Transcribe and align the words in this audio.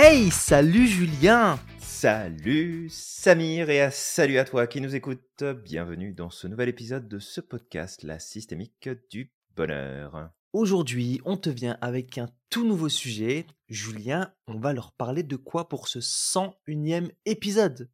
Hey, 0.00 0.30
salut 0.30 0.86
Julien 0.86 1.58
Salut 1.80 2.88
Samir 2.88 3.68
et 3.68 3.90
salut 3.90 4.38
à 4.38 4.44
toi 4.44 4.68
qui 4.68 4.80
nous 4.80 4.94
écoute. 4.94 5.42
Bienvenue 5.42 6.12
dans 6.12 6.30
ce 6.30 6.46
nouvel 6.46 6.68
épisode 6.68 7.08
de 7.08 7.18
ce 7.18 7.40
podcast, 7.40 8.04
La 8.04 8.20
systémique 8.20 8.88
du 9.10 9.32
bonheur. 9.56 10.30
Aujourd'hui, 10.52 11.20
on 11.24 11.36
te 11.36 11.50
vient 11.50 11.76
avec 11.80 12.16
un 12.16 12.28
tout 12.48 12.64
nouveau 12.64 12.88
sujet. 12.88 13.48
Julien, 13.66 14.32
on 14.46 14.60
va 14.60 14.72
leur 14.72 14.92
parler 14.92 15.24
de 15.24 15.34
quoi 15.34 15.68
pour 15.68 15.88
ce 15.88 15.98
101e 15.98 17.10
épisode? 17.26 17.90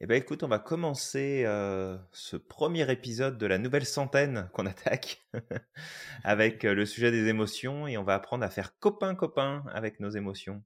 Eh 0.00 0.06
ben 0.06 0.20
écoute, 0.20 0.42
on 0.42 0.48
va 0.48 0.58
commencer 0.58 1.44
euh, 1.46 1.96
ce 2.12 2.36
premier 2.36 2.92
épisode 2.92 3.38
de 3.38 3.46
la 3.46 3.56
nouvelle 3.56 3.86
centaine 3.86 4.50
qu'on 4.52 4.66
attaque 4.66 5.22
avec 6.24 6.66
euh, 6.66 6.74
le 6.74 6.84
sujet 6.84 7.10
des 7.10 7.28
émotions 7.28 7.86
et 7.86 7.96
on 7.96 8.04
va 8.04 8.16
apprendre 8.16 8.44
à 8.44 8.50
faire 8.50 8.78
copain-copain 8.80 9.64
avec 9.72 9.98
nos 9.98 10.10
émotions. 10.10 10.62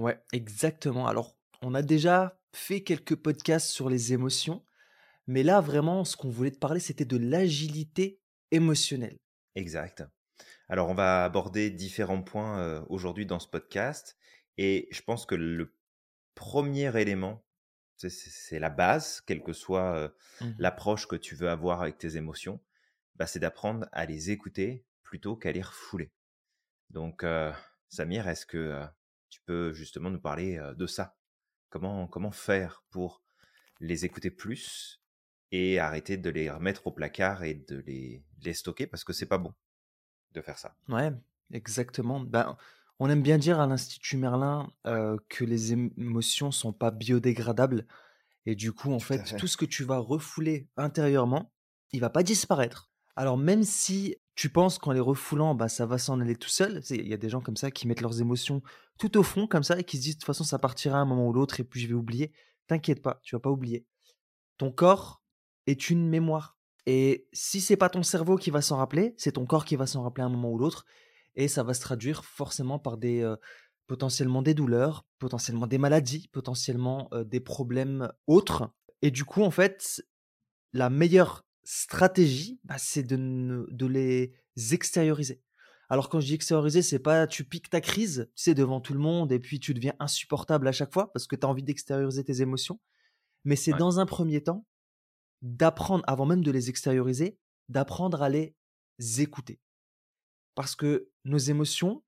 Ouais, 0.00 0.18
exactement. 0.32 1.06
Alors, 1.06 1.36
on 1.62 1.74
a 1.74 1.82
déjà 1.82 2.40
fait 2.54 2.82
quelques 2.82 3.16
podcasts 3.16 3.68
sur 3.68 3.90
les 3.90 4.12
émotions, 4.14 4.64
mais 5.26 5.42
là, 5.42 5.60
vraiment, 5.60 6.04
ce 6.04 6.16
qu'on 6.16 6.30
voulait 6.30 6.50
te 6.50 6.58
parler, 6.58 6.80
c'était 6.80 7.04
de 7.04 7.18
l'agilité 7.18 8.20
émotionnelle. 8.50 9.18
Exact. 9.54 10.04
Alors, 10.68 10.88
on 10.88 10.94
va 10.94 11.24
aborder 11.24 11.70
différents 11.70 12.22
points 12.22 12.60
euh, 12.60 12.82
aujourd'hui 12.88 13.26
dans 13.26 13.38
ce 13.40 13.48
podcast 13.48 14.16
et 14.56 14.88
je 14.90 15.02
pense 15.02 15.26
que 15.26 15.34
le 15.34 15.74
premier 16.34 16.98
élément, 17.00 17.44
c'est- 17.98 18.58
la 18.58 18.70
base, 18.70 19.20
quelle 19.20 19.42
que 19.42 19.52
soit 19.52 19.94
euh, 19.96 20.08
Mhm. 20.40 20.54
l'approche 20.58 21.06
que 21.08 21.16
tu 21.16 21.34
veux 21.34 21.50
avoir 21.50 21.82
avec 21.82 21.98
tes 21.98 22.16
émotions, 22.16 22.60
bah, 23.16 23.26
c'est 23.26 23.40
d'apprendre 23.40 23.88
à 23.92 24.06
les 24.06 24.30
écouter 24.30 24.86
plutôt 25.02 25.36
qu'à 25.36 25.52
les 25.52 25.62
refouler. 25.62 26.10
Donc, 26.90 27.24
euh, 27.24 27.52
Samir, 27.88 28.28
est-ce 28.28 28.46
que 28.46 28.82
tu 29.30 29.40
peux 29.46 29.72
justement 29.72 30.10
nous 30.10 30.20
parler 30.20 30.60
de 30.76 30.86
ça 30.86 31.16
comment, 31.70 32.06
comment 32.06 32.32
faire 32.32 32.84
pour 32.90 33.22
les 33.80 34.04
écouter 34.04 34.30
plus 34.30 35.00
et 35.52 35.78
arrêter 35.78 36.16
de 36.16 36.30
les 36.30 36.50
remettre 36.50 36.86
au 36.86 36.92
placard 36.92 37.42
et 37.44 37.54
de 37.54 37.82
les, 37.86 38.22
les 38.42 38.54
stocker 38.54 38.86
parce 38.86 39.04
que 39.04 39.12
c'est 39.12 39.26
pas 39.26 39.38
bon 39.38 39.54
de 40.32 40.42
faire 40.42 40.58
ça? 40.58 40.76
Ouais, 40.88 41.12
exactement. 41.52 42.20
Ben, 42.20 42.56
on 42.98 43.08
aime 43.08 43.22
bien 43.22 43.38
dire 43.38 43.58
à 43.58 43.66
l'Institut 43.66 44.16
Merlin 44.18 44.70
euh, 44.86 45.16
que 45.28 45.44
les 45.44 45.72
émotions 45.72 46.52
sont 46.52 46.72
pas 46.72 46.90
biodégradables. 46.90 47.86
Et 48.46 48.54
du 48.54 48.72
coup, 48.72 48.92
en 48.92 48.98
Tout 48.98 49.04
fait. 49.06 49.36
tout 49.36 49.46
ce 49.46 49.56
que 49.56 49.64
tu 49.64 49.84
vas 49.84 49.98
refouler 49.98 50.68
intérieurement, 50.76 51.52
il 51.92 52.00
va 52.00 52.10
pas 52.10 52.22
disparaître. 52.22 52.89
Alors 53.20 53.36
même 53.36 53.64
si 53.64 54.16
tu 54.34 54.48
penses 54.48 54.78
qu'en 54.78 54.92
les 54.92 55.00
refoulant, 55.00 55.54
bah, 55.54 55.68
ça 55.68 55.84
va 55.84 55.98
s'en 55.98 56.20
aller 56.20 56.36
tout 56.36 56.48
seul, 56.48 56.80
il 56.88 57.06
y 57.06 57.12
a 57.12 57.18
des 57.18 57.28
gens 57.28 57.42
comme 57.42 57.58
ça 57.58 57.70
qui 57.70 57.86
mettent 57.86 58.00
leurs 58.00 58.22
émotions 58.22 58.62
tout 58.98 59.18
au 59.18 59.22
fond, 59.22 59.46
comme 59.46 59.62
ça, 59.62 59.78
et 59.78 59.84
qui 59.84 59.98
se 59.98 60.02
disent 60.02 60.14
de 60.14 60.20
toute 60.20 60.26
façon, 60.26 60.42
ça 60.42 60.58
partira 60.58 60.96
à 60.96 61.02
un 61.02 61.04
moment 61.04 61.28
ou 61.28 61.34
l'autre, 61.34 61.60
et 61.60 61.64
puis 61.64 61.82
je 61.82 61.86
vais 61.86 61.92
oublier. 61.92 62.32
T'inquiète 62.66 63.02
pas, 63.02 63.20
tu 63.22 63.34
vas 63.34 63.38
pas 63.38 63.50
oublier. 63.50 63.84
Ton 64.56 64.72
corps 64.72 65.22
est 65.66 65.90
une 65.90 66.08
mémoire. 66.08 66.56
Et 66.86 67.28
si 67.34 67.60
c'est 67.60 67.76
pas 67.76 67.90
ton 67.90 68.02
cerveau 68.02 68.36
qui 68.38 68.50
va 68.50 68.62
s'en 68.62 68.78
rappeler, 68.78 69.14
c'est 69.18 69.32
ton 69.32 69.44
corps 69.44 69.66
qui 69.66 69.76
va 69.76 69.86
s'en 69.86 70.02
rappeler 70.02 70.22
à 70.22 70.26
un 70.26 70.30
moment 70.30 70.52
ou 70.52 70.56
l'autre, 70.56 70.86
et 71.34 71.46
ça 71.46 71.62
va 71.62 71.74
se 71.74 71.82
traduire 71.82 72.24
forcément 72.24 72.78
par 72.78 72.96
des 72.96 73.20
euh, 73.20 73.36
potentiellement 73.86 74.40
des 74.40 74.54
douleurs, 74.54 75.04
potentiellement 75.18 75.66
des 75.66 75.76
maladies, 75.76 76.28
potentiellement 76.28 77.10
euh, 77.12 77.22
des 77.22 77.40
problèmes 77.40 78.10
autres. 78.26 78.72
Et 79.02 79.10
du 79.10 79.26
coup, 79.26 79.42
en 79.42 79.50
fait, 79.50 80.02
la 80.72 80.88
meilleure 80.88 81.44
stratégie, 81.72 82.60
bah, 82.64 82.78
c'est 82.78 83.02
de, 83.04 83.16
ne- 83.16 83.66
de 83.70 83.86
les 83.86 84.34
extérioriser. 84.72 85.40
Alors 85.88 86.08
quand 86.08 86.20
je 86.20 86.26
dis 86.26 86.34
extérioriser, 86.34 86.82
c'est 86.82 86.98
pas 86.98 87.26
tu 87.26 87.44
piques 87.44 87.70
ta 87.70 87.80
crise, 87.80 88.28
tu 88.36 88.42
sais, 88.42 88.54
devant 88.54 88.80
tout 88.80 88.92
le 88.92 88.98
monde, 88.98 89.30
et 89.32 89.38
puis 89.38 89.60
tu 89.60 89.72
deviens 89.74 89.94
insupportable 90.00 90.66
à 90.68 90.72
chaque 90.72 90.92
fois 90.92 91.12
parce 91.12 91.26
que 91.26 91.36
tu 91.36 91.46
as 91.46 91.48
envie 91.48 91.62
d'extérioriser 91.62 92.24
tes 92.24 92.42
émotions. 92.42 92.80
Mais 93.44 93.56
c'est 93.56 93.72
Ouais. 93.72 93.78
dans 93.78 93.98
un 94.00 94.06
premier 94.06 94.42
temps 94.42 94.66
d'apprendre, 95.42 96.04
avant 96.06 96.26
même 96.26 96.42
de 96.44 96.50
les 96.50 96.68
extérioriser, 96.70 97.38
d'apprendre 97.68 98.20
à 98.22 98.28
les 98.28 98.54
écouter. 99.20 99.60
Parce 100.54 100.74
que 100.76 101.08
nos 101.24 101.38
émotions, 101.38 102.02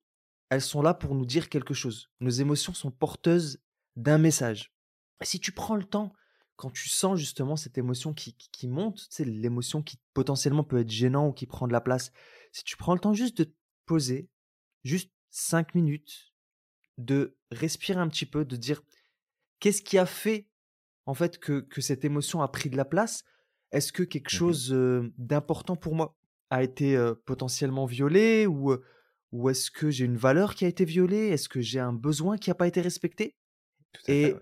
elles 0.50 0.60
sont 0.60 0.82
là 0.82 0.92
pour 0.92 1.15
nous 1.15 1.25
dire 1.25 1.48
quelque 1.48 1.72
chose. 1.72 2.10
Nos 2.20 2.31
émotions 2.31 2.75
sont 2.75 2.91
porteuses 2.91 3.62
d'un 3.97 4.19
message. 4.19 4.72
Et 5.22 5.25
si 5.25 5.41
tu 5.41 5.53
prends 5.53 5.76
le 5.76 5.84
temps, 5.84 6.12
quand 6.56 6.70
tu 6.70 6.88
sens 6.88 7.18
justement 7.18 7.56
cette 7.56 7.78
émotion 7.78 8.14
qui, 8.14 8.34
qui, 8.34 8.50
qui 8.50 8.68
monte, 8.68 9.06
sais, 9.10 9.24
l'émotion 9.24 9.82
qui 9.82 9.98
potentiellement 10.14 10.64
peut 10.64 10.78
être 10.80 10.90
gênant 10.90 11.28
ou 11.28 11.32
qui 11.32 11.46
prend 11.46 11.66
de 11.66 11.72
la 11.72 11.80
place, 11.80 12.12
si 12.52 12.64
tu 12.64 12.76
prends 12.76 12.94
le 12.94 13.00
temps 13.00 13.14
juste 13.14 13.38
de 13.38 13.44
te 13.44 13.54
poser, 13.86 14.28
juste 14.84 15.12
cinq 15.30 15.74
minutes, 15.74 16.34
de 16.98 17.36
respirer 17.50 18.00
un 18.00 18.08
petit 18.08 18.26
peu, 18.26 18.44
de 18.44 18.56
dire 18.56 18.82
qu'est-ce 19.60 19.82
qui 19.82 19.98
a 19.98 20.06
fait 20.06 20.48
en 21.06 21.14
fait 21.14 21.38
que, 21.38 21.60
que 21.60 21.80
cette 21.80 22.04
émotion 22.04 22.42
a 22.42 22.48
pris 22.48 22.70
de 22.70 22.76
la 22.76 22.84
place? 22.84 23.24
Est-ce 23.72 23.92
que 23.92 24.02
quelque 24.02 24.30
Mhm. 24.30 24.36
chose 24.38 24.72
euh, 24.72 25.12
d'important 25.18 25.76
pour 25.76 25.94
moi 25.94 26.18
a 26.50 26.62
été 26.62 26.96
euh, 26.96 27.14
potentiellement 27.26 27.86
violé 27.86 28.46
ou, 28.46 28.74
ou 29.32 29.48
est-ce 29.50 29.70
que 29.70 29.91
j'ai 29.91 30.04
une 30.04 30.16
valeur 30.18 30.54
qui 30.54 30.64
a 30.64 30.68
été 30.68 30.84
violée? 30.84 31.28
Est-ce 31.28 31.48
que 31.48 31.60
j'ai 31.60 31.80
un 31.80 31.92
besoin 31.92 32.36
qui 32.38 32.50
n'a 32.50 32.54
pas 32.54 32.68
été 32.68 32.80
respecté? 32.80 33.36
Tout 33.92 34.02
à 34.10 34.14
fait, 34.14 34.28
Et 34.28 34.34
ouais. 34.34 34.41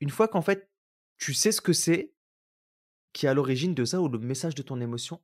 une 0.00 0.10
fois 0.10 0.28
qu'en 0.28 0.42
fait 0.42 0.70
tu 1.18 1.34
sais 1.34 1.52
ce 1.52 1.60
que 1.60 1.72
c'est 1.72 2.12
qui 3.12 3.26
est 3.26 3.28
à 3.28 3.34
l'origine 3.34 3.74
de 3.74 3.84
ça 3.84 4.00
ou 4.00 4.08
le 4.08 4.18
message 4.18 4.54
de 4.54 4.62
ton 4.62 4.80
émotion, 4.80 5.20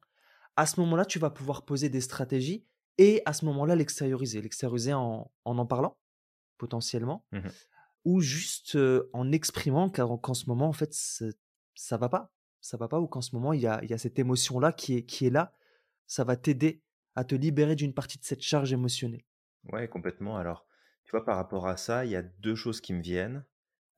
à 0.57 0.67
ce 0.67 0.81
moment-là, 0.81 1.05
tu 1.05 1.19
vas 1.19 1.31
pouvoir 1.31 1.65
poser 1.65 1.89
des 1.89 2.01
stratégies 2.01 2.67
et 2.99 3.23
à 3.27 3.33
ce 3.33 3.45
moment-là 3.47 3.75
l'extérioriser. 3.77 4.41
L'extérioriser 4.43 4.93
en, 4.95 5.31
en 5.45 5.59
en 5.59 5.67
parlant, 5.67 5.99
potentiellement, 6.59 7.25
Mhm. 7.33 7.51
ou 8.05 8.21
juste 8.21 8.77
euh, 8.77 9.09
en 9.13 9.33
exprimant 9.33 9.91
car- 9.91 10.21
qu'en 10.21 10.35
ce 10.35 10.47
moment, 10.49 10.69
en 10.69 10.73
fait, 10.73 10.93
ça 11.75 11.97
va 11.97 12.09
pas. 12.09 12.33
Ça 12.61 12.77
va 12.77 12.89
pas 12.89 13.01
ou 13.01 13.09
qu'en 13.09 13.21
ce 13.23 13.35
moment, 13.35 13.53
il 13.53 13.61
y 13.61 13.67
a, 13.67 13.85
y 13.85 13.93
a 13.93 13.99
cette 13.99 14.19
émotion-là 14.19 14.73
qui 14.73 14.97
est, 14.97 15.05
qui 15.05 15.27
est 15.27 15.31
là. 15.31 15.53
Ça 16.07 16.25
va 16.25 16.37
t'aider 16.37 16.83
à 17.15 17.25
te 17.25 17.35
libérer 17.35 17.75
d'une 17.77 17.93
partie 17.95 18.19
de 18.19 18.25
cette 18.25 18.43
charge 18.43 18.73
émotionnelle. 18.73 19.25
Ouais, 19.73 19.89
complètement. 19.89 20.37
Alors, 20.37 20.67
tu 21.05 21.11
vois, 21.11 21.25
par 21.25 21.37
rapport 21.37 21.67
à 21.67 21.77
ça, 21.77 22.05
il 22.05 22.11
y 22.13 22.17
a 22.17 22.23
deux 22.23 22.55
choses 22.55 22.81
qui 22.81 22.93
me 22.93 23.03
viennent. 23.03 23.45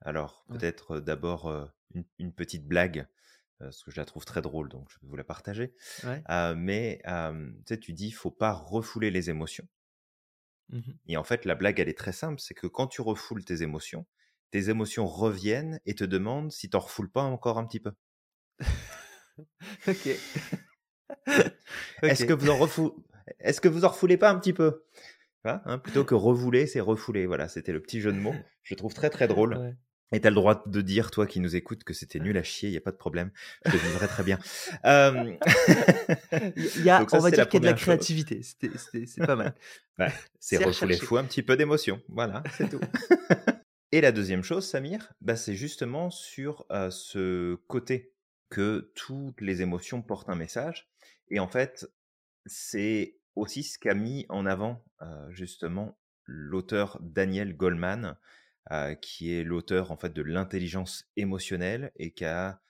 Alors, 0.01 0.45
Ouais. 0.49 0.59
peut-être 0.59 0.93
euh, 0.97 1.01
d'abord 1.01 1.47
euh, 1.49 1.67
une, 1.95 2.05
une 2.19 2.33
petite 2.33 2.67
blague, 2.67 3.07
euh, 3.61 3.67
parce 3.67 3.83
que 3.83 3.91
je 3.91 3.97
la 4.01 4.05
trouve 4.05 4.25
très 4.25 4.43
drôle, 4.43 4.69
donc 4.69 4.89
je 4.91 4.99
vais 5.01 5.07
vous 5.09 5.17
la 5.17 5.25
partager. 5.25 5.75
Ouais. 6.05 6.23
Euh, 6.31 6.55
mais 6.57 7.01
euh, 7.07 7.51
tu 7.81 7.93
dis, 7.93 8.11
faut 8.11 8.31
pas 8.31 8.53
refouler 8.53 9.11
les 9.11 9.31
émotions. 9.31 9.67
Mhm. 10.71 10.99
Et 11.07 11.17
en 11.17 11.25
fait, 11.25 11.45
la 11.45 11.55
blague, 11.55 11.79
elle 11.81 11.89
est 11.89 11.99
très 11.99 12.13
simple, 12.13 12.41
c'est 12.41 12.55
que 12.55 12.67
quand 12.67 12.87
tu 12.87 13.01
refoules 13.03 13.45
tes 13.45 13.63
émotions, 13.63 14.07
tes 14.51 14.71
émotions 14.71 15.07
reviennent 15.07 15.81
et 15.87 15.95
te 15.95 16.05
demandent 16.05 16.53
si 16.53 16.71
t'en 16.71 16.79
refoules 16.81 17.11
pas 17.11 17.23
encore 17.23 17.59
un 17.59 17.67
petit 17.67 17.81
peu. 17.81 17.93
Ok. 19.89 20.09
Est-ce 22.03 22.25
que 22.25 22.33
vous 22.33 22.51
en 22.51 22.57
refou- 22.59 23.05
Est-ce 23.41 23.61
que 23.61 23.69
vous 23.69 23.85
en 23.85 23.89
refoulez 23.89 24.17
pas 24.17 24.31
un 24.31 24.39
petit 24.39 24.53
peu? 24.53 24.85
Hein, 25.45 25.61
hein, 25.65 25.79
Plutôt 25.79 26.05
que 26.05 26.15
revouler, 26.15 26.67
c'est 26.67 26.81
refouler. 26.81 27.27
Voilà, 27.27 27.49
c'était 27.49 27.73
le 27.73 27.83
petit 27.83 28.01
jeu 28.01 28.13
de 28.13 28.19
mots. 28.19 28.35
Je 28.63 28.75
trouve 28.75 28.95
très 28.95 29.11
très 29.11 29.27
drôle. 29.29 29.57
Ouais. 29.59 29.75
Et 30.13 30.21
tu 30.21 30.27
as 30.27 30.31
le 30.31 30.37
droit 30.37 30.63
de 30.67 30.81
dire, 30.81 31.11
toi 31.11 31.27
qui 31.27 31.41
nous 31.41 31.57
écoutes, 31.57 31.83
que 31.83 31.93
c'était 31.93 32.21
nul 32.21 32.37
à 32.37 32.43
chier, 32.43 32.69
il 32.69 32.73
n'y 32.73 32.79
a 32.79 32.81
pas 32.81 32.93
de 32.93 32.97
problème. 32.97 33.31
Je 33.65 33.73
le 33.73 33.79
vivrai 33.79 34.09
très 34.09 34.23
bien. 34.23 34.39
Euh, 34.85 35.35
y 36.85 36.91
a, 36.91 37.07
ça, 37.09 37.17
on 37.17 37.21
va 37.21 37.31
dire 37.31 37.49
qu'il 37.49 37.63
y 37.63 37.67
a 37.67 37.71
de 37.71 37.75
la 37.75 37.81
créativité. 37.81 38.43
C'est 38.43 39.27
pas 39.27 39.37
mal. 39.37 39.55
ouais, 39.99 40.13
c'est 40.39 40.63
recherché. 40.63 40.97
fou 40.97 41.17
un 41.17 41.25
petit 41.25 41.43
peu 41.43 41.57
d'émotion. 41.57 42.03
Voilà, 42.09 42.43
c'est 42.57 42.69
tout. 42.69 42.81
Et 43.93 44.01
la 44.01 44.13
deuxième 44.13 44.43
chose, 44.43 44.69
Samir, 44.69 45.13
bah, 45.21 45.37
c'est 45.37 45.55
justement 45.55 46.11
sur 46.11 46.67
euh, 46.71 46.91
ce 46.91 47.55
côté 47.67 48.13
que 48.51 48.93
toutes 48.95 49.41
les 49.41 49.63
émotions 49.63 50.03
portent 50.03 50.29
un 50.29 50.35
message. 50.35 50.89
Et 51.29 51.41
en 51.41 51.49
fait, 51.49 51.89
c'est 52.47 53.17
aussi 53.37 53.63
ce 53.63 53.79
qu'a 53.79 53.95
mis 53.95 54.27
en 54.29 54.47
avant 54.47 54.85
euh, 55.03 55.31
justement 55.31 55.99
l'auteur 56.25 56.99
Daniel 57.01 57.57
Goleman, 57.57 58.17
euh, 58.71 58.95
qui 58.95 59.33
est 59.33 59.45
l'auteur 59.45 59.91
en 59.91 59.97
fait 59.97 60.13
de 60.13 60.23
l'intelligence 60.23 61.11
émotionnelle 61.17 61.93
et 61.97 62.13
qui 62.13 62.25
a 62.25 62.61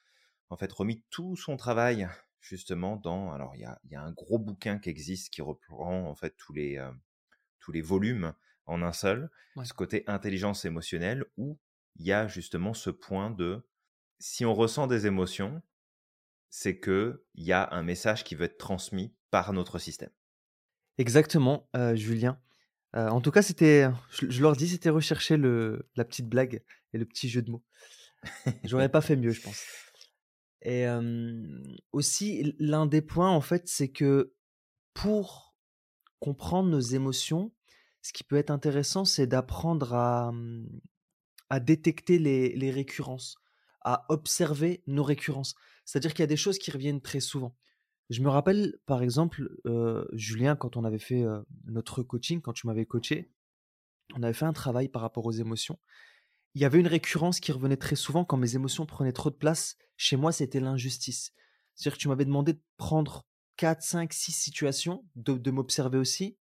en 0.50 0.56
fait 0.56 0.72
remis 0.72 1.02
tout 1.10 1.36
son 1.36 1.56
travail 1.56 2.08
justement 2.40 2.96
dans. 2.96 3.32
Alors 3.32 3.54
il 3.54 3.60
y 3.60 3.64
a, 3.64 3.80
il 3.84 3.92
y 3.92 3.94
a 3.96 4.02
un 4.02 4.12
gros 4.12 4.38
bouquin 4.38 4.78
qui 4.78 4.90
existe 4.90 5.32
qui 5.32 5.42
reprend 5.42 6.08
en 6.08 6.14
fait 6.14 6.34
tous 6.36 6.52
les 6.52 6.78
euh, 6.78 6.90
tous 7.60 7.72
les 7.72 7.80
volumes 7.80 8.34
en 8.66 8.82
un 8.82 8.92
seul. 8.92 9.30
Ouais. 9.56 9.64
Ce 9.64 9.72
côté 9.72 10.04
intelligence 10.06 10.64
émotionnelle 10.64 11.24
où 11.36 11.58
il 11.96 12.06
y 12.06 12.12
a 12.12 12.26
justement 12.26 12.74
ce 12.74 12.90
point 12.90 13.30
de 13.30 13.66
si 14.18 14.44
on 14.44 14.54
ressent 14.54 14.86
des 14.86 15.06
émotions, 15.06 15.62
c'est 16.50 16.78
que 16.78 17.24
il 17.34 17.44
y 17.44 17.52
a 17.52 17.68
un 17.72 17.82
message 17.82 18.24
qui 18.24 18.34
veut 18.34 18.44
être 18.44 18.58
transmis 18.58 19.14
par 19.30 19.52
notre 19.52 19.78
système. 19.78 20.10
Exactement, 20.98 21.68
euh, 21.74 21.96
Julien. 21.96 22.40
Euh, 22.96 23.08
en 23.08 23.20
tout 23.20 23.30
cas, 23.30 23.42
c'était, 23.42 23.88
je, 24.10 24.40
leur 24.40 24.54
dis, 24.56 24.68
c'était 24.68 24.90
rechercher 24.90 25.36
le, 25.36 25.88
la 25.96 26.04
petite 26.04 26.28
blague 26.28 26.62
et 26.92 26.98
le 26.98 27.04
petit 27.04 27.28
jeu 27.28 27.42
de 27.42 27.50
mots. 27.50 27.64
J'aurais 28.64 28.88
pas 28.88 29.00
fait 29.00 29.16
mieux, 29.16 29.32
je 29.32 29.42
pense. 29.42 29.64
Et 30.62 30.86
aussi, 31.92 32.54
l'un 32.58 32.86
des 32.86 33.02
points, 33.02 33.28
en 33.28 33.42
fait, 33.42 33.68
c'est 33.68 33.90
que 33.90 34.32
pour 34.94 35.54
comprendre 36.20 36.70
nos 36.70 36.80
émotions, 36.80 37.52
ce 38.00 38.14
qui 38.14 38.24
peut 38.24 38.36
être 38.36 38.50
intéressant, 38.50 39.04
c'est 39.04 39.26
d'apprendre 39.26 39.92
à, 39.92 40.32
à 41.50 41.60
détecter 41.60 42.18
les, 42.18 42.54
les 42.56 42.70
récurrences, 42.70 43.36
à 43.82 44.06
observer 44.08 44.82
nos 44.86 45.04
récurrences. 45.04 45.54
C'est-à-dire 45.84 46.14
qu'il 46.14 46.22
y 46.22 46.24
a 46.24 46.28
des 46.28 46.36
choses 46.36 46.58
qui 46.58 46.70
reviennent 46.70 47.02
très 47.02 47.20
souvent. 47.20 47.54
Je 48.10 48.20
me 48.20 48.28
rappelle, 48.28 48.76
par 48.86 49.02
exemple, 49.02 49.48
euh, 49.66 50.04
Julien, 50.12 50.56
quand 50.56 50.76
on 50.76 50.84
avait 50.84 50.98
fait 50.98 51.22
euh, 51.22 51.40
notre 51.66 52.02
coaching, 52.02 52.40
quand 52.40 52.52
tu 52.52 52.66
m'avais 52.66 52.84
coaché, 52.84 53.30
on 54.14 54.22
avait 54.22 54.34
fait 54.34 54.44
un 54.44 54.52
travail 54.52 54.88
par 54.88 55.02
rapport 55.02 55.24
aux 55.24 55.32
émotions. 55.32 55.78
Il 56.54 56.60
y 56.60 56.64
avait 56.64 56.78
une 56.78 56.86
récurrence 56.86 57.40
qui 57.40 57.50
revenait 57.50 57.76
très 57.76 57.96
souvent 57.96 58.24
quand 58.24 58.36
mes 58.36 58.54
émotions 58.54 58.86
prenaient 58.86 59.12
trop 59.12 59.30
de 59.30 59.36
place. 59.36 59.76
Chez 59.96 60.16
moi, 60.16 60.32
c'était 60.32 60.60
l'injustice. 60.60 61.32
C'est-à-dire 61.74 61.96
que 61.96 62.02
tu 62.02 62.08
m'avais 62.08 62.26
demandé 62.26 62.52
de 62.52 62.60
prendre 62.76 63.26
4, 63.56 63.82
5, 63.82 64.12
6 64.12 64.32
situations, 64.32 65.04
de, 65.16 65.50
m'observer 65.50 65.98
aussi, 65.98 66.36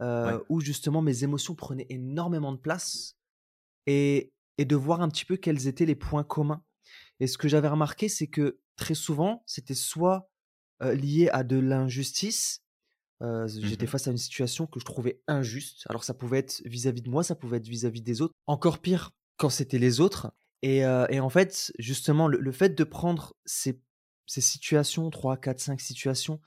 euh, 0.00 0.38
où 0.48 0.60
justement 0.60 1.02
mes 1.02 1.24
émotions 1.24 1.54
prenaient 1.54 1.86
énormément 1.88 2.52
de 2.52 2.58
place 2.58 3.16
et, 3.86 4.32
et 4.58 4.64
de 4.64 4.76
voir 4.76 5.00
un 5.00 5.08
petit 5.08 5.24
peu 5.24 5.36
quels 5.36 5.66
étaient 5.66 5.86
les 5.86 5.96
points 5.96 6.24
communs. 6.24 6.62
Et 7.18 7.26
ce 7.26 7.38
que 7.38 7.48
j'avais 7.48 7.68
remarqué, 7.68 8.08
c'est 8.08 8.28
que 8.28 8.60
très 8.76 8.94
souvent, 8.94 9.42
c'était 9.46 9.74
soit 9.74 10.31
lié 10.82 11.28
à 11.32 11.44
de 11.44 11.58
l'injustice. 11.58 12.60
Mmh 13.20 13.46
j'étais 13.46 13.86
face 13.86 14.08
à 14.08 14.10
une 14.10 14.18
situation 14.18 14.66
que 14.66 14.80
je 14.80 14.84
trouvais 14.84 15.22
injuste. 15.28 15.84
Alors 15.88 16.02
ça 16.02 16.12
pouvait 16.12 16.38
être 16.38 16.60
vis-à-vis 16.64 17.02
de 17.02 17.08
moi, 17.08 17.22
ça 17.22 17.36
pouvait 17.36 17.58
être 17.58 17.68
vis-à-vis 17.68 18.02
des 18.02 18.20
autres. 18.20 18.34
Encore 18.48 18.80
pire 18.80 19.12
quand 19.36 19.48
c'était 19.48 19.78
les 19.78 20.00
autres. 20.00 20.32
Et, 20.62 20.84
en 20.84 21.28
fait, 21.28 21.72
justement, 21.78 22.28
le, 22.28 22.52
fait 22.52 22.70
de 22.70 22.84
prendre 22.84 23.34
ces, 23.44 23.80
situations, 24.26 25.10
3, 25.10 25.36
4, 25.36 25.60
5 25.60 25.80
situations, 25.80 26.40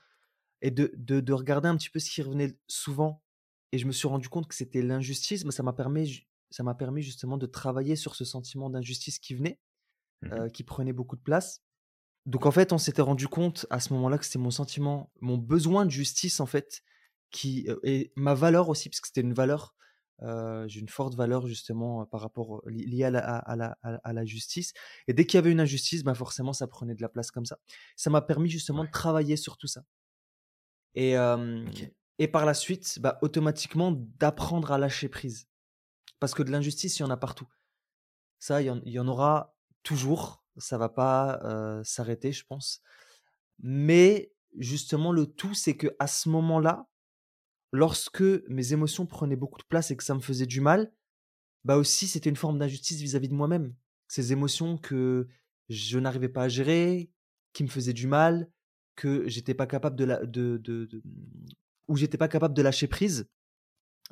et 0.62 0.70
de, 0.70 0.90
de, 0.96 1.32
regarder 1.34 1.68
un 1.68 1.76
petit 1.76 1.90
peu 1.90 1.98
ce 1.98 2.10
qui 2.10 2.22
revenait 2.22 2.58
souvent, 2.66 3.22
et 3.72 3.78
je 3.78 3.86
me 3.86 3.92
suis 3.92 4.08
rendu 4.08 4.30
compte 4.30 4.48
que 4.48 4.54
c'était 4.54 4.80
l'injustice, 4.80 5.44
mais 5.44 5.50
ça 5.50 5.62
m'a 5.62 5.74
permis, 5.74 6.26
ça 6.50 6.64
permis 6.74 7.02
justement 7.02 7.36
de 7.36 7.44
travailler 7.44 7.94
sur 7.94 8.14
ce 8.14 8.24
sentiment 8.24 8.70
d'injustice 8.70 9.18
qui 9.18 9.34
venait, 9.34 9.60
mmh 10.22 10.50
qui 10.50 10.64
prenait 10.64 10.94
beaucoup 10.94 11.16
de 11.16 11.20
place. 11.20 11.62
Donc 12.26 12.44
en 12.44 12.50
fait, 12.50 12.72
on 12.72 12.78
s'était 12.78 13.02
rendu 13.02 13.28
compte 13.28 13.66
à 13.70 13.78
ce 13.78 13.92
moment-là 13.94 14.18
que 14.18 14.24
c'était 14.24 14.40
mon 14.40 14.50
sentiment, 14.50 15.10
mon 15.20 15.38
besoin 15.38 15.86
de 15.86 15.90
justice 15.90 16.40
en 16.40 16.46
fait, 16.46 16.82
qui 17.30 17.68
et 17.84 18.12
ma 18.16 18.34
valeur 18.34 18.68
aussi, 18.68 18.88
parce 18.88 19.00
que 19.00 19.06
c'était 19.06 19.20
une 19.20 19.32
valeur, 19.32 19.76
j'ai 20.66 20.80
une 20.80 20.88
forte 20.88 21.14
valeur 21.14 21.46
justement 21.46 22.04
par 22.06 22.20
rapport 22.20 22.62
liée 22.66 23.04
à 23.04 23.10
la, 23.10 23.20
à, 23.20 24.12
la, 24.12 24.24
justice. 24.24 24.72
Et 25.06 25.14
dès 25.14 25.24
qu'il 25.24 25.38
y 25.38 25.40
avait 25.40 25.52
une 25.52 25.60
injustice, 25.60 26.02
bah 26.02 26.14
forcément, 26.14 26.52
ça 26.52 26.66
prenait 26.66 26.96
de 26.96 27.02
la 27.02 27.08
place 27.08 27.30
comme 27.30 27.44
ça. 27.44 27.58
Ça 27.94 28.10
m'a 28.10 28.22
permis 28.22 28.50
justement 28.50 28.84
de 28.84 28.90
travailler 28.90 29.36
sur 29.36 29.56
tout 29.56 29.68
ça. 29.68 29.84
Et, 30.96 31.14
et 32.18 32.28
par 32.28 32.44
la 32.44 32.54
suite, 32.54 32.98
bah, 33.00 33.18
automatiquement, 33.22 33.92
d'apprendre 34.18 34.72
à 34.72 34.78
lâcher 34.78 35.08
prise. 35.08 35.46
Parce 36.18 36.34
que 36.34 36.42
de 36.42 36.50
l'injustice, 36.50 36.98
il 36.98 37.02
y 37.02 37.04
en 37.04 37.10
a 37.10 37.16
partout. 37.16 37.46
Ça, 38.40 38.62
il 38.62 38.88
y 38.88 38.98
en 38.98 39.08
aura 39.08 39.54
toujours 39.82 40.45
ça 40.58 40.78
va 40.78 40.88
pas 40.88 41.40
s'arrêter, 41.84 42.32
je 42.32 42.44
pense. 42.44 42.82
Mais 43.62 44.32
justement, 44.58 45.12
le 45.12 45.26
tout, 45.26 45.54
c'est 45.54 45.76
que 45.76 45.88
à 45.98 46.06
ce 46.06 46.28
moment-là, 46.28 46.88
lorsque 47.72 48.22
mes 48.48 48.72
émotions 48.72 49.06
prenaient 49.06 49.36
beaucoup 49.36 49.58
de 49.58 49.66
place 49.66 49.90
et 49.90 49.96
que 49.96 50.04
ça 50.04 50.14
me 50.14 50.20
faisait 50.20 50.46
du 50.46 50.60
mal, 50.60 50.92
bah 51.64 51.76
aussi, 51.76 52.06
c'était 52.06 52.30
une 52.30 52.36
forme 52.36 52.58
d'injustice 52.58 53.00
vis-à-vis 53.00 53.28
de 53.28 53.34
moi-même. 53.34 53.74
Ces 54.08 54.32
émotions 54.32 54.78
que 54.78 55.28
je 55.68 55.98
n'arrivais 55.98 56.28
pas 56.28 56.44
à 56.44 56.48
gérer, 56.48 57.10
qui 57.52 57.64
me 57.64 57.68
faisaient 57.68 57.92
du 57.92 58.06
mal, 58.06 58.48
que 58.94 59.28
j'étais 59.28 59.54
pas 59.54 59.66
capable 59.66 59.96
de, 59.96 60.04
la, 60.04 60.24
de, 60.24 60.58
de, 60.58 61.02
où 61.88 61.96
j'étais 61.96 62.18
pas 62.18 62.28
capable 62.28 62.54
de 62.54 62.62
lâcher 62.62 62.86
prise. 62.86 63.28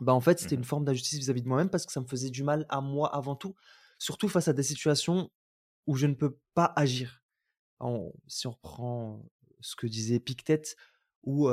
Bah 0.00 0.12
en 0.12 0.20
fait, 0.20 0.40
c'était 0.40 0.56
une 0.56 0.62
mmh 0.62 0.64
forme 0.64 0.84
d'injustice 0.84 1.18
vis-à-vis 1.20 1.42
de 1.42 1.48
moi-même 1.48 1.70
parce 1.70 1.86
que 1.86 1.92
ça 1.92 2.00
me 2.00 2.06
faisait 2.06 2.30
du 2.30 2.42
mal 2.42 2.66
à 2.68 2.80
moi 2.80 3.14
avant 3.14 3.36
tout, 3.36 3.54
surtout 3.98 4.28
face 4.28 4.48
à 4.48 4.52
des 4.52 4.64
situations 4.64 5.30
où 5.86 5.96
je 5.96 6.06
ne 6.06 6.14
peux 6.14 6.38
pas 6.54 6.72
agir. 6.76 7.22
si 8.26 8.46
on 8.46 8.50
reprend 8.50 9.24
ce 9.60 9.76
que 9.76 9.86
disait 9.86 10.20
Pictet, 10.20 10.62
où, 11.22 11.50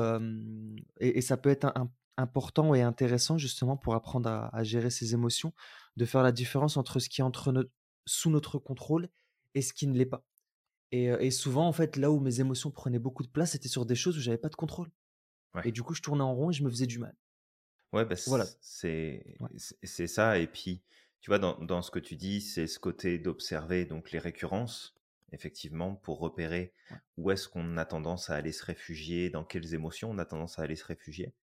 et, 0.99 1.21
ça 1.21 1.37
peut 1.37 1.49
être 1.49 1.73
important 2.17 2.75
et 2.75 2.81
intéressant 2.81 3.37
justement 3.37 3.77
pour 3.77 3.95
apprendre 3.95 4.29
à, 4.29 4.63
gérer 4.63 4.89
ses 4.89 5.13
émotions, 5.13 5.53
de 5.97 6.05
faire 6.05 6.23
la 6.23 6.31
différence 6.31 6.77
entre 6.77 6.99
ce 6.99 7.09
qui 7.09 7.21
est 7.21 7.23
entre 7.23 7.69
sous 8.05 8.29
notre 8.29 8.59
contrôle 8.59 9.09
et 9.55 9.61
ce 9.61 9.73
qui 9.73 9.87
ne 9.87 9.97
l'est 9.97 10.05
pas. 10.05 10.25
Et, 10.91 11.31
souvent, 11.31 11.67
en 11.67 11.71
fait, 11.71 11.95
là 11.95 12.11
où 12.11 12.19
mes 12.19 12.41
émotions 12.41 12.69
prenaient 12.69 12.99
beaucoup 12.99 13.23
de 13.23 13.29
place, 13.29 13.51
c'était 13.51 13.69
sur 13.69 13.85
des 13.85 13.95
choses 13.95 14.17
où 14.17 14.21
j'avais 14.21 14.37
pas 14.37 14.49
de 14.49 14.55
contrôle. 14.55 14.91
Et 15.63 15.71
du 15.71 15.83
coup, 15.83 15.93
je 15.93 16.01
tournais 16.01 16.23
en 16.23 16.33
rond 16.33 16.49
et 16.49 16.53
je 16.53 16.63
me 16.63 16.69
faisais 16.69 16.87
du 16.87 16.99
mal. 16.99 17.15
Ouais, 17.93 18.05
bah, 18.05 18.15
voilà. 18.27 18.45
c'est 18.61 20.07
ça. 20.07 20.37
Et 20.37 20.47
puis, 20.47 20.81
tu 21.21 21.29
vois, 21.29 21.37
dans, 21.37 21.81
ce 21.83 21.91
que 21.91 21.99
tu 21.99 22.15
dis, 22.15 22.41
c'est 22.41 22.65
ce 22.65 22.79
côté 22.79 23.19
d'observer 23.19 23.85
donc 23.85 24.11
les 24.11 24.17
récurrences, 24.17 24.95
effectivement, 25.31 25.95
pour 25.95 26.19
repérer 26.19 26.73
où 27.15 27.29
est-ce 27.29 27.47
qu'on 27.47 27.77
a 27.77 27.85
tendance 27.85 28.31
à 28.31 28.35
aller 28.35 28.51
se 28.51 28.65
réfugier, 28.65 29.29
dans 29.29 29.43
quelles 29.43 29.75
émotions 29.75 30.09
on 30.09 30.17
a 30.17 30.25
tendance 30.25 30.57
à 30.57 30.63
aller 30.63 30.75
se 30.75 30.85
réfugier, 30.85 31.35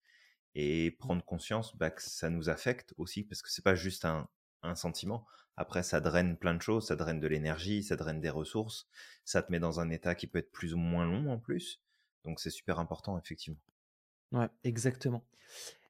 et 0.57 0.91
prendre 0.91 1.25
conscience 1.25 1.77
bah, 1.77 1.91
que 1.91 2.03
ça 2.03 2.29
nous 2.29 2.49
affecte 2.49 2.93
aussi, 2.99 3.23
parce 3.23 3.41
que 3.41 3.51
c'est 3.51 3.63
pas 3.63 3.77
juste 3.77 4.05
un, 4.05 4.29
sentiment. 4.75 5.25
Après, 5.57 5.85
ça 5.85 6.01
draine 6.01 6.37
plein 6.37 6.55
de 6.55 6.61
choses, 6.61 6.89
ça 6.89 6.97
draine 6.97 7.21
de 7.21 7.29
l'énergie, 7.29 7.85
ça 7.85 7.95
draine 7.95 8.21
des 8.21 8.29
ressources, 8.29 8.89
ça 9.25 9.41
te 9.41 9.53
met 9.53 9.61
dans 9.61 9.79
un 9.79 9.91
état 9.91 10.17
qui 10.17 10.27
peut 10.27 10.41
être 10.41 10.51
plus 10.51 10.75
ou 10.75 10.79
moins 10.79 11.07
long 11.07 11.31
en 11.31 11.39
plus. 11.39 11.81
Donc 12.25 12.41
c'est 12.41 12.51
super 12.51 12.81
important, 12.81 13.17
effectivement. 13.17 13.61
Ouais, 14.33 14.49
exactement. 14.65 15.25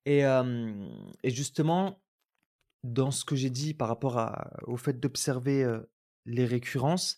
Et, 0.04 0.20
et 0.20 1.30
justement, 1.30 1.98
dans 2.84 3.10
ce 3.10 3.24
que 3.24 3.36
j'ai 3.36 3.50
dit 3.50 3.74
par 3.74 3.88
rapport 3.88 4.34
au 4.66 4.76
fait 4.76 5.00
d'observer 5.00 5.66
les 6.26 6.44
récurrences, 6.44 7.16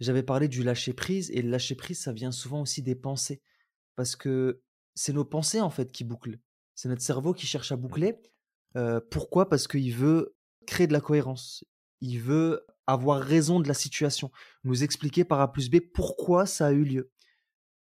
j'avais 0.00 0.22
parlé 0.22 0.48
du 0.48 0.62
lâcher 0.62 0.92
prise 0.92 1.30
et 1.30 1.42
le 1.42 1.50
lâcher 1.50 1.74
prise, 1.74 2.00
ça 2.00 2.12
vient 2.12 2.32
souvent 2.32 2.62
aussi 2.62 2.82
des 2.82 2.94
pensées 2.94 3.42
parce 3.96 4.16
que 4.16 4.62
c'est 4.94 5.12
nos 5.12 5.24
pensées 5.24 5.60
en 5.60 5.70
fait 5.70 5.92
qui 5.92 6.04
bouclent. 6.04 6.38
C'est 6.74 6.88
notre 6.88 7.02
cerveau 7.02 7.32
qui 7.32 7.46
cherche 7.46 7.70
à 7.72 7.76
boucler. 7.76 8.16
pourquoi? 9.10 9.48
Parce 9.48 9.68
qu'il 9.68 9.94
veut 9.94 10.36
créer 10.66 10.86
de 10.86 10.92
la 10.92 11.00
cohérence. 11.00 11.64
Il 12.00 12.20
veut 12.20 12.66
avoir 12.86 13.20
raison 13.20 13.60
de 13.60 13.68
la 13.68 13.74
situation, 13.74 14.30
nous 14.64 14.82
expliquer 14.82 15.24
par 15.24 15.40
A 15.40 15.52
plus 15.52 15.70
B 15.70 15.76
pourquoi 15.80 16.44
ça 16.44 16.66
a 16.66 16.72
eu 16.72 16.84
lieu. 16.84 17.10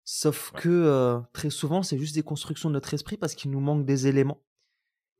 Sauf 0.04 0.52
que 0.52 1.20
très 1.32 1.50
souvent, 1.50 1.82
c'est 1.82 1.98
juste 1.98 2.14
des 2.14 2.22
constructions 2.22 2.68
de 2.68 2.74
notre 2.74 2.94
esprit 2.94 3.16
parce 3.16 3.34
qu'il 3.34 3.50
nous 3.50 3.60
manque 3.60 3.84
des 3.84 4.06
éléments. 4.06 4.42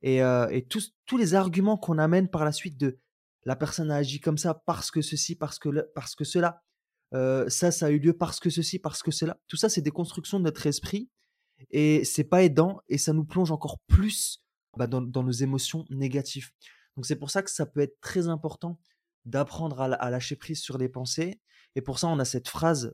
Et, 0.01 0.21
tous, 0.69 0.95
tous 1.05 1.17
les 1.17 1.33
arguments 1.33 1.77
qu'on 1.77 1.97
amène 1.97 2.29
par 2.29 2.45
la 2.45 2.51
suite 2.51 2.77
de 2.77 2.99
la 3.45 3.55
personne 3.55 3.91
a 3.91 3.95
agi 3.95 4.19
comme 4.19 4.37
ça 4.37 4.53
parce 4.53 4.91
que 4.91 5.01
ceci, 5.01 5.35
parce 5.35 5.57
que, 5.59 5.69
parce 5.95 6.15
que 6.15 6.23
cela, 6.23 6.61
ça, 7.11 7.71
ça 7.71 7.85
a 7.87 7.89
eu 7.89 7.99
lieu 7.99 8.13
parce 8.13 8.39
que 8.39 8.49
ceci, 8.49 8.79
parce 8.79 9.01
que 9.01 9.11
cela. 9.11 9.39
Tout 9.47 9.57
ça, 9.57 9.69
c'est 9.69 9.81
des 9.81 9.91
constructions 9.91 10.39
de 10.39 10.43
notre 10.43 10.67
esprit 10.67 11.09
et 11.71 12.03
c'est 12.03 12.23
pas 12.23 12.43
aidant 12.43 12.81
et 12.87 12.97
ça 12.97 13.13
nous 13.13 13.25
plonge 13.25 13.51
encore 13.51 13.79
plus 13.87 14.43
bah, 14.77 14.87
dans, 14.87 15.01
nos 15.01 15.31
émotions 15.31 15.85
négatives. 15.89 16.51
Donc 16.95 17.05
c'est 17.05 17.15
pour 17.15 17.31
ça 17.31 17.41
que 17.41 17.51
ça 17.51 17.65
peut 17.65 17.79
être 17.79 17.99
très 18.01 18.27
important 18.27 18.79
d'apprendre 19.25 19.81
à, 19.81 20.09
lâcher 20.09 20.35
prise 20.35 20.61
sur 20.61 20.77
les 20.77 20.89
pensées. 20.89 21.41
Et 21.75 21.81
pour 21.81 21.99
ça, 21.99 22.07
on 22.07 22.19
a 22.19 22.25
cette 22.25 22.47
phrase 22.47 22.93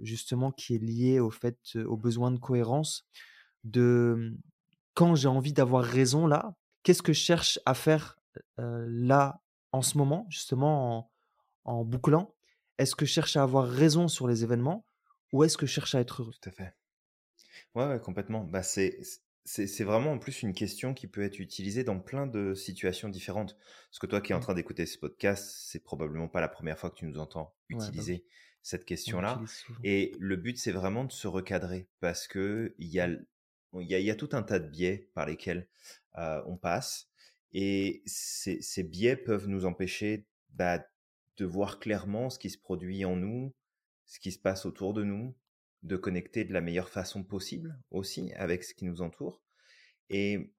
justement 0.00 0.52
qui 0.52 0.74
est 0.74 0.78
liée 0.78 1.20
au 1.20 1.30
fait, 1.30 1.58
au 1.86 1.96
besoin 1.96 2.30
de 2.30 2.38
cohérence, 2.38 3.06
de 3.64 4.36
quand 4.94 5.14
j'ai 5.14 5.28
envie 5.28 5.52
d'avoir 5.52 5.84
raison 5.84 6.26
là, 6.26 6.54
qu'est-ce 6.82 7.02
que 7.02 7.12
je 7.12 7.20
cherche 7.20 7.58
à 7.66 7.74
faire 7.74 8.18
là 8.58 9.40
en 9.72 9.82
ce 9.82 9.98
moment, 9.98 10.26
justement 10.28 11.10
en, 11.64 11.84
bouclant? 11.84 12.34
Est-ce 12.78 12.96
que 12.96 13.06
je 13.06 13.12
cherche 13.12 13.36
à 13.36 13.42
avoir 13.42 13.68
raison 13.68 14.08
sur 14.08 14.26
les 14.26 14.44
événements 14.44 14.86
ou 15.32 15.44
est-ce 15.44 15.56
que 15.56 15.66
je 15.66 15.72
cherche 15.72 15.94
à 15.94 16.00
être 16.00 16.22
heureux? 16.22 16.34
Tout 16.40 16.48
à 16.48 16.52
fait. 16.52 16.74
Ouais, 17.74 18.00
complètement. 18.00 18.44
Bah, 18.44 18.62
c'est, 18.62 19.00
c'est, 19.44 19.84
vraiment 19.84 20.12
en 20.12 20.18
plus 20.18 20.42
une 20.42 20.52
question 20.52 20.94
qui 20.94 21.06
peut 21.06 21.22
être 21.22 21.38
utilisée 21.38 21.84
dans 21.84 21.98
plein 21.98 22.26
de 22.26 22.54
situations 22.54 23.08
différentes. 23.08 23.56
Parce 23.90 23.98
que 23.98 24.06
toi 24.06 24.20
qui 24.20 24.32
es 24.32 24.34
en 24.34 24.40
train 24.40 24.54
d'écouter 24.54 24.86
ce 24.86 24.98
podcast, 24.98 25.54
c'est 25.66 25.82
probablement 25.82 26.28
pas 26.28 26.40
la 26.40 26.48
première 26.48 26.78
fois 26.78 26.90
que 26.90 26.96
tu 26.96 27.06
nous 27.06 27.18
entends 27.18 27.54
bah 27.70 27.76
utiliser 27.76 28.24
cette 28.62 28.84
question-là. 28.84 29.40
Et 29.82 30.12
le 30.18 30.36
but, 30.36 30.58
c'est 30.58 30.72
vraiment 30.72 31.04
de 31.04 31.12
se 31.12 31.26
recadrer 31.26 31.88
parce 32.00 32.28
que 32.28 32.74
il 32.78 32.88
y 32.88 33.00
a 33.00 33.08
il 33.80 33.88
y, 33.88 34.10
a, 34.10 34.14
tout 34.14 34.30
un 34.32 34.42
tas 34.42 34.58
de 34.58 34.68
biais 34.68 35.10
par 35.14 35.26
lesquels 35.26 35.68
on 36.14 36.56
passe. 36.56 37.08
Et 37.52 38.02
ces, 38.06 38.82
biais 38.82 39.16
peuvent 39.16 39.48
nous 39.48 39.64
empêcher 39.64 40.26
bah, 40.50 40.84
de 41.36 41.44
voir 41.44 41.80
clairement 41.80 42.30
ce 42.30 42.38
qui 42.38 42.50
se 42.50 42.58
produit 42.58 43.04
en 43.04 43.16
nous, 43.16 43.54
ce 44.06 44.20
qui 44.20 44.32
se 44.32 44.38
passe 44.38 44.66
autour 44.66 44.94
de 44.94 45.04
nous, 45.04 45.34
de 45.82 45.96
connecter 45.96 46.44
de 46.44 46.52
la 46.52 46.60
meilleure 46.60 46.88
façon 46.88 47.24
possible 47.24 47.78
aussi 47.90 48.32
avec 48.34 48.64
ce 48.64 48.74
qui 48.74 48.84
nous 48.84 49.02
entoure. 49.02 49.42
Et 50.10 50.52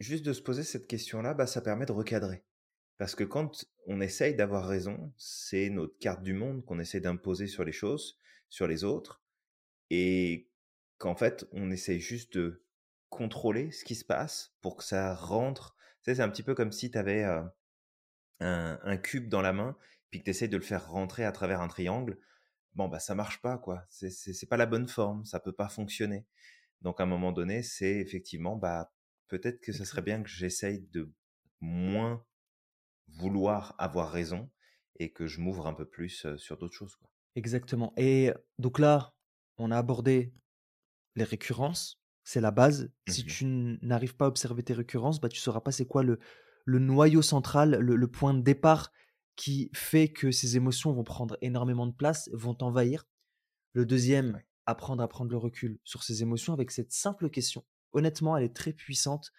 juste 0.00 0.24
de 0.24 0.32
se 0.32 0.42
poser 0.42 0.62
cette 0.62 0.86
question-là, 0.86 1.34
bah, 1.34 1.46
ça 1.46 1.60
permet 1.60 1.86
de 1.86 1.92
recadrer. 1.92 2.44
Parce 2.98 3.14
que 3.14 3.24
quand 3.24 3.66
on 3.86 4.00
essaye 4.00 4.34
d'avoir 4.34 4.66
raison, 4.66 5.12
c'est 5.16 5.68
notre 5.68 5.98
carte 5.98 6.22
du 6.22 6.32
monde 6.32 6.64
qu'on 6.64 6.78
essaie 6.78 7.00
d'imposer 7.00 7.46
sur 7.46 7.64
les 7.64 7.72
choses, 7.72 8.18
sur 8.48 8.66
les 8.66 8.84
autres. 8.84 9.22
Et 9.90 10.48
qu'en 10.98 11.14
fait, 11.14 11.46
on 11.52 11.70
essaye 11.70 12.00
juste 12.00 12.36
de 12.36 12.64
contrôler 13.08 13.70
ce 13.70 13.84
qui 13.84 13.94
se 13.94 14.04
passe 14.04 14.54
pour 14.60 14.76
que 14.76 14.84
ça 14.84 15.14
rentre. 15.14 15.76
Tu 16.02 16.10
sais, 16.10 16.16
c'est 16.16 16.22
un 16.22 16.28
petit 16.28 16.42
peu 16.42 16.54
comme 16.54 16.72
si 16.72 16.90
tu 16.90 16.98
avais 16.98 17.24
un, 17.24 17.52
un 18.40 18.96
cube 18.96 19.28
dans 19.28 19.42
la 19.42 19.52
main, 19.52 19.76
puis 20.10 20.20
que 20.20 20.24
tu 20.24 20.30
essaies 20.30 20.48
de 20.48 20.56
le 20.56 20.62
faire 20.62 20.90
rentrer 20.90 21.24
à 21.24 21.32
travers 21.32 21.60
un 21.60 21.68
triangle, 21.68 22.18
bon, 22.74 22.88
bah, 22.88 23.00
ça 23.00 23.14
marche 23.14 23.40
pas, 23.40 23.58
quoi. 23.58 23.84
C'est, 23.88 24.10
c'est, 24.10 24.32
c'est 24.32 24.46
pas 24.46 24.56
la 24.56 24.66
bonne 24.66 24.88
forme, 24.88 25.24
ça 25.24 25.40
peut 25.40 25.52
pas 25.52 25.68
fonctionner. 25.68 26.26
Donc, 26.82 27.00
à 27.00 27.04
un 27.04 27.06
moment 27.06 27.32
donné, 27.32 27.62
c'est 27.62 27.96
effectivement, 27.98 28.56
bah, 28.56 28.92
peut-être 29.28 29.60
que 29.60 29.72
ce 29.72 29.84
serait 29.84 30.02
bien 30.02 30.22
que 30.22 30.28
j'essaye 30.28 30.82
de 30.92 31.12
moins 31.60 32.24
vouloir 33.08 33.74
avoir 33.78 34.10
raison 34.10 34.50
et 34.98 35.12
que 35.12 35.26
je 35.26 35.40
m'ouvre 35.40 35.66
un 35.66 35.74
peu 35.74 35.86
plus 35.88 36.26
sur 36.36 36.58
d'autres 36.58 36.74
choses. 36.74 36.96
Quoi. 36.96 37.10
Exactement. 37.34 37.92
Et 37.96 38.32
donc 38.58 38.78
là, 38.78 39.14
on 39.58 39.70
a 39.70 39.78
abordé 39.78 40.32
les 41.16 41.24
récurrences, 41.24 42.00
c'est 42.24 42.40
la 42.40 42.50
base. 42.52 42.90
Si 43.08 43.24
Mmh 43.24 43.26
tu 43.26 43.46
n'arrives 43.82 44.16
pas 44.16 44.26
à 44.26 44.28
observer 44.28 44.62
tes 44.62 44.74
récurrences, 44.74 45.20
bah, 45.20 45.28
tu 45.28 45.40
sauras 45.40 45.60
pas 45.60 45.72
c'est 45.72 45.86
quoi 45.86 46.02
le, 46.02 46.18
le 46.64 46.78
noyau 46.78 47.22
central, 47.22 47.78
le, 47.80 47.96
le 47.96 48.08
point 48.08 48.34
de 48.34 48.42
départ 48.42 48.92
qui 49.36 49.70
fait 49.74 50.08
que 50.08 50.30
ces 50.30 50.56
émotions 50.56 50.92
vont 50.92 51.04
prendre 51.04 51.36
énormément 51.42 51.86
de 51.86 51.92
place, 51.94 52.30
vont 52.32 52.54
t'envahir. 52.54 53.06
Le 53.74 53.86
deuxième, 53.86 54.34
Ouais. 54.34 54.46
apprendre 54.66 55.02
à 55.02 55.08
prendre 55.08 55.30
le 55.30 55.36
recul 55.36 55.78
sur 55.84 56.02
ces 56.02 56.22
émotions 56.22 56.52
avec 56.52 56.70
cette 56.70 56.92
simple 56.92 57.30
question. 57.30 57.64
Honnêtement, 57.92 58.36
elle 58.36 58.44
est 58.44 58.54
très 58.56 58.72
puissante 58.72 59.32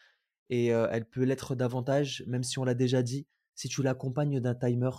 et 0.50 0.74
euh, 0.74 0.88
elle 0.92 1.06
peut 1.10 1.24
l'être 1.24 1.56
davantage, 1.56 2.24
même 2.28 2.44
si 2.44 2.60
on 2.60 2.64
l'a 2.66 2.76
déjà 2.76 3.04
dit, 3.04 3.28
si 3.56 3.70
tu 3.70 3.84
l'accompagnes 3.84 4.40
d'un 4.40 4.56
timer, 4.56 4.92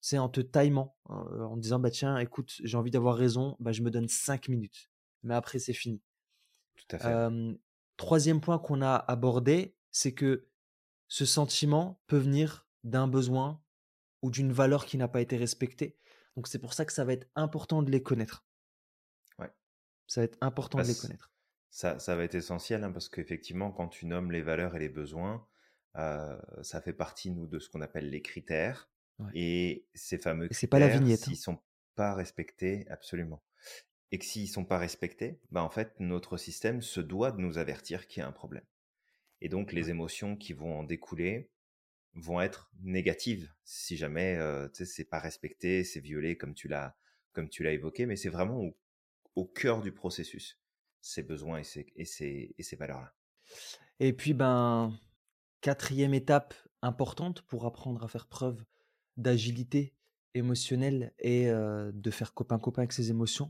c'est 0.00 0.18
en 0.18 0.28
te 0.28 0.40
timant, 0.40 0.96
euh, 1.10 1.42
en 1.44 1.56
disant 1.56 1.78
bah 1.80 1.90
tiens, 1.90 2.18
écoute, 2.18 2.54
j'ai 2.64 2.76
envie 2.76 2.90
d'avoir 2.90 3.16
raison, 3.16 3.56
bah 3.60 3.72
je 3.72 3.82
me 3.82 3.90
donne 3.90 4.08
5 4.08 4.48
minutes. 4.48 4.90
Mais 5.24 5.34
après, 5.34 5.58
c'est 5.58 5.72
fini. 5.74 6.02
Tout 6.78 6.96
à 6.96 6.98
fait. 6.98 7.06
ouais. 7.08 7.12
Euh, 7.14 7.54
troisième 7.96 8.40
point 8.40 8.58
qu'on 8.58 8.80
a 8.82 8.94
abordé, 8.96 9.76
c'est 9.90 10.12
que 10.14 10.46
ce 11.08 11.24
sentiment 11.26 12.00
peut 12.06 12.18
venir 12.18 12.66
d'un 12.84 13.08
besoin 13.08 13.62
ou 14.22 14.30
d'une 14.30 14.52
valeur 14.52 14.86
qui 14.86 14.96
n'a 14.98 15.08
pas 15.08 15.20
été 15.20 15.36
respectée. 15.36 15.98
Donc 16.36 16.48
c'est 16.48 16.58
pour 16.58 16.74
ça 16.74 16.84
que 16.84 16.92
ça 16.92 17.04
va 17.04 17.12
être 17.12 17.28
important 17.34 17.82
de 17.82 17.90
les 17.90 18.02
connaître. 18.02 18.44
Ouais. 19.38 19.50
Ça 20.06 20.20
va 20.20 20.24
être 20.26 20.38
important 20.40 20.78
Bah, 20.78 20.84
de 20.84 20.88
les 20.88 20.94
connaître. 20.94 21.32
ça, 21.70 21.98
ça 21.98 22.14
va 22.16 22.24
être 22.24 22.34
essentiel 22.34 22.84
hein, 22.84 22.92
parce 22.92 23.08
qu'effectivement, 23.08 23.72
quand 23.72 23.88
tu 23.88 24.06
nommes 24.06 24.30
les 24.30 24.42
valeurs 24.42 24.76
et 24.76 24.78
les 24.78 24.88
besoins, 24.88 25.46
euh, 25.96 26.38
ça 26.62 26.80
fait 26.80 26.92
partie, 26.92 27.30
nous, 27.30 27.46
de 27.46 27.58
ce 27.58 27.68
qu'on 27.68 27.80
appelle 27.80 28.10
les 28.10 28.22
critères. 28.22 28.88
Ouais. 29.18 29.30
Et 29.34 29.86
ces 29.94 30.18
fameux 30.18 30.46
Et 30.50 30.54
c'est 30.54 30.68
pas 30.68 30.78
la 30.78 30.86
critères, 30.88 31.02
vignette. 31.02 31.20
hein. 31.22 31.24
s'ils 31.24 31.36
sont 31.36 31.58
pas 31.96 32.14
respectés, 32.14 32.86
absolument. 32.88 33.42
Et 34.10 34.18
que 34.18 34.24
s'ils 34.24 34.48
sont 34.48 34.64
pas 34.64 34.78
respectés, 34.78 35.38
bah 35.50 35.62
en 35.62 35.70
fait, 35.70 35.94
notre 36.00 36.36
système 36.36 36.80
se 36.80 37.00
doit 37.00 37.30
de 37.30 37.40
nous 37.40 37.58
avertir 37.58 38.06
qu'il 38.06 38.20
y 38.20 38.24
a 38.24 38.28
un 38.28 38.32
problème. 38.32 38.64
Et 39.40 39.48
donc, 39.48 39.72
les 39.72 39.90
émotions 39.90 40.36
qui 40.36 40.52
vont 40.52 40.78
en 40.78 40.82
découler 40.82 41.50
vont 42.14 42.40
être 42.40 42.70
négatives 42.80 43.52
si 43.64 43.96
jamais 43.96 44.36
euh, 44.36 44.68
c'est 44.72 45.04
pas 45.04 45.20
respecté, 45.20 45.84
c'est 45.84 46.00
violé 46.00 46.36
comme 46.36 46.54
tu 46.54 46.68
l'as 46.68 46.96
comme 47.32 47.48
tu 47.48 47.62
l'as 47.62 47.72
évoqué, 47.72 48.06
mais 48.06 48.16
c'est 48.16 48.30
vraiment 48.30 48.58
au, 48.58 48.76
au 49.36 49.44
cœur 49.44 49.80
du 49.80 49.92
processus, 49.92 50.58
ces 51.00 51.22
besoins 51.22 51.58
et 51.58 51.64
ces, 51.64 51.86
et 51.94 52.04
ces, 52.04 52.54
et 52.58 52.62
ces 52.64 52.74
valeurs-là. 52.74 53.14
Et 54.00 54.12
puis, 54.12 54.34
ben, 54.34 54.92
quatrième 55.60 56.14
étape 56.14 56.54
importante 56.82 57.42
pour 57.42 57.66
apprendre 57.66 58.02
à 58.02 58.08
faire 58.08 58.26
preuve 58.26 58.64
d'agilité 59.16 59.94
émotionnelle 60.34 61.12
et 61.18 61.48
euh, 61.48 61.92
de 61.94 62.10
faire 62.10 62.34
copain-copain 62.34 62.82
avec 62.82 62.92
ses 62.92 63.10
émotions, 63.10 63.48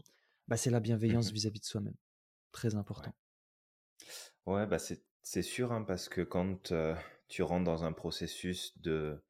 bah, 0.49 0.57
c'est 0.57 0.71
la 0.71 0.81
bienveillance 0.81 1.31
Mhm. 1.31 1.33
vis-à-vis 1.33 1.61
de 1.61 1.65
soi-même. 1.67 1.97
Très 2.53 2.75
important. 2.77 3.15
Ouais, 4.47 4.67
bah 4.67 4.79
c'est 4.79 5.43
sûr, 5.43 5.73
hein, 5.73 5.83
parce 5.83 6.09
que 6.09 6.21
quand 6.23 6.73
euh, 6.73 6.95
tu 7.29 7.43
rentres 7.43 7.65
dans 7.65 7.85
un 7.85 7.93
processus 7.93 8.79
de 8.81 9.23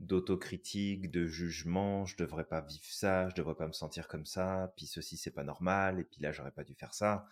d'autocritique, 0.00 1.10
de 1.10 1.26
jugement, 1.26 2.06
je 2.06 2.16
devrais 2.16 2.46
pas 2.46 2.60
vivre 2.62 2.84
ça, 2.86 3.28
je 3.30 3.34
devrais 3.36 3.56
pas 3.56 3.66
me 3.68 3.72
sentir 3.72 4.08
comme 4.08 4.26
ça, 4.26 4.72
puis 4.76 4.86
ceci 4.86 5.16
c'est 5.18 5.32
pas 5.32 5.44
normal, 5.44 6.00
et 6.00 6.04
puis 6.04 6.22
là 6.22 6.32
j'aurais 6.32 6.52
pas 6.52 6.64
dû 6.64 6.74
faire 6.74 6.94
ça. 6.94 7.26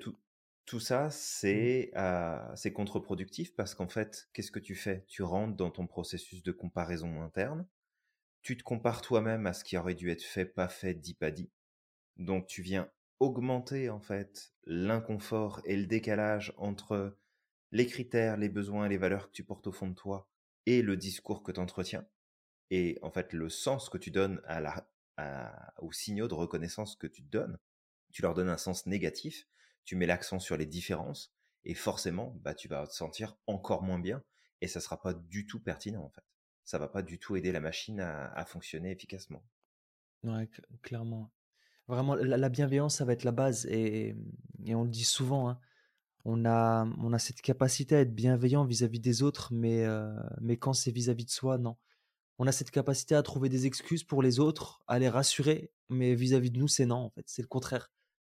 Tout, 0.00 0.16
tout 0.64 0.80
ça, 0.80 1.10
Mm. 1.52 1.68
c'est 1.70 1.90
euh, 1.96 2.38
c'est 2.56 2.72
contre-productif 2.72 3.54
parce 3.56 3.74
qu'en 3.74 3.88
fait, 3.88 4.28
qu'est-ce 4.32 4.50
que 4.52 4.58
tu 4.60 4.74
fais? 4.74 5.04
Tu 5.08 5.22
rentres 5.22 5.56
dans 5.56 5.70
ton 5.70 5.86
processus 5.86 6.42
de 6.42 6.52
comparaison 6.52 7.22
interne, 7.22 7.66
tu 8.42 8.56
te 8.58 8.62
compares 8.64 9.02
toi-même 9.02 9.46
à 9.46 9.54
ce 9.54 9.64
qui 9.64 9.76
aurait 9.78 9.94
dû 9.96 10.10
être 10.10 10.22
fait, 10.24 10.46
pas 10.46 10.68
fait, 10.68 10.94
dit, 10.94 11.14
pas 11.14 11.30
dit. 11.32 11.50
Donc 12.16 12.46
tu 12.46 12.62
viens 12.62 12.90
augmenter 13.20 13.90
en 13.90 14.00
fait 14.00 14.54
l'inconfort 14.64 15.60
et 15.64 15.76
le 15.76 15.86
décalage 15.86 16.52
entre 16.56 17.16
les 17.72 17.86
critères, 17.86 18.36
les 18.36 18.48
besoins 18.48 18.88
les 18.88 18.98
valeurs 18.98 19.28
que 19.28 19.32
tu 19.32 19.44
portes 19.44 19.66
au 19.68 19.72
fond 19.72 19.88
de 19.88 19.94
toi 19.94 20.28
et 20.66 20.82
le 20.82 20.96
discours 20.96 21.42
que 21.42 21.52
tu 21.52 21.60
entretiens 21.60 22.06
et 22.70 22.98
en 23.02 23.10
fait 23.10 23.32
le 23.32 23.48
sens 23.48 23.88
que 23.88 23.98
tu 23.98 24.10
donnes 24.10 24.40
à 24.46 24.60
la, 24.60 24.88
aux 25.78 25.92
signaux 25.92 26.28
de 26.28 26.34
reconnaissance 26.34 26.96
que 26.96 27.06
tu 27.06 27.22
te 27.22 27.28
donnes. 27.30 27.58
Tu 28.12 28.22
leur 28.22 28.34
donnes 28.34 28.48
un 28.48 28.58
sens 28.58 28.86
négatif, 28.86 29.48
tu 29.84 29.96
mets 29.96 30.06
l'accent 30.06 30.38
sur 30.38 30.56
les 30.56 30.66
différences 30.66 31.34
et 31.64 31.74
forcément 31.74 32.36
bah, 32.42 32.54
tu 32.54 32.68
vas 32.68 32.86
te 32.86 32.92
sentir 32.94 33.36
encore 33.46 33.82
moins 33.82 33.98
bien 34.00 34.22
et 34.60 34.68
ça 34.68 34.80
sera 34.80 35.00
pas 35.00 35.14
du 35.14 35.46
tout 35.46 35.60
pertinent 35.60 36.02
en 36.04 36.10
fait. 36.10 36.24
Ça 36.64 36.78
va 36.78 36.88
pas 36.88 37.02
du 37.02 37.18
tout 37.18 37.36
aider 37.36 37.52
la 37.52 37.60
machine 37.60 38.00
à, 38.00 38.32
à 38.32 38.44
fonctionner 38.44 38.90
efficacement. 38.92 39.44
Ouais, 40.24 40.46
cl- 40.46 40.64
clairement. 40.82 41.30
Vraiment, 41.88 42.14
la, 42.14 42.36
la 42.36 42.48
bienveillance, 42.48 42.96
ça 42.96 43.04
va 43.04 43.12
être 43.12 43.24
la 43.24 43.32
base. 43.32 43.66
Et, 43.66 44.14
et 44.64 44.74
on 44.74 44.84
le 44.84 44.88
dit 44.90 45.04
souvent, 45.04 45.48
hein, 45.48 45.58
on 46.24 46.44
a, 46.44 46.86
on 46.98 47.12
a 47.12 47.18
cette 47.18 47.42
capacité 47.42 47.96
à 47.96 48.00
être 48.00 48.14
bienveillant 48.14 48.64
vis-à-vis 48.64 49.00
des 49.00 49.22
autres, 49.22 49.52
mais, 49.52 49.84
euh, 49.84 50.12
mais 50.40 50.56
quand 50.56 50.72
c'est 50.72 50.92
vis-à-vis 50.92 51.24
de 51.24 51.30
soi, 51.30 51.58
non. 51.58 51.76
On 52.38 52.46
a 52.46 52.52
cette 52.52 52.70
capacité 52.70 53.14
à 53.14 53.22
trouver 53.22 53.48
des 53.48 53.66
excuses 53.66 54.04
pour 54.04 54.22
les 54.22 54.40
autres, 54.40 54.82
à 54.86 54.98
les 54.98 55.08
rassurer, 55.08 55.70
mais 55.88 56.14
vis-à-vis 56.14 56.50
de 56.50 56.58
nous, 56.58 56.68
c'est 56.68 56.86
non, 56.86 56.96
en 56.96 57.10
fait. 57.10 57.24
C'est 57.26 57.42
le 57.42 57.48
contraire. 57.48 57.90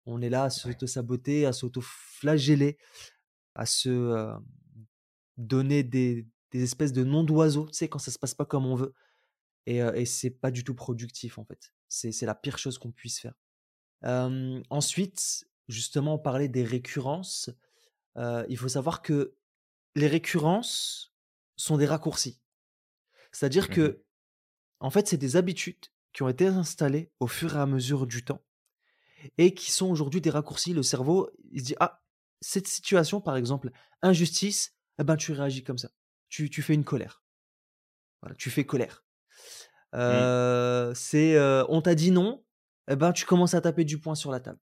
On 0.06 0.22
est 0.22 0.30
là 0.30 0.44
à 0.44 0.46
Ouais. 0.46 0.50
s'auto-saboter, 0.50 1.46
à 1.46 1.54
s'auto-flageller, 1.54 2.78
à 3.56 3.66
se 3.66 3.90
euh, 3.90 4.34
donner 5.38 5.84
des, 5.84 6.28
des 6.52 6.64
espèces 6.64 6.94
de 6.94 7.04
noms 7.04 7.24
d'oiseaux, 7.24 7.68
tu 7.68 7.74
sais, 7.74 7.88
quand 7.88 8.00
ça 8.00 8.12
se 8.12 8.20
passe 8.20 8.34
pas 8.36 8.46
comme 8.46 8.66
on 8.66 8.76
veut. 8.76 8.94
Et, 9.66 9.82
euh, 9.82 9.94
et 9.94 10.06
c'est 10.06 10.30
pas 10.32 10.52
du 10.52 10.64
tout 10.64 10.76
productif, 10.76 11.38
en 11.38 11.46
fait. 11.46 11.74
C'est 11.94 12.26
la 12.26 12.36
pire 12.36 12.58
chose 12.58 12.78
qu'on 12.80 12.92
puisse 12.92 13.20
faire. 13.20 13.36
Euh, 14.04 14.62
ensuite, 14.70 15.46
justement, 15.68 16.16
on 16.16 16.20
parlait 16.20 16.50
des 16.50 16.64
récurrences. 16.64 17.50
Euh, 18.18 18.46
il 18.50 18.58
faut 18.58 18.68
savoir 18.68 19.02
que 19.02 19.36
les 19.96 20.08
récurrences 20.08 21.14
sont 21.56 21.78
des 21.78 21.86
raccourcis. 21.86 22.42
C'est-à-dire 23.32 23.70
Mhm. 23.70 23.76
que, 23.76 24.04
en 24.80 24.90
fait, 24.90 25.08
c'est 25.08 25.18
des 25.18 25.36
habitudes 25.36 25.86
qui 26.14 26.24
ont 26.24 26.30
été 26.30 26.48
installées 26.48 27.12
au 27.20 27.28
fur 27.28 27.56
et 27.56 27.60
à 27.60 27.66
mesure 27.66 28.08
du 28.08 28.26
temps 28.26 28.44
et 29.38 29.54
qui 29.54 29.72
sont 29.72 29.88
aujourd'hui 29.90 30.20
des 30.20 30.32
raccourcis. 30.32 30.74
Le 30.74 30.84
cerveau, 30.84 31.30
il 31.52 31.62
se 31.62 31.66
dit 31.66 31.76
Ah, 31.80 32.04
cette 32.42 32.68
situation, 32.68 33.22
par 33.22 33.38
exemple, 33.38 33.72
injustice, 34.02 34.76
eh 35.00 35.04
ben, 35.04 35.16
tu 35.16 35.32
réagis 35.32 35.64
comme 35.64 35.78
ça. 35.78 35.90
Tu, 36.28 36.50
tu 36.50 36.62
fais 36.64 36.74
une 36.74 36.84
colère. 36.84 37.24
Voilà, 38.22 38.36
tu 38.36 38.50
fais 38.50 38.66
colère. 38.66 39.06
Mm. 39.94 39.98
Euh, 39.98 40.94
c'est 40.96 41.40
on 41.70 41.82
t'a 41.82 41.96
dit 41.96 42.12
non, 42.12 42.44
eh 42.90 42.96
ben, 42.96 43.14
tu 43.14 43.26
commences 43.26 43.54
à 43.54 43.62
taper 43.62 43.86
du 43.86 44.00
poing 44.00 44.16
sur 44.16 44.32
la 44.32 44.40
table. 44.40 44.60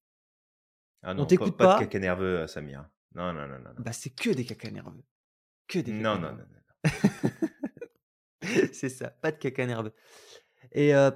Ah 1.04 1.12
On 1.12 1.16
non, 1.16 1.24
pas, 1.24 1.28
t'écoute 1.28 1.58
pas 1.58 1.64
de 1.64 1.70
pas, 1.70 1.80
caca 1.80 2.00
nerveux, 2.00 2.40
euh, 2.40 2.48
Samir. 2.48 2.88
Non, 3.16 3.34
non, 3.34 3.48
non, 3.48 3.60
non, 3.60 3.74
non. 3.76 3.76
bah, 3.80 3.94
c'est 3.94 4.12
que 4.12 4.30
des 4.30 4.46
caca 4.46 4.70
nerveux. 4.70 5.04
Que 5.68 5.80
des 5.80 5.92
Non, 5.92 6.20
non, 6.20 6.34
non, 6.34 6.38
non. 6.38 6.90
c'est 8.74 8.90
ça, 8.90 9.10
pas 9.10 9.32
de 9.32 9.38
caca 9.38 9.66
nerveux. 9.66 9.94
Et, 10.72 10.94
euh, 10.94 11.12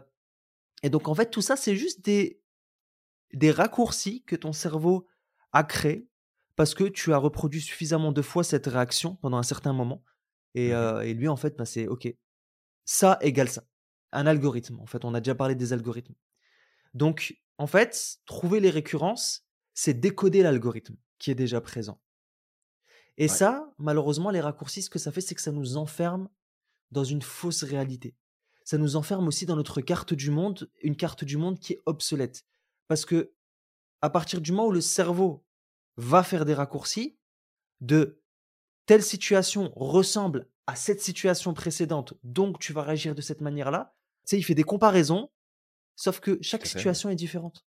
et 0.81 0.89
donc, 0.89 1.07
en 1.07 1.15
fait, 1.15 1.29
tout 1.29 1.41
ça, 1.41 1.55
c'est 1.55 1.75
juste 1.75 2.03
des, 2.03 2.41
des 3.34 3.51
raccourcis 3.51 4.24
que 4.24 4.36
ton 4.36 4.53
cerveau 4.53 5.07
a 5.51 5.63
créés 5.63 6.10
parce 6.55 6.74
que 6.74 6.86
tu 6.86 7.13
as 7.13 7.17
reproduit 7.17 7.62
suffisamment 7.62 8.12
de 8.12 8.22
fois 8.22 8.43
cette 8.43 8.65
réaction 8.65 9.15
pendant 9.17 9.38
un 9.38 9.43
certain 9.43 9.74
moment. 9.74 10.03
Et, 10.55 10.74
euh, 10.74 11.01
et 11.01 11.13
lui, 11.13 11.27
en 11.27 11.36
fait, 11.36 11.55
bah, 11.57 11.65
c'est 11.65 11.88
OK. 11.88 12.07
Ça 12.86 13.17
égale 13.22 13.50
ça. 13.50 13.63
Un 14.15 14.25
algorithme. 14.27 14.79
En 14.79 14.86
fait, 14.86 15.03
on 15.05 15.13
a 15.13 15.19
déjà 15.22 15.36
parlé 15.36 15.55
des 15.55 15.74
algorithmes. 15.74 16.15
Donc, 16.93 17.38
en 17.57 17.67
fait, 17.67 18.17
trouver 18.25 18.60
les 18.60 18.69
récurrences, 18.69 19.45
c'est 19.74 19.93
décoder 19.93 20.41
l'algorithme 20.41 20.95
qui 21.19 21.31
est 21.31 21.36
déjà 21.36 21.62
présent. 21.62 22.01
Et 23.17 23.24
Ouais. 23.24 23.27
ça, 23.27 23.74
malheureusement, 23.77 24.29
les 24.29 24.41
raccourcis, 24.41 24.81
ce 24.81 24.89
que 24.89 25.00
ça 25.00 25.12
fait, 25.12 25.22
c'est 25.22 25.36
que 25.36 25.41
ça 25.41 25.51
nous 25.51 25.77
enferme 25.77 26.29
dans 26.91 27.03
une 27.03 27.22
fausse 27.22 27.63
réalité. 27.63 28.15
Ça 28.63 28.77
nous 28.77 28.95
enferme 28.95 29.27
aussi 29.27 29.45
dans 29.45 29.55
notre 29.55 29.81
carte 29.81 30.13
du 30.13 30.31
monde, 30.31 30.69
une 30.81 30.95
carte 30.95 31.24
du 31.24 31.38
monde 31.38 31.60
qui 31.60 31.74
est 31.74 31.81
obsolète. 31.86 32.45
Parce 32.88 33.05
que 33.05 33.34
à 34.01 34.10
partir 34.10 34.41
du 34.41 34.51
moment 34.51 34.67
où 34.67 34.72
le 34.72 34.81
cerveau 34.81 35.45
va 35.98 36.24
faire 36.24 36.45
des 36.45 36.53
raccourcis, 36.53 37.17
de 37.81 38.22
telle 38.86 39.03
situation 39.03 39.72
ressemble 39.75 40.48
à 40.67 40.75
cette 40.75 41.01
situation 41.01 41.53
précédente, 41.53 42.13
donc 42.24 42.60
tu 42.60 42.74
vas 42.74 42.84
réagir 42.84 43.15
de 43.15 43.22
cette 43.22 43.41
manière-là, 43.41 43.94
sais, 44.25 44.38
il 44.38 44.44
fait 44.44 44.55
des 44.55 44.63
comparaisons, 44.63 45.29
sauf 45.96 46.20
que 46.20 46.38
chaque 46.41 46.65
situation 46.65 47.10
est 47.10 47.15
différente. 47.15 47.65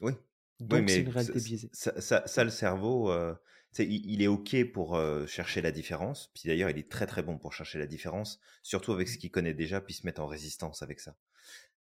Oui. 0.00 0.12
Oui, 0.60 0.68
Donc 0.68 0.90
c'est 0.90 1.00
une 1.00 1.06
ça, 1.06 1.12
réalité 1.12 1.40
biaisée. 1.40 1.70
ça, 1.72 2.00
ça- 2.00 2.26
ça, 2.26 2.44
le 2.44 2.50
cerveau, 2.50 3.10
euh, 3.10 3.34
il, 3.78 4.22
est 4.22 4.28
OK 4.28 4.54
pour 4.72 4.98
chercher 5.26 5.60
la 5.60 5.72
différence. 5.72 6.30
Puis 6.34 6.44
d'ailleurs, 6.46 6.70
il 6.70 6.78
est 6.78 6.90
très 6.90 7.06
très 7.06 7.22
bon 7.22 7.38
pour 7.38 7.52
chercher 7.52 7.78
la 7.78 7.86
différence, 7.86 8.38
surtout 8.62 8.92
avec 8.92 9.08
ce 9.08 9.18
qu'il 9.18 9.30
connaît 9.30 9.54
déjà, 9.54 9.80
puis 9.80 9.94
se 9.94 10.06
mettre 10.06 10.20
en 10.20 10.26
résistance 10.26 10.82
avec 10.82 11.00
ça. 11.00 11.16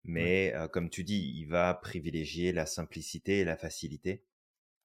Mais 0.04 0.54
comme 0.72 0.90
tu 0.90 1.04
dis, 1.04 1.34
il 1.36 1.46
va 1.46 1.74
privilégier 1.75 2.54
la 2.54 2.66
simplicité 2.66 3.40
et 3.40 3.44
la 3.44 3.56
facilité, 3.56 4.24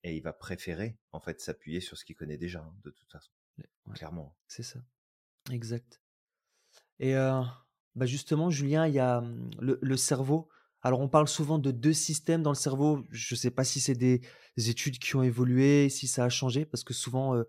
et 0.02 0.14
il 0.14 0.22
va 0.22 0.32
préférer 0.32 0.98
en 1.12 1.20
fait 1.20 1.40
s'appuyer 1.40 1.80
sur 1.80 1.96
ce 1.96 2.04
qu'il 2.04 2.16
connaît 2.16 2.36
déjà, 2.36 2.60
hein, 2.60 2.74
de 2.84 2.90
toute 2.90 3.10
façon. 3.10 3.30
Clairement. 3.94 4.36
C'est 4.46 4.62
ça. 4.62 4.78
Exact. 5.50 6.02
Et 6.98 7.14
bah 7.96 8.06
justement, 8.06 8.50
Julien, 8.50 8.86
il 8.86 8.94
y 8.94 8.98
a 8.98 9.20
mmh, 9.20 9.78
le 9.80 9.96
cerveau. 9.96 10.48
Alors, 10.82 11.00
on 11.00 11.08
parle 11.08 11.26
souvent 11.26 11.58
de 11.58 11.72
deux 11.72 11.92
systèmes 11.92 12.42
dans 12.42 12.52
le 12.52 12.56
cerveau. 12.56 13.02
Je 13.10 13.34
ne 13.34 13.36
sais 13.36 13.50
pas 13.50 13.64
si 13.64 13.80
c'est 13.80 13.96
des 13.96 14.20
études 14.56 14.98
qui 14.98 15.16
ont 15.16 15.22
évolué, 15.24 15.88
si 15.88 16.06
ça 16.06 16.24
a 16.24 16.28
changé, 16.28 16.64
parce 16.64 16.84
que 16.84 16.94
souvent, 16.94 17.42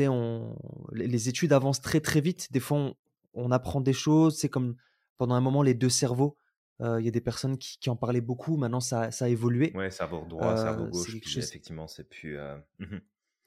on, 0.00 0.56
les 0.92 1.28
études 1.28 1.52
avancent 1.52 1.80
très 1.80 2.00
très 2.00 2.20
vite. 2.20 2.50
Des 2.50 2.58
fois, 2.58 2.94
on, 3.34 3.50
apprend 3.52 3.80
des 3.80 3.92
choses. 3.92 4.38
C'est 4.38 4.48
comme 4.48 4.74
pendant 5.18 5.36
un 5.36 5.40
moment 5.40 5.62
les 5.62 5.74
deux 5.74 5.88
cerveaux. 5.88 6.36
Il 6.80 7.04
y 7.04 7.08
a 7.08 7.12
des 7.12 7.20
personnes 7.20 7.58
qui, 7.58 7.90
en 7.90 7.96
parlaient 7.96 8.20
beaucoup. 8.20 8.56
Maintenant, 8.56 8.80
ça, 8.80 9.10
a 9.20 9.28
évolué. 9.28 9.70
Ouais, 9.76 9.92
cerveau 9.92 10.24
droit, 10.28 10.56
cerveau 10.56 10.86
gauche. 10.86 11.14
Effectivement, 11.36 11.86
c'est 11.86 12.08
plus. 12.08 12.38
Mmh 12.80 12.98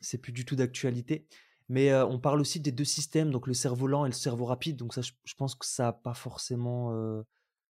c'est 0.02 0.18
plus 0.18 0.32
du 0.32 0.46
tout 0.46 0.56
d'actualité. 0.56 1.28
Mais 1.72 1.94
on 1.94 2.20
parle 2.20 2.42
aussi 2.42 2.60
des 2.60 2.74
deux 2.74 2.84
systèmes, 2.84 3.32
donc 3.32 3.48
le 3.48 3.54
cerveau 3.54 3.88
lent 3.88 4.06
et 4.06 4.10
le 4.10 4.14
cerveau 4.14 4.44
rapide. 4.44 4.76
Donc 4.76 4.94
ça, 4.94 5.00
je, 5.02 5.34
pense 5.36 5.56
que 5.56 5.66
ça 5.66 5.84
n'a 5.84 5.94
pas 5.94 6.14
forcément 6.14 7.24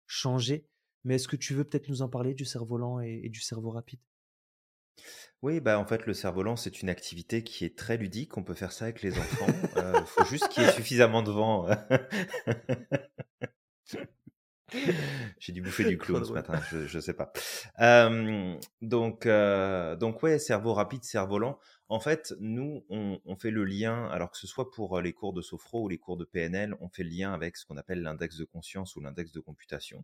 changé. 0.06 0.68
Mais 1.04 1.16
est-ce 1.16 1.28
que 1.28 1.36
tu 1.36 1.56
veux 1.56 1.64
peut-être 1.64 1.90
nous 1.90 2.04
en 2.04 2.08
parler 2.08 2.36
du 2.36 2.46
cerveau 2.46 2.78
lent 2.78 3.00
et, 3.00 3.28
du 3.30 3.42
cerveau 3.42 3.72
rapide? 3.72 4.00
Oui, 5.42 5.60
bah 5.60 5.80
en 5.80 5.86
fait, 5.88 6.06
le 6.06 6.14
cerf-volant, 6.14 6.56
c'est 6.56 6.84
une 6.84 6.90
activité 6.90 7.44
qui 7.44 7.66
est 7.66 7.76
très 7.76 7.98
ludique. 7.98 8.38
On 8.38 8.44
peut 8.44 8.54
faire 8.54 8.72
ça 8.72 8.86
avec 8.86 9.02
les 9.02 9.18
enfants. 9.18 9.48
Il 9.76 10.06
faut 10.06 10.26
juste 10.26 10.50
qu'il 10.50 10.62
y 10.62 10.68
ait 10.68 10.72
suffisamment 10.72 11.24
de 11.24 11.32
vent. 11.32 11.68
J'ai 15.40 15.54
dû 15.54 15.62
bouffer 15.62 15.86
du 15.86 15.98
clown 15.98 16.26
ce 16.26 16.32
matin, 16.32 16.60
je, 16.70 16.94
ne 16.94 17.02
sais 17.02 17.14
pas. 17.14 17.32
donc, 18.82 19.26
euh, 19.26 19.96
donc 19.96 20.24
ouais, 20.24 20.40
cerveau 20.40 20.74
rapide, 20.74 21.04
cerveau 21.04 21.40
lent. 21.40 21.58
En 21.90 22.02
fait, 22.02 22.34
nous, 22.40 22.86
on, 22.90 23.36
fait 23.38 23.52
le 23.52 23.64
lien, 23.64 24.08
alors 24.08 24.30
que 24.30 24.38
ce 24.38 24.46
soit 24.46 24.72
pour 24.72 25.00
les 25.00 25.14
cours 25.14 25.32
de 25.32 25.42
Sofro 25.42 25.84
ou 25.84 25.88
les 25.88 25.98
cours 25.98 26.18
de 26.18 26.26
PNL, 26.26 26.76
on 26.82 26.90
fait 26.90 27.04
le 27.04 27.10
lien 27.10 27.34
avec 27.34 27.56
ce 27.56 27.66
qu'on 27.66 27.78
appelle 27.78 28.02
l'index 28.02 28.38
de 28.38 28.44
conscience 28.44 28.96
ou 28.98 29.02
l'index 29.02 29.32
de 29.32 29.40
computation 29.40 30.04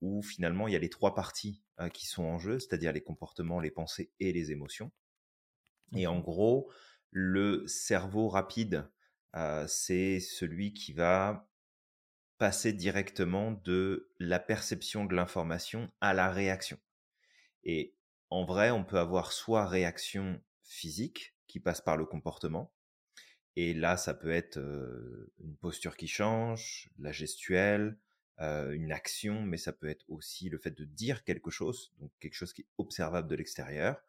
où 0.00 0.20
finalement 0.20 0.66
il 0.66 0.72
y 0.72 0.76
a 0.76 0.80
les 0.80 0.90
trois 0.90 1.14
parties 1.14 1.62
qui 1.94 2.06
sont 2.06 2.24
en 2.24 2.38
jeu, 2.40 2.58
c'est-à-dire 2.58 2.92
les 2.92 3.02
comportements, 3.02 3.60
les 3.60 3.70
pensées 3.70 4.10
et 4.18 4.32
les 4.32 4.50
émotions. 4.50 4.90
Et 5.94 6.08
en 6.08 6.18
gros, 6.18 6.70
le 7.10 7.64
cerveau 7.68 8.28
rapide, 8.28 8.90
c'est 9.68 10.18
celui 10.18 10.72
qui 10.72 10.92
va 10.92 11.48
passer 12.42 12.72
directement 12.72 13.52
de 13.52 14.10
la 14.18 14.40
perception 14.40 15.04
de 15.04 15.14
l'information 15.14 15.92
à 16.00 16.12
la 16.12 16.28
réaction. 16.28 16.76
Et 17.62 17.94
en 18.30 18.44
vrai, 18.44 18.72
on 18.72 18.82
peut 18.82 18.98
avoir 18.98 19.30
soit 19.30 19.64
réaction 19.64 20.42
physique 20.64 21.36
qui 21.46 21.60
passe 21.60 21.80
par 21.80 21.96
le 21.96 22.04
comportement, 22.04 22.72
et 23.54 23.74
là, 23.74 23.96
ça 23.96 24.12
peut 24.12 24.32
être 24.32 24.58
une 24.58 25.56
posture 25.56 25.96
qui 25.96 26.08
change, 26.08 26.90
la 26.98 27.12
gestuelle, 27.12 27.96
une 28.40 28.90
action, 28.90 29.42
mais 29.42 29.56
ça 29.56 29.72
peut 29.72 29.88
être 29.88 30.04
aussi 30.08 30.48
le 30.48 30.58
fait 30.58 30.72
de 30.72 30.84
dire 30.84 31.22
quelque 31.22 31.52
chose, 31.52 31.94
donc 32.00 32.10
quelque 32.18 32.34
chose 32.34 32.52
qui 32.52 32.62
est 32.62 32.68
observable 32.76 33.28
de 33.28 33.36
l'extérieur. 33.36 34.02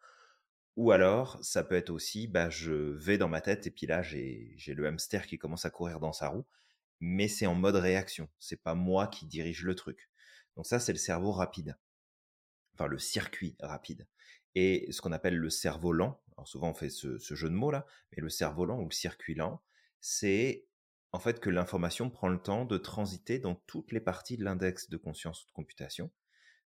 Ou 0.74 0.90
alors, 0.90 1.38
ça 1.40 1.62
peut 1.62 1.76
être 1.76 1.90
aussi, 1.90 2.26
bah, 2.26 2.50
je 2.50 2.72
vais 2.72 3.16
dans 3.16 3.28
ma 3.28 3.40
tête 3.40 3.68
et 3.68 3.70
puis 3.70 3.86
là, 3.86 4.02
j'ai 4.02 4.56
le 4.66 4.86
hamster 4.88 5.28
qui 5.28 5.38
commence 5.38 5.64
à 5.64 5.70
courir 5.70 6.00
dans 6.00 6.12
sa 6.12 6.30
roue, 6.30 6.44
mais 7.04 7.28
c'est 7.28 7.46
en 7.46 7.54
mode 7.54 7.76
réaction. 7.76 8.30
C'est 8.38 8.62
pas 8.62 8.74
moi 8.74 9.08
qui 9.08 9.26
dirige 9.26 9.62
le 9.62 9.74
truc. 9.74 10.08
Donc 10.56 10.66
ça, 10.66 10.80
c'est 10.80 10.92
le 10.92 10.98
cerveau 10.98 11.32
rapide. 11.32 11.76
Enfin, 12.72 12.86
le 12.86 12.98
circuit 12.98 13.56
rapide. 13.60 14.08
Et 14.54 14.90
ce 14.90 15.02
qu'on 15.02 15.12
appelle 15.12 15.36
le 15.36 15.50
cerveau 15.50 15.92
lent, 15.92 16.22
alors 16.36 16.48
souvent 16.48 16.70
on 16.70 16.74
fait 16.74 16.88
ce, 16.88 17.18
jeu 17.18 17.50
de 17.50 17.54
mots 17.54 17.70
là, 17.70 17.84
mais 18.10 18.22
le 18.22 18.30
cerveau 18.30 18.64
lent 18.64 18.80
ou 18.80 18.88
le 18.88 18.94
circuit 18.94 19.34
lent, 19.34 19.62
c'est 20.00 20.66
en 21.12 21.18
fait 21.18 21.40
que 21.40 21.50
l'information 21.50 22.08
prend 22.08 22.28
le 22.28 22.40
temps 22.40 22.64
de 22.64 22.78
transiter 22.78 23.38
dans 23.38 23.54
toutes 23.66 23.92
les 23.92 24.00
parties 24.00 24.38
de 24.38 24.44
l'index 24.44 24.88
de 24.88 24.96
conscience 24.96 25.44
ou 25.44 25.46
de 25.48 25.52
computation. 25.52 26.10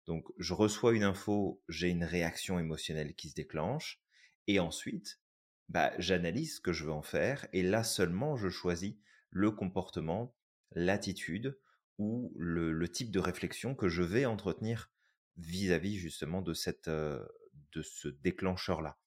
Donc 0.06 0.28
je 0.38 0.54
reçois 0.54 0.94
une 0.94 1.04
info, 1.04 1.64
j'ai 1.68 1.90
une 1.90 2.04
réaction 2.04 2.60
émotionnelle 2.60 3.16
qui 3.16 3.30
se 3.30 3.36
déclenche, 3.36 4.02
et 4.46 4.60
ensuite, 4.60 5.20
bah, 5.68 5.94
j'analyse 5.98 6.58
ce 6.58 6.62
que 6.62 6.74
je 6.74 6.86
veux 6.86 6.94
en 6.94 7.02
faire, 7.02 7.48
et 7.54 7.64
là 7.64 7.84
seulement 7.84 8.38
je 8.38 8.50
choisis 8.50 8.98
le 9.30 9.52
comportement, 9.52 10.36
l'attitude 10.72 11.60
ou 11.98 12.34
le, 12.36 12.88
type 12.88 13.12
de 13.12 13.20
réflexion 13.20 13.76
que 13.76 13.90
je 13.90 14.04
vais 14.04 14.26
entretenir 14.26 14.92
vis-à-vis 15.38 15.98
justement 15.98 16.42
de, 16.42 16.54
cette, 16.54 16.88
euh, 16.88 17.26
de 17.72 17.82
ce 17.82 18.08
déclencheur-là. 18.08 18.98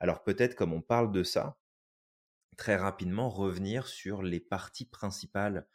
Alors 0.00 0.22
peut-être 0.22 0.54
comme 0.54 0.72
on 0.72 0.82
parle 0.82 1.12
de 1.12 1.22
ça, 1.22 1.58
très 2.56 2.76
rapidement 2.76 3.28
revenir 3.28 3.86
sur 3.86 4.22
les 4.22 4.40
parties 4.40 4.86
principales 4.86 5.66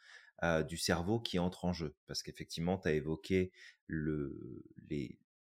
du 0.68 0.76
cerveau 0.76 1.18
qui 1.18 1.40
entrent 1.40 1.64
en 1.64 1.72
jeu. 1.72 1.96
Parce 2.06 2.22
qu'effectivement, 2.22 2.78
tu 2.78 2.88
as 2.88 2.92
évoqué 2.92 3.50
le, 3.86 4.62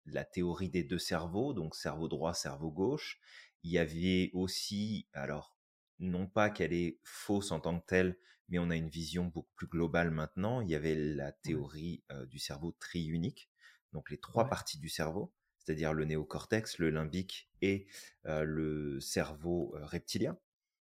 la 0.05 0.25
théorie 0.25 0.69
des 0.69 0.83
deux 0.83 0.99
cerveaux, 0.99 1.53
donc 1.53 1.75
cerveau 1.75 2.07
droit, 2.07 2.33
cerveau 2.33 2.71
gauche. 2.71 3.19
Il 3.63 3.71
y 3.71 3.77
avait 3.77 4.31
aussi, 4.33 5.07
alors, 5.13 5.55
non 5.99 6.27
pas 6.27 6.49
qu'elle 6.49 6.73
est 6.73 6.99
fausse 7.03 7.51
en 7.51 7.59
tant 7.59 7.79
que 7.79 7.85
telle, 7.85 8.17
mais 8.51 8.59
on 8.59 8.69
a 8.69 8.75
une 8.75 8.89
vision 8.89 9.25
beaucoup 9.25 9.53
plus 9.55 9.67
globale 9.67 10.11
maintenant. 10.11 10.61
Il 10.61 10.69
y 10.69 10.75
avait 10.75 10.95
la 10.95 11.31
théorie 11.31 12.03
du 12.27 12.37
cerveau 12.37 12.73
triunique, 12.73 13.49
donc 13.93 14.11
les 14.11 14.19
trois 14.19 14.47
parties 14.47 14.77
du 14.77 14.89
cerveau, 14.89 15.33
c'est-à-dire 15.57 15.93
le 15.93 16.05
néocortex, 16.05 16.77
le 16.77 16.91
limbique 16.91 17.49
et 17.61 17.87
le 18.25 18.99
cerveau 18.99 19.73
reptilien 19.81 20.37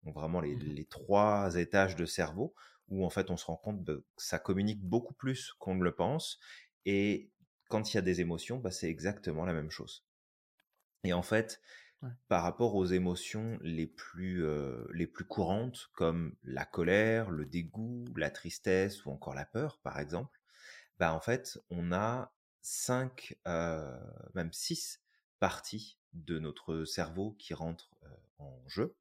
donc 0.04 0.14
vraiment 0.14 0.40
les, 0.40 0.56
mmh 0.56 0.60
les, 0.60 0.84
trois 0.84 1.54
étages 1.56 1.96
de 1.96 2.06
cerveau, 2.06 2.54
où 2.88 3.04
en 3.04 3.10
fait 3.10 3.30
on 3.30 3.36
se 3.36 3.46
rend 3.46 3.56
compte 3.56 3.84
que 3.84 4.04
ça 4.16 4.38
communique 4.38 4.82
beaucoup 4.82 5.14
plus 5.14 5.52
qu'on 5.58 5.74
ne 5.74 5.84
le 5.84 5.94
pense. 5.94 6.40
Et 6.84 7.30
quand 7.68 7.92
il 7.92 7.96
y 7.96 7.98
a 7.98 8.02
des 8.02 8.20
émotions, 8.20 8.58
bah, 8.58 8.70
c'est 8.70 8.88
exactement 8.88 9.44
la 9.44 9.52
même 9.52 9.70
chose. 9.70 10.04
Et 11.04 11.12
en 11.12 11.22
fait, 11.22 11.60
par 12.28 12.42
rapport 12.42 12.74
aux 12.74 12.86
émotions 12.86 13.58
les 13.62 13.86
plus, 13.86 14.44
les 14.92 15.06
plus 15.06 15.24
courantes, 15.24 15.90
comme 15.94 16.34
la 16.42 16.64
colère, 16.64 17.30
le 17.30 17.46
dégoût, 17.46 18.04
la 18.16 18.30
tristesse 18.30 19.04
ou 19.04 19.10
encore 19.10 19.34
la 19.34 19.44
peur, 19.44 19.78
par 19.82 19.98
exemple, 19.98 20.40
bah, 20.98 21.12
en 21.12 21.20
fait, 21.20 21.58
on 21.70 21.92
a 21.92 22.32
cinq, 22.60 23.36
même 23.46 24.52
six 24.52 25.00
parties 25.38 25.98
de 26.12 26.38
notre 26.38 26.84
cerveau 26.84 27.36
qui 27.38 27.54
rentrent 27.54 27.94
en 28.38 28.62
jeu 28.66 28.96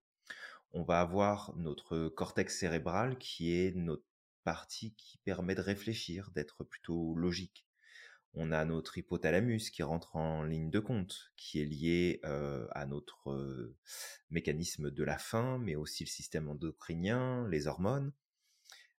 on 0.74 0.84
va 0.84 1.02
avoir 1.02 1.54
notre 1.56 2.08
cortex 2.10 2.58
cérébral 2.58 3.18
qui 3.18 3.54
est 3.54 3.76
notre 3.76 4.06
partie 4.44 4.94
qui 4.96 5.18
permet 5.20 5.56
de 5.56 5.62
réfléchir, 5.62 6.32
d'être 6.32 6.64
plutôt 6.64 7.16
logique. 7.16 7.66
On 8.34 8.52
a 8.52 8.64
notre 8.64 8.98
hypothalamus 8.98 9.70
qui 9.72 9.84
rentre 9.84 10.16
en 10.16 10.44
ligne 10.44 10.70
de 10.70 10.80
compte, 10.80 11.34
qui 11.36 11.62
est 11.62 11.66
lié 11.66 12.22
à 12.24 12.86
notre 12.86 13.76
mécanisme 14.30 14.90
de 14.90 15.04
la 15.04 15.18
faim, 15.18 15.58
mais 15.60 15.76
aussi 15.76 16.06
le 16.06 16.10
système 16.10 16.48
endocrinien, 16.50 17.48
les 17.50 17.68
hormones. 17.68 18.14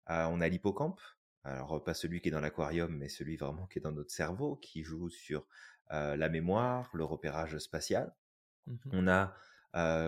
on 0.08 0.42
a 0.42 0.48
l'hippocampe, 0.48 1.00
alors 1.44 1.84
pas 1.84 1.94
celui 1.94 2.22
qui 2.22 2.28
est 2.28 2.32
dans 2.32 2.42
l'aquarium, 2.42 2.96
mais 2.96 3.10
celui 3.10 3.38
vraiment 3.38 3.68
qui 3.68 3.80
est 3.80 3.82
dans 3.82 3.92
notre 3.92 4.12
cerveau, 4.12 4.58
qui 4.58 4.84
joue 4.84 5.10
sur 5.10 5.48
la 5.90 6.30
mémoire, 6.30 6.90
le 6.94 7.04
repérage 7.04 7.58
spatial. 7.58 8.14
Mmh 8.68 8.76
on 8.92 9.08
a 9.08 9.34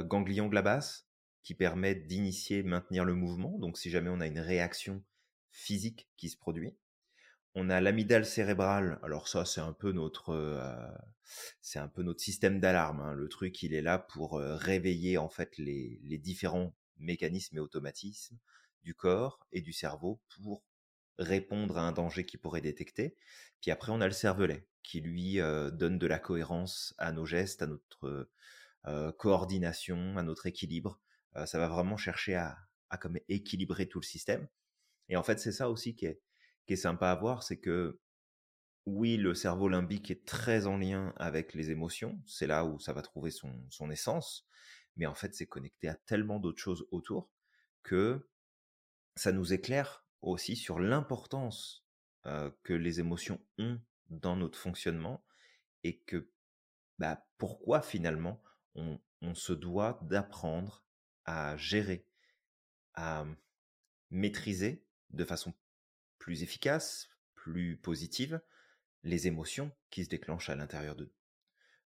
ganglion 0.04 0.48
glabas, 0.48 1.06
qui 1.44 1.56
permet 1.56 1.96
d'initier, 1.96 2.64
maintenir 2.64 3.04
le 3.04 3.16
mouvement. 3.16 3.58
Donc, 3.58 3.78
si 3.78 3.90
jamais 3.90 4.10
on 4.10 4.22
a 4.22 4.28
une 4.28 4.40
réaction 4.40 5.04
physique 5.52 6.10
qui 6.18 6.30
se 6.30 6.38
produit. 6.38 6.74
On 7.56 7.70
a 7.70 7.82
l'amygdale 7.82 8.26
cérébrale. 8.26 9.00
Alors 9.04 9.28
ça, 9.28 9.46
c'est 9.46 9.62
un 9.62 9.74
peu 9.74 9.92
notre, 9.92 10.30
euh, 10.30 10.88
c'est 11.62 11.80
un 11.80 11.88
peu 11.88 12.04
notre 12.04 12.22
système 12.22 12.60
d'alarme. 12.60 13.02
Hein. 13.02 13.14
Le 13.14 13.30
truc, 13.30 13.62
il 13.64 13.74
est 13.74 13.82
là 13.82 14.00
pour 14.00 14.38
euh, 14.38 14.56
réveiller 14.56 15.18
en 15.18 15.30
fait 15.30 15.58
les, 15.58 16.00
différents 16.18 16.76
mécanismes 16.98 17.58
et 17.58 17.60
automatismes 17.60 18.38
du 18.84 18.96
corps 18.96 19.46
et 19.52 19.62
du 19.62 19.74
cerveau 19.74 20.22
pour 20.36 20.64
répondre 21.20 21.78
à 21.78 21.82
un 21.82 21.92
danger 21.92 22.26
qui 22.26 22.38
pourrait 22.38 22.62
détecter. 22.62 23.16
Puis 23.62 23.72
après, 23.72 23.92
on 23.92 24.02
a 24.02 24.08
le 24.08 24.14
cervelet 24.14 24.68
qui 24.82 25.02
lui 25.02 25.40
euh, 25.40 25.70
donne 25.70 26.00
de 26.00 26.08
la 26.08 26.20
cohérence 26.20 26.96
à 26.98 27.12
nos 27.12 27.26
gestes, 27.26 27.62
à 27.62 27.68
notre 27.68 28.30
coordination, 29.18 30.18
à 30.18 30.24
notre 30.24 30.46
équilibre 30.46 31.00
ça 31.46 31.60
va 31.60 31.68
vraiment 31.68 31.98
chercher 31.98 32.36
à, 32.36 32.58
comme 33.00 33.18
équilibrer 33.28 33.88
tout 33.88 34.00
le 34.00 34.06
système. 34.06 34.48
Et 35.10 35.18
en 35.18 35.24
fait, 35.24 35.40
c'est 35.40 35.52
ça 35.52 35.70
aussi 35.70 35.96
qui 35.96 36.06
est, 36.06 36.22
qui 36.66 36.74
est 36.74 36.78
sympa 36.78 37.10
à 37.10 37.16
voir, 37.16 37.44
c'est 37.44 37.60
que 37.60 38.00
oui, 38.86 39.18
le 39.18 39.34
cerveau 39.34 39.70
limbique 39.70 40.12
est 40.12 40.26
très 40.26 40.68
en 40.68 40.78
lien 40.78 41.14
avec 41.18 41.54
les 41.54 41.72
émotions, 41.72 42.22
c'est 42.26 42.48
là 42.48 42.66
où 42.66 42.80
ça 42.80 42.94
va 42.94 43.02
trouver 43.02 43.32
son, 43.32 43.90
essence, 43.90 44.46
mais 44.98 45.06
en 45.06 45.16
fait, 45.16 45.34
c'est 45.34 45.48
connecté 45.48 45.88
à 45.88 45.96
tellement 45.96 46.40
d'autres 46.40 46.62
choses 46.62 46.86
autour 46.92 47.32
que 47.82 48.30
ça 49.16 49.32
nous 49.32 49.54
éclaire 49.54 50.06
aussi 50.22 50.56
sur 50.56 50.80
l'importance 50.80 51.86
que 52.64 52.74
les 52.74 53.00
émotions 53.00 53.42
ont 53.58 53.80
dans 54.10 54.38
notre 54.38 54.58
fonctionnement 54.58 55.26
et 55.84 56.00
que 56.00 56.30
bah, 56.98 57.26
pourquoi 57.38 57.82
finalement 57.82 58.42
on, 58.76 59.00
on 59.22 59.36
se 59.36 59.54
doit 59.54 60.00
d'apprendre 60.04 60.86
à 61.26 61.58
gérer, 61.58 62.06
à 62.94 63.26
maîtriser 64.10 64.86
de 65.10 65.26
façon 65.26 65.54
plus 66.24 66.42
efficace, 66.42 67.10
plus 67.36 67.76
positive, 67.76 68.40
les 69.04 69.28
émotions 69.28 69.74
qui 69.90 70.06
se 70.06 70.10
déclenchent 70.10 70.50
à 70.50 70.56
l'intérieur 70.56 70.96
d'eux. 70.96 71.12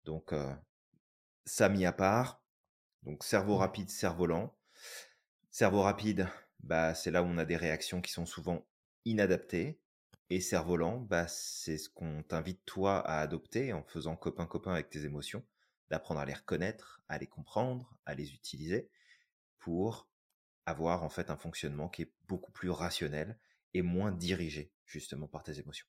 Donc, 0.04 0.34
ça 1.46 1.70
mis 1.70 1.86
à 1.86 1.92
part, 1.92 2.42
donc 3.02 3.24
cerveau 3.24 3.56
rapide, 3.56 3.88
cerveau 3.88 4.26
lent. 4.26 4.54
Cerveau 5.50 5.80
rapide, 5.80 6.28
bah, 6.60 6.94
c'est 6.94 7.10
là 7.10 7.22
où 7.22 7.26
on 7.26 7.38
a 7.38 7.46
des 7.46 7.56
réactions 7.56 8.02
qui 8.02 8.12
sont 8.12 8.26
souvent 8.26 8.66
inadaptées. 9.06 9.80
Et 10.28 10.42
cerveau 10.42 10.76
lent, 10.76 10.98
bah, 10.98 11.26
c'est 11.28 11.78
ce 11.78 11.88
qu'on 11.88 12.22
t'invite 12.22 12.62
toi 12.66 12.98
à 13.08 13.20
adopter 13.20 13.72
en 13.72 13.84
faisant 13.84 14.16
copain-copain 14.16 14.72
avec 14.72 14.90
tes 14.90 15.06
émotions, 15.06 15.46
d'apprendre 15.88 16.20
à 16.20 16.26
les 16.26 16.34
reconnaître, 16.34 17.00
à 17.08 17.16
les 17.16 17.26
comprendre, 17.26 17.96
à 18.04 18.14
les 18.14 18.34
utiliser 18.34 18.90
pour 19.60 20.10
avoir 20.66 21.04
en 21.04 21.08
fait 21.08 21.30
un 21.30 21.38
fonctionnement 21.38 21.88
qui 21.88 22.02
est 22.02 22.12
beaucoup 22.28 22.52
plus 22.52 22.68
rationnel 22.68 23.38
et 23.74 23.82
moins 23.82 24.12
dirigé 24.12 24.72
justement 24.86 25.28
par 25.28 25.42
tes 25.42 25.58
émotions. 25.58 25.86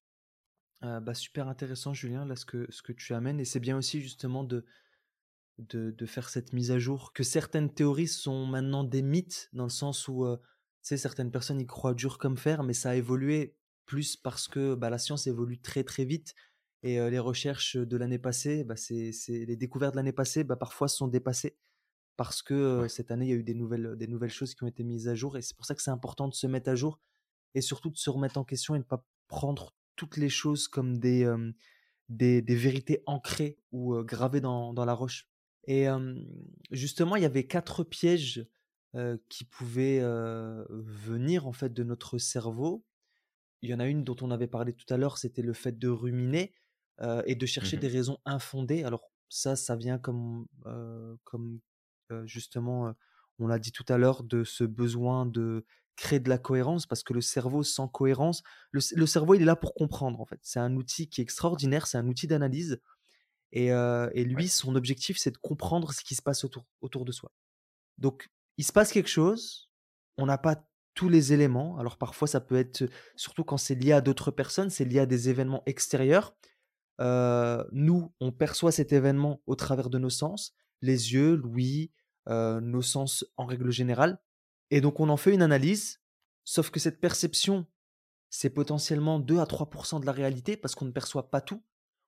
Ah, 0.81 0.99
bah, 0.99 1.15
super 1.15 1.47
intéressant 1.47 1.93
Julien, 1.93 2.25
là 2.25 2.35
ce 2.35 2.45
que, 2.45 2.67
ce 2.69 2.81
que 2.81 2.91
tu 2.91 3.13
amènes, 3.13 3.39
et 3.39 3.45
c'est 3.45 3.59
bien 3.59 3.77
aussi 3.77 3.99
justement 4.01 4.43
de, 4.43 4.63
de, 5.57 5.89
de, 5.91 6.05
faire 6.05 6.29
cette 6.29 6.53
mise 6.53 6.69
à 6.71 6.77
jour, 6.77 7.13
que 7.13 7.23
certaines 7.23 7.73
théories 7.73 8.07
sont 8.07 8.45
maintenant 8.45 8.83
des 8.83 9.01
mythes, 9.01 9.49
dans 9.53 9.63
le 9.63 9.69
sens 9.69 10.07
où 10.07 10.25
euh, 10.25 10.37
certaines 10.81 11.31
personnes 11.31 11.59
y 11.59 11.65
croient 11.65 11.95
dur 11.95 12.19
comme 12.19 12.37
fer, 12.37 12.63
mais 12.63 12.73
ça 12.73 12.91
a 12.91 12.95
évolué 12.95 13.55
plus 13.85 14.15
parce 14.15 14.47
que 14.47 14.75
bah, 14.75 14.91
la 14.91 14.99
science 14.99 15.25
évolue 15.25 15.59
très 15.59 15.83
très 15.83 16.05
vite, 16.05 16.35
et 16.83 16.99
euh, 16.99 17.09
les 17.09 17.19
recherches 17.19 17.75
de 17.75 17.97
l'année 17.97 18.19
passée, 18.19 18.63
bah, 18.63 18.75
c'est, 18.75 19.11
les 19.27 19.55
découvertes 19.55 19.93
de 19.93 19.97
l'année 19.97 20.11
passée, 20.11 20.43
bah, 20.43 20.57
parfois 20.57 20.87
sont 20.87 21.07
dépassées, 21.07 21.57
parce 22.17 22.43
que 22.43 22.53
euh, 22.53 22.87
cette 22.87 23.09
année, 23.09 23.25
il 23.25 23.29
y 23.29 23.33
a 23.33 23.37
eu 23.37 23.43
des 23.43 23.55
nouvelles, 23.55 23.95
des 23.97 24.07
nouvelles 24.07 24.29
choses 24.29 24.53
qui 24.53 24.63
ont 24.63 24.67
été 24.67 24.83
mises 24.83 25.07
à 25.07 25.15
jour, 25.15 25.37
et 25.37 25.41
c'est 25.41 25.57
pour 25.57 25.65
ça 25.65 25.73
que 25.73 25.81
c'est 25.81 25.89
important 25.89 26.27
de 26.27 26.35
se 26.35 26.45
mettre 26.45 26.69
à 26.69 26.75
jour, 26.75 26.99
et 27.55 27.61
surtout 27.61 27.89
de 27.89 27.97
se 27.97 28.09
remettre 28.09 28.37
en 28.37 28.43
question 28.43 28.75
et 28.75 28.79
de 28.79 28.83
ne 28.83 28.87
pas 28.87 29.05
prendre 29.27 29.75
toutes 29.95 30.17
les 30.17 30.29
choses 30.29 30.67
comme 30.67 30.99
des, 30.99 31.27
des, 32.09 32.41
vérités 32.55 33.03
ancrées 33.05 33.57
ou 33.71 34.01
gravées 34.03 34.41
dans, 34.41 34.73
dans, 34.73 34.85
la 34.85 34.93
roche. 34.93 35.27
Et 35.65 35.87
justement, 36.71 37.15
il 37.15 37.23
y 37.23 37.25
avait 37.25 37.47
quatre 37.47 37.83
pièges 37.83 38.47
qui 39.29 39.43
pouvaient 39.43 40.01
venir 40.69 41.47
en 41.47 41.51
fait 41.51 41.73
de 41.73 41.83
notre 41.83 42.17
cerveau. 42.17 42.85
Il 43.61 43.69
y 43.69 43.73
en 43.73 43.79
a 43.79 43.87
une 43.87 44.03
dont 44.03 44.15
on 44.21 44.31
avait 44.31 44.47
parlé 44.47 44.73
tout 44.73 44.91
à 44.93 44.97
l'heure, 44.97 45.17
c'était 45.17 45.41
le 45.41 45.53
fait 45.53 45.77
de 45.77 45.89
ruminer 45.89 46.53
et 47.25 47.35
de 47.35 47.45
chercher 47.45 47.77
mmh 47.77 47.81
des 47.81 47.87
raisons 47.87 48.19
infondées. 48.25 48.83
Alors 48.83 49.11
ça, 49.29 49.55
ça 49.55 49.75
vient 49.75 49.97
comme, 49.97 50.47
comme 51.23 51.59
justement, 52.25 52.93
on 53.39 53.47
l'a 53.47 53.59
dit 53.59 53.71
tout 53.71 53.85
à 53.87 53.97
l'heure, 53.97 54.23
de 54.23 54.43
ce 54.43 54.63
besoin 54.63 55.25
de 55.25 55.65
créer 55.97 56.21
de 56.21 56.29
la 56.29 56.37
cohérence 56.37 56.85
parce 56.85 57.03
que 57.03 57.11
le 57.11 57.19
cerveau 57.19 57.63
sans 57.63 57.89
cohérence, 57.89 58.43
le, 58.71 58.79
cerveau 59.05 59.33
il 59.33 59.41
est 59.41 59.45
là 59.45 59.57
pour 59.57 59.73
comprendre 59.73 60.21
en 60.21 60.25
fait. 60.25 60.39
C'est 60.43 60.59
un 60.59 60.75
outil 60.75 61.09
qui 61.09 61.19
est 61.19 61.23
extraordinaire, 61.23 61.87
c'est 61.87 61.97
un 61.97 62.07
outil 62.07 62.27
d'analyse 62.27 62.79
et, 63.51 63.73
euh, 63.73 64.09
et, 64.13 64.23
lui 64.23 64.47
son 64.47 64.75
objectif 64.75 65.17
c'est 65.17 65.31
de 65.31 65.37
comprendre 65.37 65.93
ce 65.93 66.03
qui 66.03 66.15
se 66.15 66.21
passe 66.21 66.45
autour, 66.45 66.65
autour 66.81 67.03
de 67.03 67.11
soi. 67.11 67.31
Donc 67.97 68.29
il 68.57 68.63
se 68.63 68.71
passe 68.71 68.93
quelque 68.93 69.09
chose, 69.09 69.69
on 70.17 70.25
n'a 70.25 70.37
pas 70.37 70.63
tous 70.93 71.09
les 71.09 71.33
éléments, 71.33 71.77
alors 71.77 71.97
parfois 71.97 72.27
ça 72.27 72.41
peut 72.41 72.55
être, 72.55 72.89
surtout 73.15 73.43
quand 73.43 73.57
c'est 73.57 73.75
lié 73.75 73.91
à 73.91 74.01
d'autres 74.01 74.31
personnes, 74.31 74.69
c'est 74.69 74.85
lié 74.85 74.99
à 74.99 75.05
des 75.05 75.29
événements 75.29 75.63
extérieurs. 75.65 76.35
Euh, 76.99 77.63
nous, 77.71 78.11
on 78.19 78.31
perçoit 78.31 78.71
cet 78.71 78.91
événement 78.93 79.41
au 79.45 79.55
travers 79.55 79.89
de 79.91 79.99
nos 79.99 80.09
sens, 80.09 80.55
les 80.81 81.13
yeux, 81.13 81.35
l'ouïe, 81.35 81.91
euh, 82.29 82.59
nos 82.61 82.81
sens 82.81 83.25
en 83.37 83.45
règle 83.45 83.71
générale. 83.71 84.19
Et 84.71 84.81
donc 84.81 84.99
on 84.99 85.09
en 85.09 85.17
fait 85.17 85.33
une 85.33 85.41
analyse, 85.41 86.01
sauf 86.43 86.69
que 86.69 86.79
cette 86.79 86.99
perception, 86.99 87.65
c'est 88.29 88.49
potentiellement 88.49 89.19
2 89.19 89.39
à 89.39 89.45
3% 89.45 90.01
de 90.01 90.05
la 90.05 90.11
réalité 90.11 90.57
parce 90.57 90.75
qu'on 90.75 90.85
ne 90.85 90.91
perçoit 90.91 91.29
pas 91.29 91.41
tout. 91.41 91.63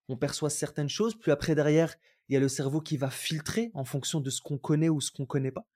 On 0.10 0.18
perçoit 0.18 0.50
certaines 0.50 0.90
choses, 0.90 1.16
puis 1.16 1.32
après 1.32 1.56
derrière, 1.56 1.96
il 2.28 2.34
y 2.34 2.38
a 2.38 2.40
le 2.40 2.48
cerveau 2.48 2.82
qui 2.82 2.98
va 2.98 3.10
filtrer 3.10 3.72
en 3.74 3.86
fonction 3.86 4.20
de 4.20 4.30
ce 4.30 4.42
qu'on 4.42 4.58
connaît 4.58 4.90
ou 4.90 5.02
ce 5.02 5.12
qu'on 5.12 5.24
ne 5.24 5.28
connaît 5.28 5.52
pas. 5.52 5.68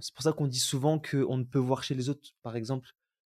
C'est 0.00 0.14
pour 0.14 0.22
ça 0.22 0.32
qu'on 0.32 0.46
dit 0.46 0.58
souvent 0.58 0.98
qu'on 0.98 1.36
ne 1.36 1.44
peut 1.44 1.58
voir 1.58 1.82
chez 1.82 1.94
les 1.94 2.08
autres, 2.08 2.34
par 2.42 2.56
exemple, 2.56 2.90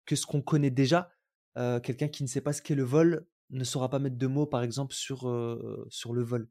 que 0.06 0.16
ce 0.16 0.26
qu'on 0.26 0.42
connaît 0.42 0.70
déjà. 0.70 1.10
Euh, 1.58 1.80
quelqu'un 1.80 2.08
qui 2.08 2.22
ne 2.22 2.28
sait 2.28 2.40
pas 2.40 2.52
ce 2.52 2.62
qu'est 2.62 2.74
le 2.74 2.84
vol 2.84 3.26
ne 3.50 3.64
saura 3.64 3.90
pas 3.90 3.98
mettre 3.98 4.16
de 4.16 4.26
mots, 4.26 4.46
par 4.46 4.62
exemple, 4.62 4.94
sur, 4.94 5.28
euh, 5.28 5.86
sur 5.90 6.14
le 6.14 6.22
vol. 6.22 6.48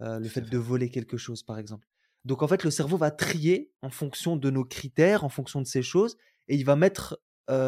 Euh, 0.00 0.18
le 0.18 0.28
fait 0.28 0.40
de 0.40 0.58
voler 0.58 0.90
quelque 0.90 1.16
chose, 1.16 1.42
par 1.42 1.58
exemple. 1.58 1.86
Donc 2.24 2.42
en 2.42 2.48
fait, 2.48 2.64
le 2.64 2.70
cerveau 2.70 2.96
va 2.96 3.10
trier 3.10 3.72
en 3.82 3.90
fonction 3.90 4.36
de 4.36 4.50
nos 4.50 4.64
critères, 4.64 5.24
en 5.24 5.28
fonction 5.28 5.60
de 5.60 5.66
ces 5.66 5.82
choses, 5.82 6.16
et 6.48 6.56
il 6.56 6.64
va 6.64 6.76
mettre 6.76 7.20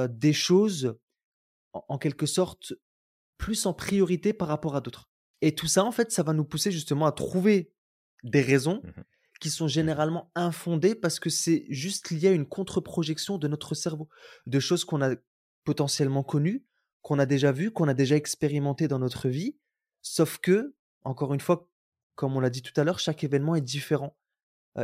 des 0.09 0.33
choses 0.33 0.97
en, 1.73 1.99
quelque 1.99 2.27
sorte 2.27 2.73
plus 3.38 3.66
en 3.66 3.75
priorité 3.75 4.33
par 4.33 4.49
rapport 4.49 4.77
à 4.77 4.81
d'autres. 4.81 5.11
Et 5.42 5.55
tout 5.55 5.66
ça, 5.66 5.85
en 5.85 5.92
fait, 5.92 6.11
ça 6.11 6.23
va 6.23 6.33
nous 6.33 6.45
pousser 6.45 6.73
justement 6.73 7.07
à 7.07 7.12
trouver 7.12 7.73
des 8.23 8.40
raisons 8.40 8.81
mmh 8.83 9.03
qui 9.38 9.51
sont 9.51 9.66
mmh 9.66 9.69
généralement 9.69 10.33
infondées 10.35 10.95
parce 10.95 11.21
que 11.21 11.29
c'est 11.29 11.66
juste 11.69 12.11
lié 12.11 12.29
à 12.29 12.33
une 12.33 12.47
contre-projection 12.47 13.37
de 13.37 13.49
notre 13.49 13.75
cerveau, 13.75 14.09
de 14.47 14.59
choses 14.59 14.87
qu'on 14.87 15.03
a 15.03 15.14
potentiellement 15.64 16.23
connues, 16.23 16.64
qu'on 17.03 17.19
a 17.19 17.27
déjà 17.27 17.53
vues, 17.53 17.71
qu'on 17.71 17.87
a 17.87 17.92
déjà 17.92 18.16
expérimentées 18.16 18.88
dans 18.88 18.99
notre 18.99 19.29
vie, 19.29 19.59
sauf 20.01 20.38
que, 20.38 20.75
encore 21.05 21.35
une 21.35 21.40
fois, 21.40 21.69
comme 22.14 22.35
on 22.35 22.40
l'a 22.40 22.49
dit 22.49 22.62
tout 22.62 22.73
à 22.81 22.85
l'heure, 22.85 22.99
chaque 22.99 23.25
événement 23.25 23.55
est 23.57 23.61
différent 23.61 24.16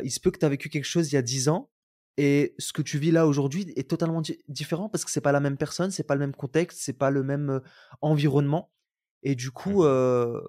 il 0.04 0.10
se 0.10 0.20
peut 0.20 0.30
que 0.30 0.38
tu 0.38 0.46
as 0.46 0.48
vécu 0.48 0.68
quelque 0.68 0.84
chose 0.84 1.10
il 1.12 1.14
y 1.14 1.18
a 1.18 1.22
10 1.22 1.48
ans 1.48 1.70
et 2.16 2.54
ce 2.58 2.72
que 2.72 2.82
tu 2.82 2.98
vis 2.98 3.10
là 3.10 3.26
aujourd'hui 3.26 3.72
est 3.76 3.88
totalement 3.88 4.22
différent 4.48 4.88
parce 4.88 5.04
que 5.04 5.10
c'est 5.10 5.20
pas 5.20 5.32
la 5.32 5.40
même 5.40 5.56
personne, 5.56 5.90
c'est 5.90 6.02
pas 6.02 6.14
le 6.14 6.20
même 6.20 6.34
contexte, 6.34 6.80
c'est 6.82 6.92
pas 6.92 7.10
le 7.10 7.22
même 7.22 7.60
environnement. 8.00 8.70
Et 9.22 9.34
du 9.34 9.50
coup, 9.50 9.84
mmh. 9.84 10.42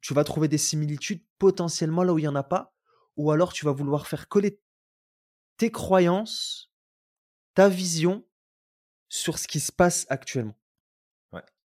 tu 0.00 0.14
vas 0.14 0.24
trouver 0.24 0.48
des 0.48 0.58
similitudes 0.58 1.22
potentiellement 1.38 2.02
là 2.02 2.14
où 2.14 2.18
il 2.18 2.24
y 2.24 2.28
en 2.28 2.34
a 2.34 2.42
pas, 2.42 2.74
ou 3.16 3.30
alors 3.30 3.52
tu 3.52 3.64
vas 3.64 3.72
vouloir 3.72 4.06
faire 4.06 4.28
coller 4.28 4.60
tes 5.58 5.70
croyances, 5.70 6.72
ta 7.54 7.68
vision 7.68 8.24
sur 9.08 9.38
ce 9.38 9.46
qui 9.46 9.60
se 9.60 9.72
passe 9.72 10.06
actuellement. 10.08 10.56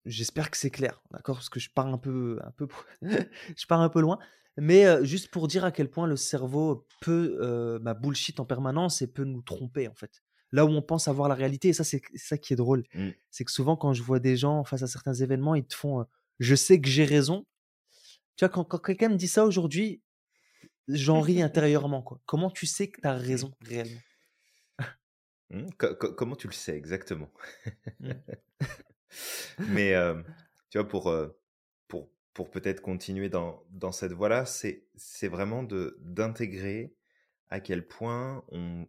J'espère 0.05 0.51
que 0.51 0.57
c'est 0.57 0.69
clair, 0.69 1.01
d'accord 1.09 1.37
Parce 1.37 1.49
que 1.49 1.59
je 1.59 1.69
pars 1.71 1.87
un 1.87 1.97
peu, 1.97 2.39
un 2.43 2.51
peu, 2.51 2.67
je 3.01 3.65
pars 3.65 3.81
un 3.81 3.89
peu 3.89 4.01
loin. 4.01 4.19
Mais 4.57 5.03
juste 5.05 5.29
pour 5.29 5.47
dire 5.47 5.65
à 5.65 5.71
quel 5.71 5.89
point 5.89 6.07
le 6.07 6.15
cerveau 6.15 6.87
peut 7.01 7.79
bah, 7.81 7.93
bullshit 7.93 8.39
en 8.39 8.45
permanence 8.45 9.01
et 9.01 9.07
peut 9.07 9.25
nous 9.25 9.41
tromper, 9.41 9.87
en 9.87 9.95
fait. 9.95 10.21
Là 10.51 10.65
où 10.65 10.69
on 10.69 10.81
pense 10.81 11.07
avoir 11.07 11.27
la 11.27 11.35
réalité, 11.35 11.69
et 11.69 11.73
ça, 11.73 11.83
c'est 11.83 12.01
ça 12.15 12.37
qui 12.37 12.53
est 12.53 12.55
drôle. 12.55 12.83
Mmh. 12.93 13.09
C'est 13.29 13.43
que 13.43 13.51
souvent, 13.51 13.75
quand 13.75 13.93
je 13.93 14.01
vois 14.01 14.19
des 14.19 14.37
gens 14.37 14.63
face 14.63 14.83
à 14.83 14.87
certains 14.87 15.13
événements, 15.13 15.55
ils 15.55 15.65
te 15.65 15.75
font 15.75 16.05
Je 16.39 16.55
sais 16.55 16.79
que 16.79 16.87
j'ai 16.87 17.03
raison. 17.03 17.45
Tu 18.37 18.45
vois, 18.45 18.49
quand, 18.49 18.79
quelqu'un 18.79 19.09
me 19.09 19.17
dit 19.17 19.27
ça 19.27 19.45
aujourd'hui, 19.45 20.01
j'en 20.87 21.19
ris 21.19 21.41
intérieurement. 21.41 22.01
Quoi. 22.01 22.21
Comment 22.25 22.49
tu 22.49 22.67
sais 22.67 22.89
que 22.89 23.01
tu 23.01 23.07
as 23.07 23.13
raison 23.13 23.51
réellement? 23.61 23.99
Mmh, 25.49 25.67
Comment 26.17 26.35
tu 26.35 26.47
le 26.47 26.53
sais 26.53 26.77
exactement? 26.77 27.31
Mmh. 27.99 28.11
Mais 29.69 29.93
tu 30.69 30.77
vois, 30.77 30.87
pour, 30.87 31.13
pour 32.35 32.51
peut-être 32.51 32.81
continuer 32.81 33.29
dans, 33.29 33.63
dans 33.69 33.93
cette 33.93 34.11
voie-là, 34.11 34.45
c'est, 34.45 34.83
c'est 34.95 35.29
vraiment 35.29 35.63
d'intégrer 35.63 36.93
à 37.47 37.61
quel 37.61 37.87
point 37.87 38.43
on, 38.49 38.85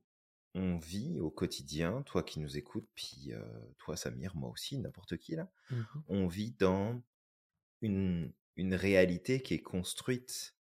on 0.57 0.77
vit 0.79 1.21
au 1.21 1.31
quotidien, 1.31 2.03
toi 2.03 2.25
qui 2.25 2.41
nous 2.41 2.59
écoutes, 2.59 2.89
puis 2.97 3.29
euh, 3.31 3.41
toi 3.79 3.97
Samir, 3.97 4.35
moi 4.35 4.51
aussi, 4.51 4.77
n'importe 4.79 5.17
qui 5.17 5.37
là, 5.37 5.49
mmh 5.71 5.83
on 6.09 6.27
vit 6.27 6.57
dans 6.59 7.01
une, 7.83 8.33
une 8.57 8.75
réalité 8.75 9.41
qui 9.41 9.55
est 9.55 9.63
construite 9.63 10.57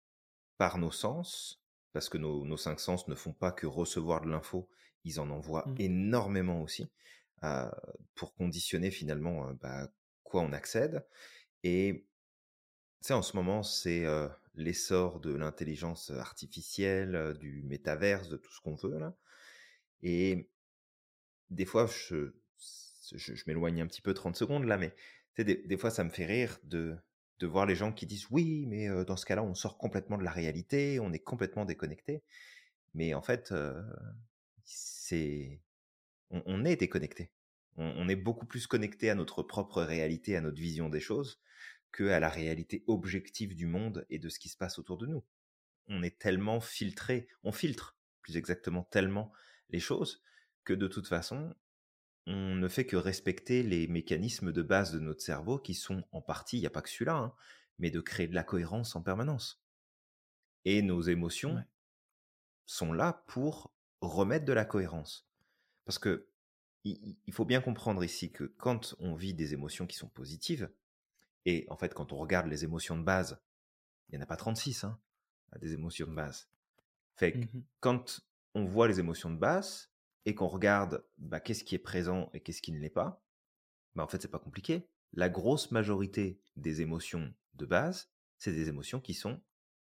par 0.57 0.79
nos 0.79 0.90
sens, 0.90 1.62
parce 1.93 2.09
que 2.09 2.16
nos, 2.16 2.47
nos 2.47 2.57
cinq 2.57 2.81
sens 2.81 3.09
ne 3.09 3.14
font 3.14 3.35
pas 3.35 3.53
que 3.53 3.66
recevoir 3.66 4.23
de 4.23 4.31
l'info, 4.31 4.71
ils 5.05 5.21
en 5.21 5.29
envoient 5.29 5.66
mmh. 5.66 5.75
énormément 5.81 6.62
aussi, 6.62 6.90
euh, 7.45 7.71
pour 8.14 8.35
conditionner 8.35 8.90
finalement 8.90 9.49
euh, 9.49 9.53
bah, 9.61 9.93
quoi 10.23 10.40
on 10.40 10.55
accède. 10.55 11.07
Et 11.62 12.07
sais, 13.07 13.15
en 13.15 13.23
ce 13.23 13.37
moment, 13.37 13.63
c'est 13.63 14.07
l'essor 14.55 15.21
de 15.21 15.33
l'intelligence 15.35 16.11
artificielle, 16.11 17.37
du 17.39 17.63
métaverse, 17.63 18.29
de 18.29 18.37
tout 18.37 18.53
ce 18.53 18.61
qu'on 18.61 18.75
veut 18.75 18.99
là. 18.99 19.15
Et 20.03 20.49
des 21.51 21.65
fois, 21.65 21.87
je, 21.87 22.33
je, 23.13 23.43
m'éloigne 23.47 23.83
un 23.83 23.87
petit 23.87 24.03
peu 24.03 24.15
30 24.15 24.37
secondes 24.37 24.65
là, 24.65 24.79
mais 24.79 24.95
des, 25.39 25.57
des, 25.57 25.77
fois, 25.77 25.91
ça 25.91 26.05
me 26.05 26.11
fait 26.11 26.27
rire 26.27 26.59
de, 26.65 26.97
de 27.39 27.47
voir 27.47 27.67
les 27.67 27.75
gens 27.75 27.93
qui 27.93 28.07
disent 28.07 28.27
oui, 28.31 28.67
mais 28.67 28.89
dans 29.05 29.17
ce 29.17 29.27
cas-là, 29.27 29.43
on 29.43 29.55
sort 29.55 29.79
complètement 29.79 30.19
de 30.19 30.25
la 30.25 30.31
réalité, 30.31 31.01
on 31.01 31.13
est 31.13 31.19
complètement 31.19 31.65
déconnecté. 31.65 32.23
Mais 32.95 33.15
en 33.15 33.23
fait, 33.23 33.53
c'est 34.65 35.61
on, 36.31 36.65
est 36.65 36.77
déconnecté. 36.77 37.33
On, 37.77 38.09
est 38.09 38.17
beaucoup 38.17 38.47
plus 38.47 38.67
connecté 38.67 39.11
à 39.11 39.15
notre 39.15 39.43
propre 39.43 39.83
réalité, 39.83 40.37
à 40.37 40.41
notre 40.41 40.61
vision 40.61 40.89
des 40.89 41.01
choses, 41.01 41.41
que 41.92 42.09
à 42.09 42.20
la 42.20 42.29
réalité 42.29 42.85
objective 42.87 43.55
du 43.55 43.66
monde 43.66 44.07
et 44.11 44.18
de 44.18 44.29
ce 44.29 44.38
qui 44.38 44.48
se 44.48 44.57
passe 44.57 44.79
autour 44.79 44.98
de 44.98 45.07
nous. 45.07 45.24
On 45.88 46.03
est 46.03 46.18
tellement 46.18 46.61
filtré, 46.61 47.29
on 47.42 47.53
filtre 47.53 47.96
plus 48.22 48.37
exactement 48.37 48.85
tellement 48.85 49.33
les 49.70 49.81
choses 49.81 50.22
que 50.64 50.72
de 50.72 50.87
toute 50.87 51.09
façon, 51.09 51.55
on 52.26 52.55
ne 52.55 52.68
fait 52.68 52.87
que 52.87 52.96
respecter 52.96 53.62
les 53.62 53.87
mécanismes 53.88 54.53
de 54.53 54.62
base 54.62 54.92
de 54.92 55.00
notre 55.00 55.22
cerveau 55.22 55.59
qui 55.59 55.74
sont 55.74 56.05
en 56.12 56.20
partie, 56.20 56.59
il 56.59 56.61
n'y 56.61 56.66
a 56.66 56.70
pas 56.70 56.83
que 56.83 56.90
celui-là, 56.90 57.16
hein, 57.16 57.35
mais 57.79 57.90
de 57.90 58.00
créer 58.00 58.29
de 58.29 58.35
la 58.35 58.44
cohérence 58.44 58.94
en 58.94 59.03
permanence. 59.03 59.64
Et 60.64 60.83
nos 60.83 61.00
émotions 61.00 61.64
sont 62.66 62.92
là 62.92 63.24
pour 63.26 63.74
remettre 64.00 64.44
de 64.44 64.53
la 64.53 64.64
cohérence. 64.64 65.29
Parce 65.85 65.98
que 65.98 66.29
il 66.85 67.33
faut 67.33 67.44
bien 67.44 67.61
comprendre 67.61 68.03
ici 68.05 68.33
que 68.33 68.44
quand 68.44 68.94
on 69.00 69.14
vit 69.14 69.35
des 69.35 69.53
émotions 69.53 69.87
qui 69.87 69.96
sont 69.96 70.09
positives, 70.09 70.70
et 71.46 71.66
en 71.70 71.76
fait 71.76 71.94
quand 71.94 72.12
on 72.12 72.16
regarde 72.16 72.46
les 72.46 72.64
émotions 72.64 72.96
de 72.96 73.03
base, 73.03 73.40
il 74.09 74.16
n'y 74.16 74.18
en 74.20 74.24
a 74.24 74.26
pas 74.26 74.37
36, 74.37 74.85
hein, 74.85 74.98
des 75.61 75.72
émotions 75.72 76.07
de 76.07 76.14
base. 76.14 76.48
Fait 77.16 77.33
que 77.33 77.38
mmh 77.38 77.64
quand 77.81 78.20
on 78.55 78.64
voit 78.64 78.88
les 78.88 78.98
émotions 78.98 79.31
de 79.31 79.38
base 79.38 79.90
et 80.26 80.35
qu'on 80.35 80.48
regarde 80.48 81.05
bah, 81.18 81.40
qu'est-ce 81.40 81.64
qui 81.64 81.74
est 81.74 81.79
présent 81.79 82.31
et 82.35 82.40
qu'est-ce 82.40 82.62
qui 82.62 82.72
ne 82.72 82.79
l'est 82.79 82.90
pas, 82.90 83.22
bah, 83.94 84.05
en 84.05 84.09
fait 84.09 84.20
c'est 84.20 84.29
pas 84.29 84.38
compliqué. 84.38 84.88
La 85.12 85.29
grosse 85.29 85.70
majorité 85.70 86.40
des 86.57 86.83
émotions 86.83 87.35
de 87.55 87.66
base, 87.66 88.11
c'est 88.38 88.53
des 88.53 88.68
émotions 88.68 89.00
qui 89.00 89.14
sont 89.14 89.40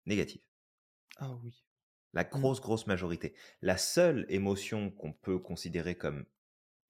négatives. 0.07 0.43
Ah 1.17 1.35
oui. 1.43 1.65
La 2.13 2.25
mmh. 2.25 2.29
grosse, 2.29 2.61
grosse 2.61 2.87
majorité. 2.87 3.35
La 3.63 3.77
seule 3.77 4.27
émotion 4.29 4.91
qu'on 4.91 5.13
peut 5.13 5.39
considérer 5.39 5.97
comme 5.97 6.27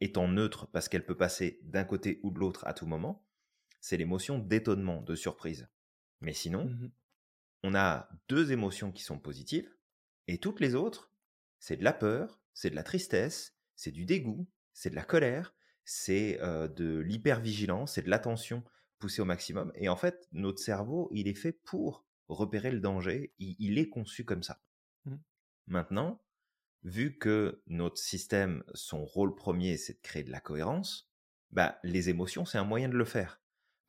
étant 0.00 0.28
neutre 0.28 0.66
parce 0.66 0.88
qu'elle 0.88 1.06
peut 1.06 1.16
passer 1.16 1.60
d'un 1.62 1.84
côté 1.84 2.20
ou 2.22 2.30
de 2.30 2.38
l'autre 2.38 2.66
à 2.66 2.74
tout 2.74 2.86
moment, 2.86 3.24
c'est 3.82 3.98
l'émotion 3.98 4.38
d'étonnement, 4.38 5.02
de 5.02 5.14
surprise. 5.14 5.68
Mais 6.22 6.32
sinon, 6.32 6.64
mmh 6.64 6.90
on 7.64 7.76
a 7.76 8.08
deux 8.28 8.50
émotions 8.50 8.90
qui 8.90 9.04
sont 9.04 9.20
positives 9.20 9.72
et 10.26 10.38
toutes 10.38 10.58
les 10.58 10.74
autres, 10.74 11.12
c'est 11.60 11.76
de 11.76 11.84
la 11.84 11.92
peur, 11.92 12.40
c'est 12.54 12.70
de 12.70 12.74
la 12.74 12.82
tristesse, 12.82 13.56
c'est 13.76 13.92
du 13.92 14.04
dégoût, 14.04 14.48
c'est 14.72 14.90
de 14.90 14.96
la 14.96 15.04
colère, 15.04 15.54
c'est 15.84 16.40
de 16.40 16.98
l'hypervigilance, 16.98 17.94
c'est 17.94 18.02
de 18.02 18.10
l'attention 18.10 18.64
poussée 18.98 19.22
au 19.22 19.26
maximum. 19.26 19.70
Et 19.76 19.88
en 19.88 19.94
fait, 19.94 20.26
notre 20.32 20.60
cerveau, 20.60 21.08
il 21.12 21.28
est 21.28 21.34
fait 21.34 21.52
pour 21.52 22.04
repérer 22.26 22.72
le 22.72 22.80
danger, 22.80 23.32
il 23.38 23.78
est 23.78 23.88
conçu 23.88 24.24
comme 24.24 24.42
ça. 24.42 24.60
Mmh. 25.04 25.16
Maintenant, 25.68 26.20
vu 26.82 27.16
que 27.16 27.62
notre 27.68 27.98
système, 27.98 28.64
son 28.74 29.04
rôle 29.04 29.36
premier, 29.36 29.76
c'est 29.76 29.94
de 29.94 30.00
créer 30.00 30.24
de 30.24 30.32
la 30.32 30.40
cohérence, 30.40 31.08
bah, 31.52 31.78
les 31.84 32.08
émotions, 32.08 32.44
c'est 32.44 32.58
un 32.58 32.64
moyen 32.64 32.88
de 32.88 32.96
le 32.96 33.04
faire. 33.04 33.40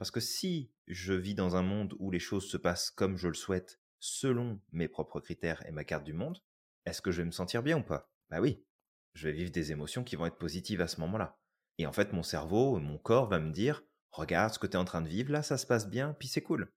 Parce 0.03 0.11
que 0.11 0.19
si 0.19 0.69
je 0.85 1.13
vis 1.13 1.33
dans 1.33 1.55
un 1.55 1.61
monde 1.61 1.95
où 1.97 2.11
les 2.11 2.19
choses 2.19 2.49
se 2.49 2.57
passent 2.57 2.91
comme 2.91 3.15
je 3.15 3.29
le 3.29 3.33
souhaite, 3.35 3.79
selon 4.01 4.59
mes 4.73 4.89
propres 4.89 5.21
critères 5.21 5.65
et 5.65 5.71
ma 5.71 5.85
carte 5.85 6.03
du 6.03 6.11
monde, 6.11 6.43
est-ce 6.85 7.01
que 7.01 7.09
je 7.09 7.21
vais 7.21 7.25
me 7.25 7.31
sentir 7.31 7.63
bien 7.63 7.77
ou 7.77 7.83
pas? 7.83 8.11
Bah 8.29 8.41
oui, 8.41 8.65
je 9.13 9.29
vais 9.29 9.33
vivre 9.33 9.49
des 9.49 9.71
émotions 9.71 10.03
qui 10.03 10.17
vont 10.17 10.25
être 10.25 10.37
positives 10.37 10.81
à 10.81 10.89
ce 10.89 10.99
moment-là. 10.99 11.39
Et 11.77 11.85
en 11.87 11.93
fait, 11.93 12.11
mon 12.11 12.21
cerveau, 12.21 12.77
mon 12.79 12.97
corps 12.97 13.29
va 13.29 13.39
me 13.39 13.53
dire, 13.53 13.81
regarde 14.11 14.53
ce 14.53 14.59
que 14.59 14.67
tu 14.67 14.73
es 14.73 14.77
en 14.77 14.83
train 14.83 15.01
de 15.01 15.07
vivre, 15.07 15.31
là, 15.31 15.41
ça 15.41 15.57
se 15.57 15.65
passe 15.65 15.89
bien, 15.89 16.13
puis 16.19 16.27
c'est 16.27 16.43
cool. 16.43 16.69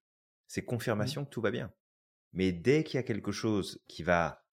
C'est 0.46 0.62
mmh. 0.62 0.66
confirmation 0.66 1.24
que 1.24 1.30
tout 1.30 1.42
va 1.42 1.50
bien. 1.50 1.72
Mais 2.32 2.52
dès 2.52 2.84
qu'il 2.84 2.94
y 2.94 3.00
a 3.00 3.02
quelque 3.02 3.32
chose 3.32 3.82
qui 3.88 4.04
va 4.04 4.46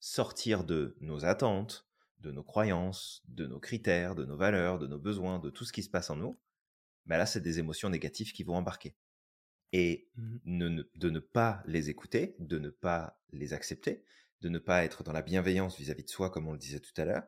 sortir 0.00 0.64
de 0.64 0.98
nos 1.00 1.24
attentes, 1.24 1.88
de 2.18 2.30
nos 2.30 2.44
croyances, 2.44 3.22
de 3.26 3.46
nos 3.46 3.58
critères, 3.58 4.14
de 4.14 4.26
nos 4.26 4.36
valeurs, 4.36 4.78
de 4.78 4.86
nos 4.86 4.98
besoins, 4.98 5.38
de 5.38 5.48
tout 5.48 5.64
ce 5.64 5.72
qui 5.72 5.82
se 5.82 5.88
passe 5.88 6.10
en 6.10 6.16
nous, 6.16 6.38
bah 7.08 7.18
là, 7.18 7.26
c'est 7.26 7.40
des 7.40 7.58
émotions 7.58 7.90
négatives 7.90 8.32
qui 8.32 8.44
vont 8.44 8.54
embarquer. 8.54 8.94
Et 9.72 10.08
mmh 10.16 10.38
de 10.94 11.10
ne 11.10 11.18
pas 11.18 11.62
les 11.66 11.90
écouter, 11.90 12.36
de 12.38 12.58
ne 12.58 12.70
pas 12.70 13.20
les 13.30 13.52
accepter, 13.52 14.04
de 14.40 14.48
ne 14.48 14.58
pas 14.58 14.84
être 14.84 15.02
dans 15.02 15.12
la 15.12 15.22
bienveillance 15.22 15.76
vis-à-vis 15.76 16.04
de 16.04 16.10
soi, 16.10 16.30
comme 16.30 16.46
on 16.46 16.52
le 16.52 16.58
disait 16.58 16.80
tout 16.80 16.98
à 17.00 17.04
l'heure, 17.04 17.24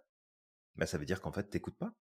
bah 0.76 0.86
ça 0.86 0.98
veut 0.98 1.04
dire 1.04 1.20
qu'en 1.20 1.32
fait, 1.32 1.50
t'écoutes 1.50 1.76
pas. 1.76 1.94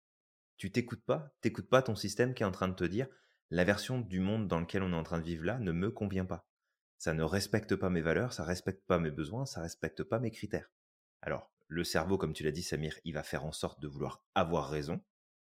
Tu 0.56 0.70
t'écoutes 0.70 1.04
pas, 1.04 1.34
t'écoutes 1.40 1.68
pas 1.68 1.82
ton 1.82 1.96
système 1.96 2.34
qui 2.34 2.44
est 2.44 2.46
en 2.46 2.52
train 2.52 2.68
de 2.68 2.74
te 2.74 2.84
dire 2.84 3.08
la 3.50 3.64
version 3.64 4.00
du 4.00 4.20
monde 4.20 4.46
dans 4.46 4.60
lequel 4.60 4.82
on 4.84 4.92
est 4.92 4.96
en 4.96 5.02
train 5.02 5.18
de 5.18 5.24
vivre 5.24 5.44
là 5.44 5.58
ne 5.58 5.72
me 5.72 5.90
convient 5.90 6.26
pas 6.26 6.50
ça 7.00 7.14
ne 7.14 7.22
respecte 7.22 7.76
pas 7.76 7.88
mes 7.88 8.02
valeurs, 8.02 8.34
ça 8.34 8.44
respecte 8.44 8.86
pas 8.86 8.98
mes 8.98 9.10
besoins, 9.10 9.46
ça 9.46 9.62
respecte 9.62 10.02
pas 10.02 10.20
mes 10.20 10.30
critères. 10.30 10.70
Alors, 11.22 11.50
le 11.66 11.82
cerveau, 11.82 12.18
comme 12.18 12.34
tu 12.34 12.42
l'as 12.42 12.50
dit, 12.50 12.62
Samir, 12.62 12.94
il 13.06 13.14
va 13.14 13.22
faire 13.22 13.46
en 13.46 13.52
sorte 13.52 13.80
de 13.80 13.88
vouloir 13.88 14.22
avoir 14.34 14.68
raison. 14.68 15.00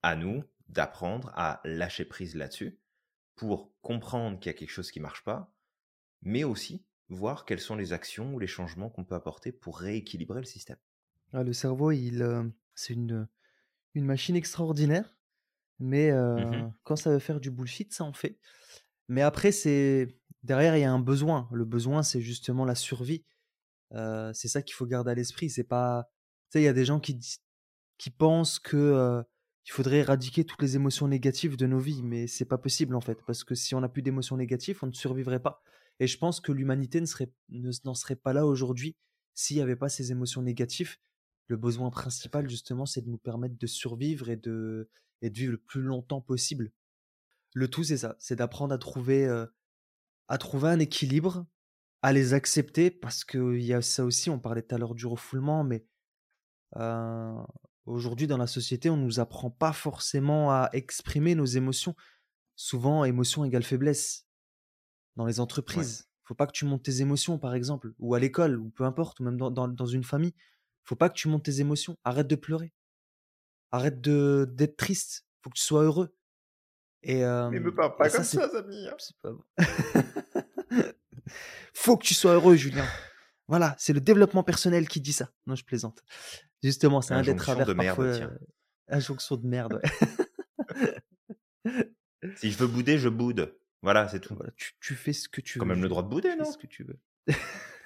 À 0.02 0.16
nous 0.16 0.44
d'apprendre 0.70 1.32
à 1.34 1.60
lâcher 1.64 2.04
prise 2.04 2.34
là-dessus 2.34 2.78
pour 3.34 3.72
comprendre 3.82 4.38
qu'il 4.38 4.50
y 4.50 4.54
a 4.54 4.58
quelque 4.58 4.70
chose 4.70 4.90
qui 4.90 5.00
marche 5.00 5.24
pas, 5.24 5.52
mais 6.22 6.44
aussi 6.44 6.84
voir 7.08 7.44
quelles 7.44 7.60
sont 7.60 7.74
les 7.74 7.92
actions 7.92 8.34
ou 8.34 8.38
les 8.38 8.46
changements 8.46 8.88
qu'on 8.88 9.04
peut 9.04 9.16
apporter 9.16 9.50
pour 9.50 9.78
rééquilibrer 9.78 10.40
le 10.40 10.46
système. 10.46 10.76
Ah, 11.32 11.42
le 11.42 11.52
cerveau, 11.52 11.90
il, 11.90 12.22
euh, 12.22 12.44
c'est 12.74 12.92
une, 12.92 13.26
une 13.94 14.04
machine 14.04 14.36
extraordinaire, 14.36 15.16
mais 15.78 16.10
euh, 16.10 16.36
mmh 16.36 16.74
quand 16.84 16.96
ça 16.96 17.10
veut 17.10 17.18
faire 17.18 17.40
du 17.40 17.50
bullshit, 17.50 17.92
ça 17.92 18.04
en 18.04 18.12
fait. 18.12 18.38
Mais 19.08 19.22
après, 19.22 19.52
c'est 19.52 20.18
derrière, 20.42 20.76
il 20.76 20.80
y 20.80 20.84
a 20.84 20.92
un 20.92 20.98
besoin. 20.98 21.48
Le 21.52 21.64
besoin, 21.64 22.02
c'est 22.02 22.20
justement 22.20 22.64
la 22.64 22.74
survie. 22.74 23.24
c'est 23.92 24.48
ça 24.48 24.62
qu'il 24.62 24.74
faut 24.74 24.86
garder 24.86 25.12
à 25.12 25.14
l'esprit. 25.14 25.50
C'est 25.50 25.64
pas. 25.64 26.10
Tu 26.50 26.58
sais, 26.58 26.62
il 26.62 26.64
y 26.64 26.68
a 26.68 26.72
des 26.72 26.84
gens 26.84 26.98
qui, 27.00 27.18
qui 27.96 28.10
pensent 28.10 28.58
que 28.58 29.24
il 29.66 29.72
faudrait 29.72 29.98
éradiquer 29.98 30.44
toutes 30.44 30.62
les 30.62 30.76
émotions 30.76 31.08
négatives 31.08 31.56
de 31.56 31.66
nos 31.66 31.78
vies, 31.78 32.02
mais 32.02 32.26
c'est 32.26 32.44
pas 32.44 32.58
possible 32.58 32.94
en 32.94 33.00
fait, 33.00 33.18
parce 33.26 33.44
que 33.44 33.54
si 33.54 33.74
on 33.74 33.80
n'a 33.80 33.88
plus 33.88 34.02
d'émotions 34.02 34.36
négatives, 34.36 34.78
on 34.82 34.86
ne 34.86 34.92
survivrait 34.92 35.40
pas. 35.40 35.62
Et 35.98 36.06
je 36.06 36.16
pense 36.16 36.40
que 36.40 36.52
l'humanité 36.52 37.00
ne 37.00 37.06
serait, 37.06 37.30
n'en 37.50 37.94
serait 37.94 38.16
pas 38.16 38.32
là 38.32 38.46
aujourd'hui 38.46 38.96
s'il 39.34 39.56
n'y 39.56 39.62
avait 39.62 39.76
pas 39.76 39.88
ces 39.88 40.12
émotions 40.12 40.42
négatives. 40.42 40.96
Le 41.46 41.56
besoin 41.56 41.90
principal, 41.90 42.48
justement, 42.48 42.86
c'est 42.86 43.02
de 43.02 43.10
nous 43.10 43.18
permettre 43.18 43.58
de 43.58 43.66
survivre 43.66 44.30
et 44.30 44.36
de, 44.36 44.88
et 45.20 45.30
de 45.30 45.38
vivre 45.38 45.52
le 45.52 45.58
plus 45.58 45.82
longtemps 45.82 46.20
possible. 46.20 46.72
Le 47.54 47.68
tout, 47.68 47.84
c'est 47.84 47.98
ça, 47.98 48.16
c'est 48.18 48.36
d'apprendre 48.36 48.72
à 48.72 48.78
trouver 48.78 49.26
à 50.28 50.38
trouver 50.38 50.68
un 50.68 50.78
équilibre, 50.78 51.44
à 52.02 52.12
les 52.12 52.34
accepter, 52.34 52.90
parce 52.90 53.24
qu'il 53.24 53.60
y 53.60 53.74
a 53.74 53.82
ça 53.82 54.04
aussi, 54.04 54.30
on 54.30 54.38
parlait 54.38 54.62
tout 54.62 54.76
à 54.76 54.78
l'heure 54.78 54.94
du 54.94 55.06
refoulement, 55.06 55.64
mais 55.64 55.84
aujourd'hui 57.90 58.26
dans 58.26 58.36
la 58.36 58.46
société, 58.46 58.90
on 58.90 58.96
ne 58.96 59.04
nous 59.04 59.20
apprend 59.20 59.50
pas 59.50 59.72
forcément 59.72 60.50
à 60.50 60.70
exprimer 60.72 61.34
nos 61.34 61.44
émotions. 61.44 61.94
Souvent, 62.56 63.04
émotion 63.04 63.44
égale 63.44 63.62
faiblesse. 63.62 64.26
Dans 65.16 65.26
les 65.26 65.40
entreprises, 65.40 66.08
il 66.24 66.28
faut 66.28 66.34
pas 66.34 66.46
que 66.46 66.52
tu 66.52 66.64
montes 66.64 66.82
tes 66.82 67.00
émotions, 67.00 67.38
par 67.38 67.54
exemple, 67.54 67.92
ou 67.98 68.14
à 68.14 68.20
l'école, 68.20 68.58
ou 68.58 68.70
peu 68.70 68.84
importe, 68.84 69.20
ou 69.20 69.24
même 69.24 69.36
dans, 69.36 69.50
dans, 69.50 69.86
une 69.86 70.04
famille. 70.04 70.34
faut 70.84 70.96
pas 70.96 71.08
que 71.08 71.14
tu 71.14 71.28
montes 71.28 71.44
tes 71.44 71.60
émotions. 71.60 71.96
Arrête 72.04 72.28
de 72.28 72.36
pleurer. 72.36 72.72
Arrête 73.72 74.00
de 74.00 74.48
d'être 74.52 74.76
triste. 74.76 75.26
faut 75.42 75.50
que 75.50 75.58
tu 75.58 75.64
sois 75.64 75.82
heureux. 75.82 76.14
Et, 77.02 77.20
Mais 77.22 77.60
me 77.60 77.74
parle 77.74 77.96
pas 77.96 78.10
comme 78.10 78.24
ça, 78.24 78.48
Samir. 78.48 78.94
C'est 78.98 79.16
pas 79.18 79.32
bon. 79.32 79.44
Faut 81.74 81.96
que 81.96 82.04
tu 82.04 82.14
sois 82.14 82.34
heureux, 82.34 82.56
Julien. 82.56 82.84
Voilà, 83.50 83.74
c'est 83.78 83.92
le 83.92 84.00
développement 84.00 84.44
personnel 84.44 84.88
qui 84.88 85.00
dit 85.00 85.12
ça. 85.12 85.32
Non, 85.46 85.56
je 85.56 85.64
plaisante. 85.64 86.04
Justement, 86.62 87.02
c'est 87.02 87.14
un 87.14 87.22
des 87.22 87.34
travers 87.34 87.66
de 87.66 87.74
merde, 87.74 87.96
parfois. 87.96 88.16
Tiens. 88.16 88.30
Euh, 88.30 88.96
injonction 88.96 89.36
de 89.36 89.46
merde. 89.46 89.82
si 92.36 92.52
je 92.52 92.58
veux 92.58 92.68
bouder, 92.68 92.96
je 92.96 93.08
boude. 93.08 93.52
Voilà, 93.82 94.06
c'est 94.06 94.20
tout. 94.20 94.36
Voilà, 94.36 94.52
tu, 94.52 94.74
tu, 94.80 94.94
fais 94.94 95.12
ce 95.12 95.28
que 95.28 95.40
tu 95.40 95.58
veux. 95.58 95.60
Quand 95.60 95.66
même 95.66 95.82
le 95.82 95.88
droit 95.88 96.04
de 96.04 96.08
bouder, 96.08 96.36
non? 96.36 96.44
ce 96.44 96.56
que 96.56 96.68
tu 96.68 96.84
veux. 96.84 96.98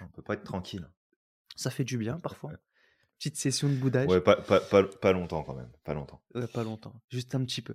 On 0.02 0.08
peut 0.08 0.20
pas 0.20 0.34
être 0.34 0.44
tranquille. 0.44 0.86
Ça 1.56 1.70
fait 1.70 1.84
du 1.84 1.96
bien 1.96 2.20
parfois. 2.20 2.52
Petite 3.18 3.36
session 3.36 3.70
de 3.70 3.74
boudage. 3.74 4.06
Ouais, 4.06 4.20
pas, 4.20 4.36
pas, 4.36 4.60
pas, 4.60 4.84
pas 4.84 5.12
longtemps 5.12 5.44
quand 5.44 5.54
même. 5.54 5.72
Pas 5.82 5.94
longtemps. 5.94 6.22
Ouais, 6.34 6.46
pas 6.46 6.62
longtemps. 6.62 7.00
Juste 7.10 7.34
un 7.34 7.42
petit 7.42 7.62
peu 7.62 7.74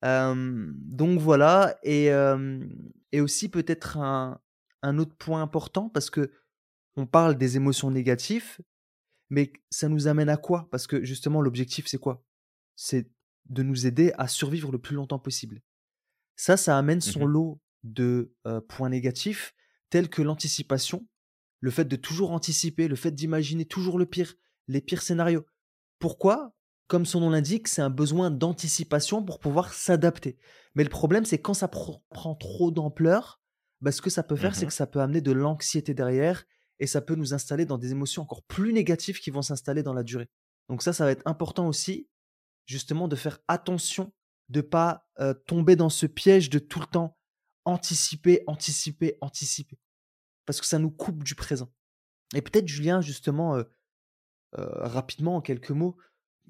donc 0.00 1.18
voilà, 1.18 1.76
et, 1.82 2.06
et 3.12 3.20
aussi 3.20 3.48
peut-être 3.48 3.98
un, 3.98 4.40
un, 4.82 4.98
autre 4.98 5.16
point 5.16 5.42
important, 5.42 5.88
parce 5.88 6.08
que 6.08 6.30
on 6.98 7.06
parle 7.06 7.38
des 7.38 7.56
émotions 7.56 7.90
négatives, 7.90 8.58
mais 9.30 9.52
ça 9.70 9.88
nous 9.88 10.08
amène 10.08 10.28
à 10.28 10.36
quoi? 10.36 10.68
Parce 10.70 10.86
que 10.86 11.04
justement, 11.04 11.40
l'objectif, 11.40 11.86
c'est 11.86 11.98
quoi? 11.98 12.24
C'est 12.76 13.10
de 13.48 13.62
nous 13.62 13.86
aider 13.86 14.12
à 14.18 14.28
survivre 14.28 14.72
le 14.72 14.78
plus 14.78 14.96
longtemps 14.96 15.18
possible. 15.18 15.62
Ça, 16.36 16.56
ça 16.56 16.76
amène 16.76 17.00
son 17.00 17.26
mmh 17.26 17.30
lot 17.30 17.60
de 17.84 18.34
points 18.68 18.88
négatifs, 18.88 19.54
tels 19.90 20.10
que 20.10 20.22
l'anticipation, 20.22 21.06
le 21.60 21.70
fait 21.70 21.86
de 21.86 21.96
toujours 21.96 22.32
anticiper, 22.32 22.88
le 22.88 22.96
fait 22.96 23.12
d'imaginer 23.12 23.64
toujours 23.64 23.98
le 23.98 24.06
pire, 24.06 24.34
les 24.66 24.80
pires 24.80 25.02
scénarios. 25.02 25.46
Pourquoi? 25.98 26.54
Comme 26.88 27.06
son 27.06 27.20
nom 27.20 27.30
l'indique, 27.30 27.68
c'est 27.68 27.82
un 27.82 27.90
besoin 27.90 28.30
d'anticipation 28.30 29.22
pour 29.22 29.40
pouvoir 29.40 29.72
s'adapter. 29.72 30.38
Mais 30.74 30.84
le 30.84 30.90
problème, 30.90 31.24
c'est 31.24 31.40
quand 31.40 31.54
ça 31.54 31.68
prend 31.68 32.34
trop 32.34 32.70
d'ampleur, 32.70 33.40
bah, 33.80 33.92
ce 33.92 34.02
que 34.02 34.10
ça 34.10 34.22
peut 34.22 34.36
faire, 34.36 34.54
c'est 34.54 34.64
mmh 34.64 34.68
que 34.68 34.74
ça 34.74 34.86
peut 34.86 35.00
amener 35.00 35.20
de 35.20 35.32
l'anxiété 35.32 35.94
derrière 35.94 36.44
et 36.80 36.86
ça 36.86 37.00
peut 37.00 37.14
nous 37.14 37.34
installer 37.34 37.64
dans 37.64 37.78
des 37.78 37.92
émotions 37.92 38.22
encore 38.22 38.42
plus 38.42 38.72
négatives 38.72 39.20
qui 39.20 39.30
vont 39.30 39.42
s'installer 39.42 39.82
dans 39.82 39.94
la 39.94 40.02
durée. 40.02 40.28
Donc 40.68 40.82
ça, 40.82 40.92
ça 40.92 41.04
va 41.04 41.10
être 41.10 41.26
important 41.26 41.66
aussi, 41.66 42.08
justement, 42.66 43.08
de 43.08 43.16
faire 43.16 43.40
attention, 43.48 44.12
de 44.48 44.60
pas 44.60 45.08
euh, 45.20 45.34
tomber 45.34 45.76
dans 45.76 45.88
ce 45.88 46.06
piège 46.06 46.50
de 46.50 46.58
tout 46.58 46.80
le 46.80 46.86
temps 46.86 47.16
anticiper, 47.64 48.44
anticiper, 48.46 49.18
anticiper. 49.20 49.78
Parce 50.46 50.60
que 50.60 50.66
ça 50.66 50.78
nous 50.78 50.90
coupe 50.90 51.24
du 51.24 51.34
présent. 51.34 51.70
Et 52.34 52.42
peut-être, 52.42 52.68
Julien, 52.68 53.00
justement, 53.00 53.56
euh, 53.56 53.64
euh, 54.58 54.66
rapidement, 54.86 55.36
en 55.36 55.40
quelques 55.40 55.70
mots, 55.70 55.96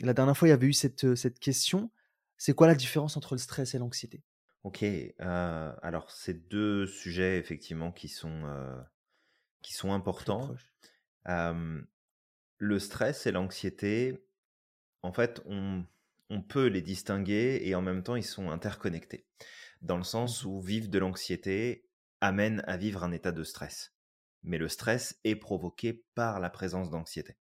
la 0.01 0.14
dernière 0.14 0.37
fois, 0.37 0.47
il 0.49 0.53
y 0.53 0.55
avait 0.55 0.67
eu 0.67 0.73
cette, 0.73 1.17
cette 1.17 1.41
question. 1.41 1.91
C'est 2.37 2.55
quoi 2.55 2.69
la 2.69 2.77
différence 2.77 3.17
entre 3.17 3.35
le 3.35 3.38
stress 3.38 3.75
et 3.75 3.79
l'anxiété? 3.79 4.23
Ok, 4.62 4.85
alors 5.19 6.11
c'est 6.11 6.49
deux 6.49 6.87
sujets 6.87 7.38
effectivement 7.38 7.91
qui 7.91 8.09
sont, 8.09 8.45
qui 9.62 9.75
sont 9.75 9.92
importants. 9.92 10.55
le 11.25 12.79
stress 12.79 13.27
et 13.27 13.33
l'anxiété, 13.33 14.25
en 15.03 15.12
fait, 15.12 15.40
on, 15.47 15.85
on, 16.31 16.42
peut 16.42 16.66
les 16.66 16.83
distinguer 16.83 17.61
et 17.62 17.75
en 17.75 17.83
même 17.83 18.03
temps, 18.03 18.16
ils 18.16 18.25
sont 18.25 18.51
interconnectés. 18.51 19.27
Dans 19.81 19.97
le 19.97 20.05
sens 20.05 20.44
mmh 20.44 20.49
où 20.49 20.61
vivre 20.61 20.88
de 20.88 20.99
l'anxiété 20.99 21.88
amène 22.21 22.64
à 22.66 22.77
vivre 22.77 23.05
un 23.05 23.12
état 23.12 23.33
de 23.33 23.44
stress. 23.44 23.94
Mais 24.42 24.59
le 24.59 24.68
stress 24.68 25.18
est 25.25 25.37
provoqué 25.37 26.05
par 26.14 26.40
la 26.40 26.51
présence 26.51 26.90
d'anxiété. 26.90 27.37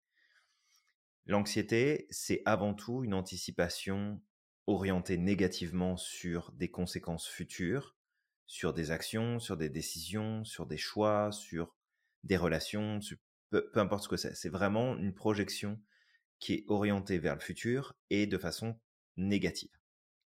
L'anxiété, 1.25 2.07
c'est 2.09 2.41
avant 2.45 2.73
tout 2.73 3.03
une 3.03 3.13
anticipation 3.13 4.21
orienté 4.65 5.17
négativement 5.17 5.97
sur 5.97 6.51
des 6.53 6.69
conséquences 6.69 7.27
futures, 7.27 7.95
sur 8.45 8.73
des 8.73 8.91
actions, 8.91 9.39
sur 9.39 9.57
des 9.57 9.69
décisions, 9.69 10.43
sur 10.45 10.65
des 10.65 10.77
choix, 10.77 11.31
sur 11.31 11.76
des 12.23 12.37
relations, 12.37 12.99
peu, 13.49 13.69
importe 13.75 14.03
ce 14.03 14.09
que 14.09 14.17
c'est. 14.17 14.35
C'est 14.35 14.49
vraiment 14.49 14.97
une 14.97 15.13
projection 15.13 15.79
qui 16.39 16.53
est 16.53 16.65
orientée 16.67 17.19
vers 17.19 17.35
le 17.35 17.41
futur 17.41 17.95
et 18.09 18.27
de 18.27 18.37
façon 18.37 18.79
négative. 19.15 19.71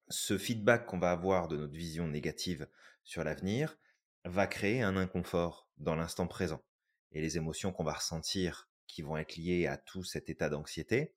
Ce 0.09 0.37
feedback 0.37 0.85
qu'on 0.85 0.99
va 0.99 1.11
avoir 1.11 1.47
de 1.47 1.57
notre 1.57 1.73
vision 1.73 2.07
négative 2.07 2.67
sur 3.03 3.23
l'avenir 3.23 3.77
va 4.25 4.47
créer 4.47 4.81
un 4.81 4.97
inconfort 4.97 5.69
dans 5.77 5.95
l'instant 5.95 6.27
présent. 6.27 6.63
Et 7.11 7.21
les 7.21 7.37
émotions 7.37 7.71
qu'on 7.71 7.83
va 7.83 7.93
ressentir 7.93 8.69
qui 8.87 9.01
vont 9.01 9.17
être 9.17 9.35
liées 9.35 9.67
à 9.67 9.77
tout 9.77 10.03
cet 10.03 10.29
état 10.29 10.49
d'anxiété, 10.49 11.15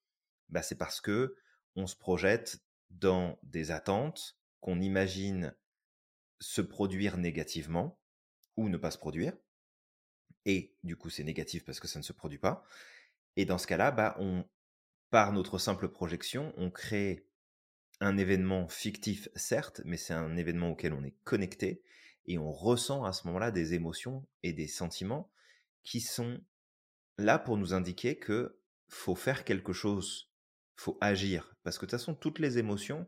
bah 0.48 0.62
c'est 0.62 0.78
parce 0.78 1.00
que 1.00 1.36
on 1.76 1.86
se 1.86 1.96
projette 1.96 2.62
dans 2.90 3.38
des 3.42 3.70
attentes 3.72 4.38
qu'on 4.60 4.80
imagine 4.80 5.54
se 6.40 6.60
produire 6.60 7.16
négativement 7.16 7.98
ou 8.56 8.68
ne 8.68 8.76
pas 8.76 8.90
se 8.90 8.98
produire. 8.98 9.36
Et 10.46 10.74
du 10.82 10.96
coup, 10.96 11.10
c'est 11.10 11.24
négatif 11.24 11.64
parce 11.64 11.80
que 11.80 11.88
ça 11.88 11.98
ne 11.98 12.04
se 12.04 12.12
produit 12.12 12.38
pas. 12.38 12.64
Et 13.36 13.44
dans 13.44 13.58
ce 13.58 13.66
cas-là, 13.66 13.90
bah, 13.90 14.18
par 15.10 15.32
notre 15.32 15.58
simple 15.58 15.88
projection, 15.88 16.52
on 16.56 16.70
crée 16.70 17.26
un 18.00 18.16
événement 18.16 18.68
fictif, 18.68 19.28
certes, 19.34 19.80
mais 19.84 19.96
c'est 19.96 20.14
un 20.14 20.36
événement 20.36 20.70
auquel 20.70 20.92
on 20.92 21.04
est 21.04 21.16
connecté 21.24 21.82
et 22.26 22.38
on 22.38 22.52
ressent 22.52 23.04
à 23.04 23.12
ce 23.12 23.26
moment-là 23.26 23.50
des 23.50 23.74
émotions 23.74 24.26
et 24.42 24.52
des 24.52 24.66
sentiments 24.66 25.30
qui 25.82 26.00
sont 26.00 26.40
là 27.18 27.38
pour 27.38 27.56
nous 27.56 27.74
indiquer 27.74 28.18
que 28.18 28.58
faut 28.88 29.14
faire 29.14 29.44
quelque 29.44 29.72
chose 29.72 30.34
faut 30.76 30.98
agir. 31.00 31.54
Parce 31.62 31.78
que 31.78 31.86
de 31.86 31.90
toute 31.90 31.98
façon, 31.98 32.14
toutes 32.14 32.38
les 32.38 32.58
émotions, 32.58 33.06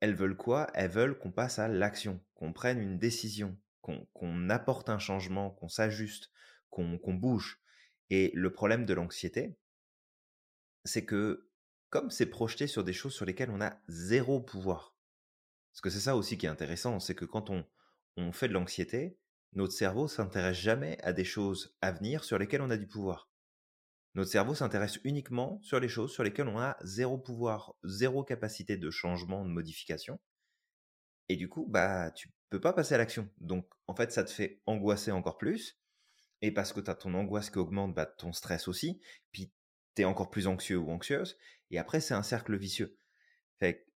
elles 0.00 0.14
veulent 0.14 0.36
quoi? 0.36 0.68
Elles 0.74 0.90
veulent 0.90 1.18
qu'on 1.18 1.32
passe 1.32 1.58
à 1.58 1.68
l'action, 1.68 2.20
qu'on 2.34 2.52
prenne 2.52 2.80
une 2.80 2.98
décision, 2.98 3.56
qu'on 4.12 4.50
apporte 4.50 4.88
un 4.88 4.98
changement, 4.98 5.50
qu'on 5.50 5.68
s'ajuste, 5.68 6.30
qu'on 6.70 7.14
bouge. 7.14 7.60
Et 8.10 8.30
le 8.34 8.52
problème 8.52 8.86
de 8.86 8.94
l'anxiété, 8.94 9.56
c'est 10.84 11.04
que 11.04 11.48
comme 11.90 12.10
c'est 12.10 12.26
projeté 12.26 12.66
sur 12.66 12.84
des 12.84 12.92
choses 12.92 13.14
sur 13.14 13.24
lesquelles 13.24 13.50
on 13.50 13.60
a 13.60 13.78
zéro 13.88 14.40
pouvoir, 14.40 14.96
parce 15.72 15.80
que 15.80 15.90
c'est 15.90 16.00
ça 16.00 16.16
aussi 16.16 16.38
qui 16.38 16.46
est 16.46 16.50
intéressant, 16.50 17.00
c'est 17.00 17.14
que 17.14 17.24
quand 17.24 17.50
on, 17.50 17.64
on 18.16 18.32
fait 18.32 18.48
de 18.48 18.52
l'anxiété, 18.52 19.18
notre 19.54 19.72
cerveau 19.72 20.08
s'intéresse 20.08 20.56
jamais 20.56 20.98
à 21.02 21.12
des 21.12 21.24
choses 21.24 21.76
à 21.80 21.92
venir 21.92 22.24
sur 22.24 22.38
lesquelles 22.38 22.62
on 22.62 22.70
a 22.70 22.76
du 22.76 22.86
pouvoir. 22.86 23.30
Notre 24.14 24.30
cerveau 24.30 24.54
s'intéresse 24.54 25.00
uniquement 25.02 25.60
sur 25.62 25.80
les 25.80 25.88
choses 25.88 26.12
sur 26.12 26.22
lesquelles 26.22 26.48
on 26.48 26.60
a 26.60 26.76
zéro 26.82 27.18
pouvoir, 27.18 27.74
zéro 27.82 28.22
capacité 28.22 28.76
de 28.76 28.90
changement, 28.90 29.44
de 29.44 29.50
modification. 29.50 30.20
Et 31.28 31.36
du 31.36 31.48
coup, 31.48 31.66
bah, 31.68 32.10
tu 32.12 32.30
pas 32.58 32.72
passer 32.72 32.94
à 32.94 32.98
l'action. 32.98 33.28
Donc, 33.38 33.68
en 33.86 33.94
fait, 33.94 34.12
ça 34.12 34.24
te 34.24 34.30
fait 34.30 34.62
angoisser 34.66 35.10
encore 35.10 35.38
plus. 35.38 35.80
Et 36.42 36.52
parce 36.52 36.72
que 36.72 36.80
tu 36.80 36.90
as 36.90 36.94
ton 36.94 37.14
angoisse 37.14 37.50
qui 37.50 37.58
augmente, 37.58 37.94
bah, 37.94 38.06
ton 38.06 38.32
stress 38.32 38.68
aussi. 38.68 39.00
Puis, 39.32 39.52
tu 39.94 40.02
es 40.02 40.04
encore 40.04 40.30
plus 40.30 40.46
anxieux 40.46 40.78
ou 40.78 40.90
anxieuse. 40.90 41.38
Et 41.70 41.78
après, 41.78 42.00
c'est 42.00 42.14
un 42.14 42.22
cercle 42.22 42.56
vicieux. 42.56 42.98
Fait 43.58 43.86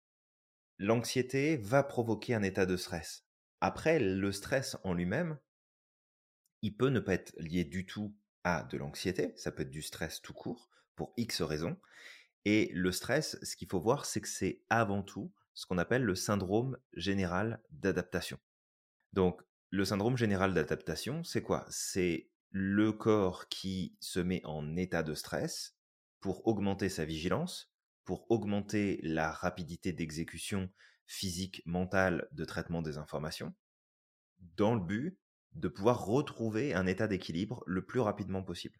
l'anxiété 0.78 1.56
va 1.56 1.82
provoquer 1.82 2.34
un 2.34 2.42
état 2.42 2.66
de 2.66 2.76
stress. 2.76 3.24
Après, 3.60 3.98
le 3.98 4.32
stress 4.32 4.76
en 4.84 4.94
lui-même, 4.94 5.38
il 6.62 6.76
peut 6.76 6.88
ne 6.88 7.00
pas 7.00 7.14
être 7.14 7.34
lié 7.38 7.64
du 7.64 7.86
tout 7.86 8.16
à 8.44 8.62
de 8.64 8.76
l'anxiété, 8.76 9.32
ça 9.36 9.50
peut 9.50 9.62
être 9.62 9.70
du 9.70 9.82
stress 9.82 10.22
tout 10.22 10.32
court, 10.32 10.70
pour 10.94 11.12
X 11.16 11.42
raisons. 11.42 11.76
Et 12.44 12.70
le 12.72 12.92
stress, 12.92 13.38
ce 13.42 13.56
qu'il 13.56 13.68
faut 13.68 13.80
voir, 13.80 14.06
c'est 14.06 14.20
que 14.20 14.28
c'est 14.28 14.62
avant 14.70 15.02
tout 15.02 15.32
ce 15.54 15.66
qu'on 15.66 15.78
appelle 15.78 16.04
le 16.04 16.14
syndrome 16.14 16.78
général 16.92 17.60
d'adaptation. 17.70 18.38
Donc, 19.12 19.42
le 19.70 19.84
syndrome 19.84 20.16
général 20.16 20.54
d'adaptation, 20.54 21.24
c'est 21.24 21.42
quoi? 21.42 21.66
C'est 21.68 22.30
le 22.50 22.92
corps 22.92 23.48
qui 23.48 23.96
se 24.00 24.20
met 24.20 24.40
en 24.44 24.76
état 24.76 25.02
de 25.02 25.14
stress 25.14 25.76
pour 26.20 26.46
augmenter 26.46 26.88
sa 26.88 27.04
vigilance, 27.04 27.72
pour 28.04 28.30
augmenter 28.30 29.00
la 29.02 29.30
rapidité 29.30 29.92
d'exécution 29.92 30.70
physique, 31.06 31.62
mentale 31.66 32.28
de 32.32 32.44
traitement 32.44 32.82
des 32.82 32.98
informations, 32.98 33.54
dans 34.56 34.74
le 34.74 34.80
but 34.80 35.18
de 35.52 35.68
pouvoir 35.68 36.04
retrouver 36.04 36.74
un 36.74 36.86
état 36.86 37.06
d'équilibre 37.06 37.62
le 37.66 37.84
plus 37.84 38.00
rapidement 38.00 38.42
possible. 38.42 38.78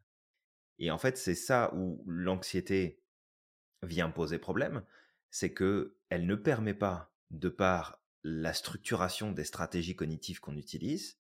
Et 0.79 0.91
en 0.91 0.99
fait, 0.99 1.17
c'est 1.19 1.35
ça 1.35 1.73
où 1.75 2.05
l'anxiété 2.07 3.03
vient 3.83 4.11
poser 4.11 4.39
problème, 4.39 4.85
c'est 5.31 5.53
que 5.53 5.97
elle 6.09 6.27
ne 6.27 6.35
permet 6.35 6.75
pas, 6.75 7.13
de 7.31 7.49
par 7.49 8.03
la 8.23 8.53
structuration 8.53 9.33
des 9.33 9.45
stratégies 9.45 9.97
cognitives 9.97 10.41
qu'on 10.41 10.57
utilise, 10.57 11.19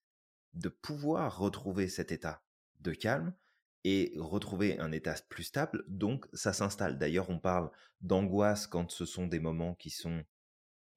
de 0.54 0.68
pouvoir 0.68 1.38
retrouver 1.38 1.88
cet 1.88 2.12
état 2.12 2.42
de 2.80 2.92
calme 2.92 3.34
et 3.84 4.12
retrouver 4.16 4.78
un 4.80 4.92
état 4.92 5.14
plus 5.28 5.44
stable, 5.44 5.84
donc 5.88 6.26
ça 6.32 6.52
s'installe. 6.52 6.98
D'ailleurs, 6.98 7.30
on 7.30 7.38
parle 7.38 7.70
d'angoisse 8.00 8.66
quand 8.66 8.90
ce 8.90 9.04
sont 9.04 9.26
des 9.26 9.38
moments 9.38 9.74
qui 9.74 9.90
sont 9.90 10.24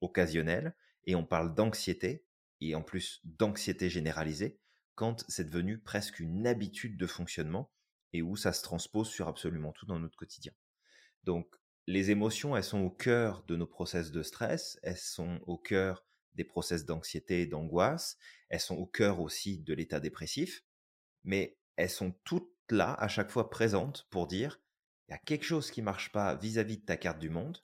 occasionnels, 0.00 0.74
et 1.04 1.14
on 1.14 1.24
parle 1.24 1.54
d'anxiété 1.54 2.24
et 2.60 2.74
en 2.74 2.82
plus 2.82 3.20
d'anxiété 3.24 3.90
généralisée, 3.90 4.58
quand 4.94 5.24
c'est 5.28 5.44
devenu 5.44 5.78
presque 5.78 6.20
une 6.20 6.46
habitude 6.46 6.96
de 6.96 7.06
fonctionnement 7.06 7.72
et 8.12 8.22
où 8.22 8.36
ça 8.36 8.52
se 8.52 8.62
transpose 8.62 9.08
sur 9.08 9.26
absolument 9.26 9.72
tout 9.72 9.86
dans 9.86 9.98
notre 9.98 10.16
quotidien. 10.16 10.52
Donc, 11.24 11.56
les 11.86 12.10
émotions, 12.10 12.56
elles 12.56 12.64
sont 12.64 12.80
au 12.80 12.90
cœur 12.90 13.44
de 13.44 13.56
nos 13.56 13.66
process 13.66 14.10
de 14.10 14.22
stress, 14.22 14.78
elles 14.82 14.96
sont 14.96 15.40
au 15.46 15.58
cœur 15.58 16.04
des 16.34 16.44
process 16.44 16.84
d'anxiété 16.86 17.42
et 17.42 17.46
d'angoisse, 17.46 18.16
elles 18.48 18.60
sont 18.60 18.76
au 18.76 18.86
cœur 18.86 19.20
aussi 19.20 19.58
de 19.58 19.74
l'état 19.74 20.00
dépressif, 20.00 20.64
mais 21.24 21.58
elles 21.76 21.90
sont 21.90 22.12
toutes 22.24 22.50
là, 22.70 22.94
à 22.94 23.08
chaque 23.08 23.30
fois 23.30 23.50
présentes, 23.50 24.06
pour 24.10 24.26
dire, 24.26 24.60
il 25.08 25.12
y 25.12 25.14
a 25.14 25.18
quelque 25.18 25.44
chose 25.44 25.70
qui 25.70 25.82
marche 25.82 26.10
pas 26.12 26.34
vis-à-vis 26.36 26.78
de 26.78 26.84
ta 26.84 26.96
carte 26.96 27.18
du 27.18 27.28
monde, 27.28 27.62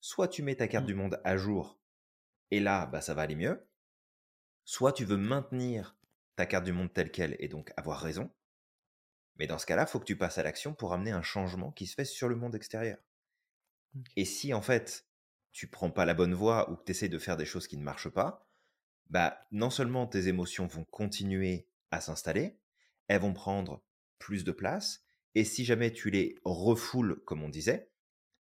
soit 0.00 0.28
tu 0.28 0.42
mets 0.42 0.56
ta 0.56 0.68
carte 0.68 0.84
mmh. 0.84 0.88
du 0.88 0.94
monde 0.94 1.20
à 1.24 1.36
jour, 1.36 1.80
et 2.50 2.60
là, 2.60 2.86
bah, 2.86 3.00
ça 3.00 3.14
va 3.14 3.22
aller 3.22 3.36
mieux, 3.36 3.66
Soit 4.64 4.92
tu 4.92 5.04
veux 5.04 5.16
maintenir 5.16 5.96
ta 6.36 6.46
carte 6.46 6.64
du 6.64 6.72
monde 6.72 6.92
telle 6.92 7.10
qu'elle 7.10 7.36
et 7.40 7.48
donc 7.48 7.72
avoir 7.76 8.00
raison, 8.00 8.30
mais 9.36 9.46
dans 9.46 9.58
ce 9.58 9.66
cas-là, 9.66 9.82
il 9.82 9.90
faut 9.90 9.98
que 9.98 10.04
tu 10.04 10.16
passes 10.16 10.38
à 10.38 10.42
l'action 10.42 10.74
pour 10.74 10.92
amener 10.92 11.10
un 11.10 11.22
changement 11.22 11.72
qui 11.72 11.86
se 11.86 11.94
fait 11.94 12.04
sur 12.04 12.28
le 12.28 12.36
monde 12.36 12.54
extérieur. 12.54 12.98
Et 14.16 14.24
si 14.24 14.54
en 14.54 14.62
fait, 14.62 15.06
tu 15.52 15.66
prends 15.66 15.90
pas 15.90 16.04
la 16.04 16.14
bonne 16.14 16.34
voie 16.34 16.70
ou 16.70 16.76
que 16.76 16.84
tu 16.84 16.92
essaies 16.92 17.08
de 17.08 17.18
faire 17.18 17.36
des 17.36 17.44
choses 17.44 17.66
qui 17.66 17.76
ne 17.76 17.82
marchent 17.82 18.08
pas, 18.08 18.48
bah 19.10 19.46
non 19.50 19.70
seulement 19.70 20.06
tes 20.06 20.28
émotions 20.28 20.66
vont 20.66 20.84
continuer 20.84 21.68
à 21.90 22.00
s'installer, 22.00 22.58
elles 23.08 23.20
vont 23.20 23.34
prendre 23.34 23.82
plus 24.18 24.44
de 24.44 24.52
place, 24.52 25.04
et 25.34 25.44
si 25.44 25.64
jamais 25.64 25.92
tu 25.92 26.10
les 26.10 26.38
refoules, 26.44 27.22
comme 27.24 27.42
on 27.42 27.48
disait, 27.48 27.90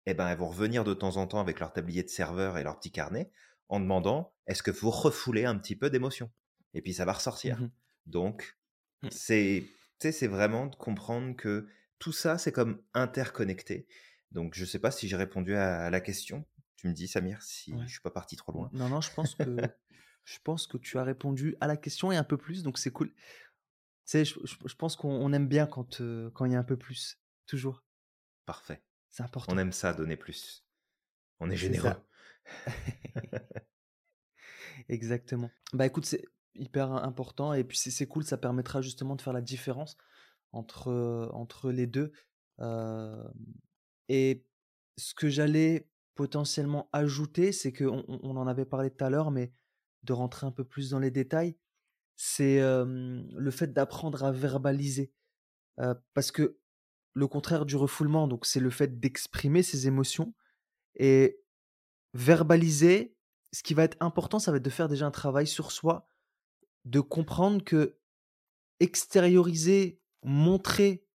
eh 0.06 0.14
ben 0.14 0.28
elles 0.28 0.38
vont 0.38 0.48
revenir 0.48 0.84
de 0.84 0.94
temps 0.94 1.16
en 1.16 1.26
temps 1.26 1.40
avec 1.40 1.60
leur 1.60 1.72
tablier 1.72 2.02
de 2.02 2.08
serveur 2.08 2.58
et 2.58 2.62
leur 2.62 2.78
petit 2.78 2.90
carnet 2.90 3.30
en 3.68 3.80
demandant 3.80 4.34
est-ce 4.46 4.62
que 4.62 4.70
vous 4.70 4.90
refoulez 4.90 5.44
un 5.44 5.56
petit 5.56 5.76
peu 5.76 5.90
d'émotion 5.90 6.30
Et 6.74 6.82
puis 6.82 6.94
ça 6.94 7.04
va 7.04 7.12
ressortir. 7.12 7.60
Mmh 7.60 7.70
Donc, 8.06 8.56
mmh. 9.02 9.08
c'est 9.10 9.64
c'est 9.98 10.26
vraiment 10.26 10.66
de 10.66 10.76
comprendre 10.76 11.36
que 11.36 11.68
tout 11.98 12.12
ça, 12.12 12.38
c'est 12.38 12.52
comme 12.52 12.82
interconnecté. 12.94 13.86
Donc, 14.32 14.54
je 14.54 14.62
ne 14.62 14.66
sais 14.66 14.78
pas 14.78 14.90
si 14.90 15.08
j'ai 15.08 15.16
répondu 15.16 15.54
à 15.56 15.90
la 15.90 16.00
question. 16.00 16.44
Tu 16.76 16.88
me 16.88 16.92
dis, 16.92 17.08
Samir, 17.08 17.42
si 17.42 17.74
je 17.84 17.90
suis 17.90 18.00
pas 18.00 18.10
parti 18.10 18.36
trop 18.36 18.52
loin. 18.52 18.70
Non, 18.72 18.88
non, 18.88 19.00
je 19.00 19.12
pense 19.12 19.34
que 19.34 19.44
je 20.24 20.38
pense 20.44 20.66
que 20.66 20.78
tu 20.78 20.98
as 20.98 21.04
répondu 21.04 21.56
à 21.60 21.66
la 21.66 21.76
question 21.76 22.12
et 22.12 22.16
un 22.16 22.24
peu 22.24 22.36
plus, 22.38 22.62
donc 22.62 22.78
c'est 22.78 22.90
cool. 22.90 23.12
sais, 24.04 24.24
je, 24.24 24.38
je- 24.44 24.74
pense 24.76 24.96
qu'on 24.96 25.32
aime 25.32 25.48
bien 25.48 25.66
quand 25.66 26.00
euh, 26.00 26.30
quand 26.30 26.44
il 26.44 26.52
y 26.52 26.54
a 26.54 26.58
un 26.58 26.64
peu 26.64 26.76
plus, 26.76 27.20
toujours. 27.46 27.84
Parfait. 28.46 28.82
C'est 29.10 29.22
important. 29.22 29.52
On 29.52 29.58
aime 29.58 29.72
ça, 29.72 29.92
donner 29.92 30.16
plus. 30.16 30.64
On 31.40 31.50
est 31.50 31.56
généreux. 31.56 31.92
Exactement. 34.88 35.50
Bah 35.72 35.86
écoute, 35.86 36.04
c'est 36.06 36.24
hyper 36.54 36.90
important 36.92 37.52
et 37.54 37.64
puis 37.64 37.78
c'est 37.78 38.06
cool, 38.06 38.24
ça 38.24 38.36
permettra 38.36 38.82
justement 38.82 39.16
de 39.16 39.22
faire 39.22 39.32
la 39.32 39.40
différence 39.40 39.96
entre, 40.52 41.30
entre 41.32 41.70
les 41.70 41.86
deux. 41.86 42.12
Et 44.12 44.44
ce 44.98 45.14
que 45.14 45.28
j'allais 45.28 45.88
potentiellement 46.16 46.90
ajouter, 46.92 47.52
c'est 47.52 47.72
qu'on 47.72 48.04
on 48.08 48.36
en 48.36 48.48
avait 48.48 48.64
parlé 48.64 48.90
tout 48.90 49.04
à 49.04 49.08
l'heure, 49.08 49.30
mais 49.30 49.52
de 50.02 50.12
rentrer 50.12 50.48
un 50.48 50.50
peu 50.50 50.64
plus 50.64 50.90
dans 50.90 50.98
les 50.98 51.12
détails, 51.12 51.56
c'est 52.16 52.60
le 52.60 53.50
fait 53.52 53.72
d'apprendre 53.72 54.24
à 54.24 54.32
verbaliser. 54.32 55.12
parce 56.12 56.32
que 56.32 56.58
le 57.14 57.28
contraire 57.28 57.64
du 57.66 57.76
refoulement, 57.76 58.26
donc 58.26 58.46
c'est 58.46 58.58
le 58.58 58.70
fait 58.70 58.98
d'exprimer 58.98 59.62
ses 59.62 59.86
émotions. 59.86 60.34
Et 60.96 61.40
verbaliser, 62.12 63.16
ce 63.52 63.62
qui 63.62 63.74
va 63.74 63.84
être 63.84 63.96
important, 64.00 64.40
ça 64.40 64.50
va 64.50 64.56
être 64.56 64.64
de 64.64 64.70
faire 64.70 64.88
déjà 64.88 65.06
un 65.06 65.12
travail 65.12 65.46
sur 65.46 65.70
soi, 65.70 66.08
de 66.84 66.98
comprendre 66.98 67.62
que 67.62 67.96
extérioriser, 68.80 70.00
montrer 70.24 71.06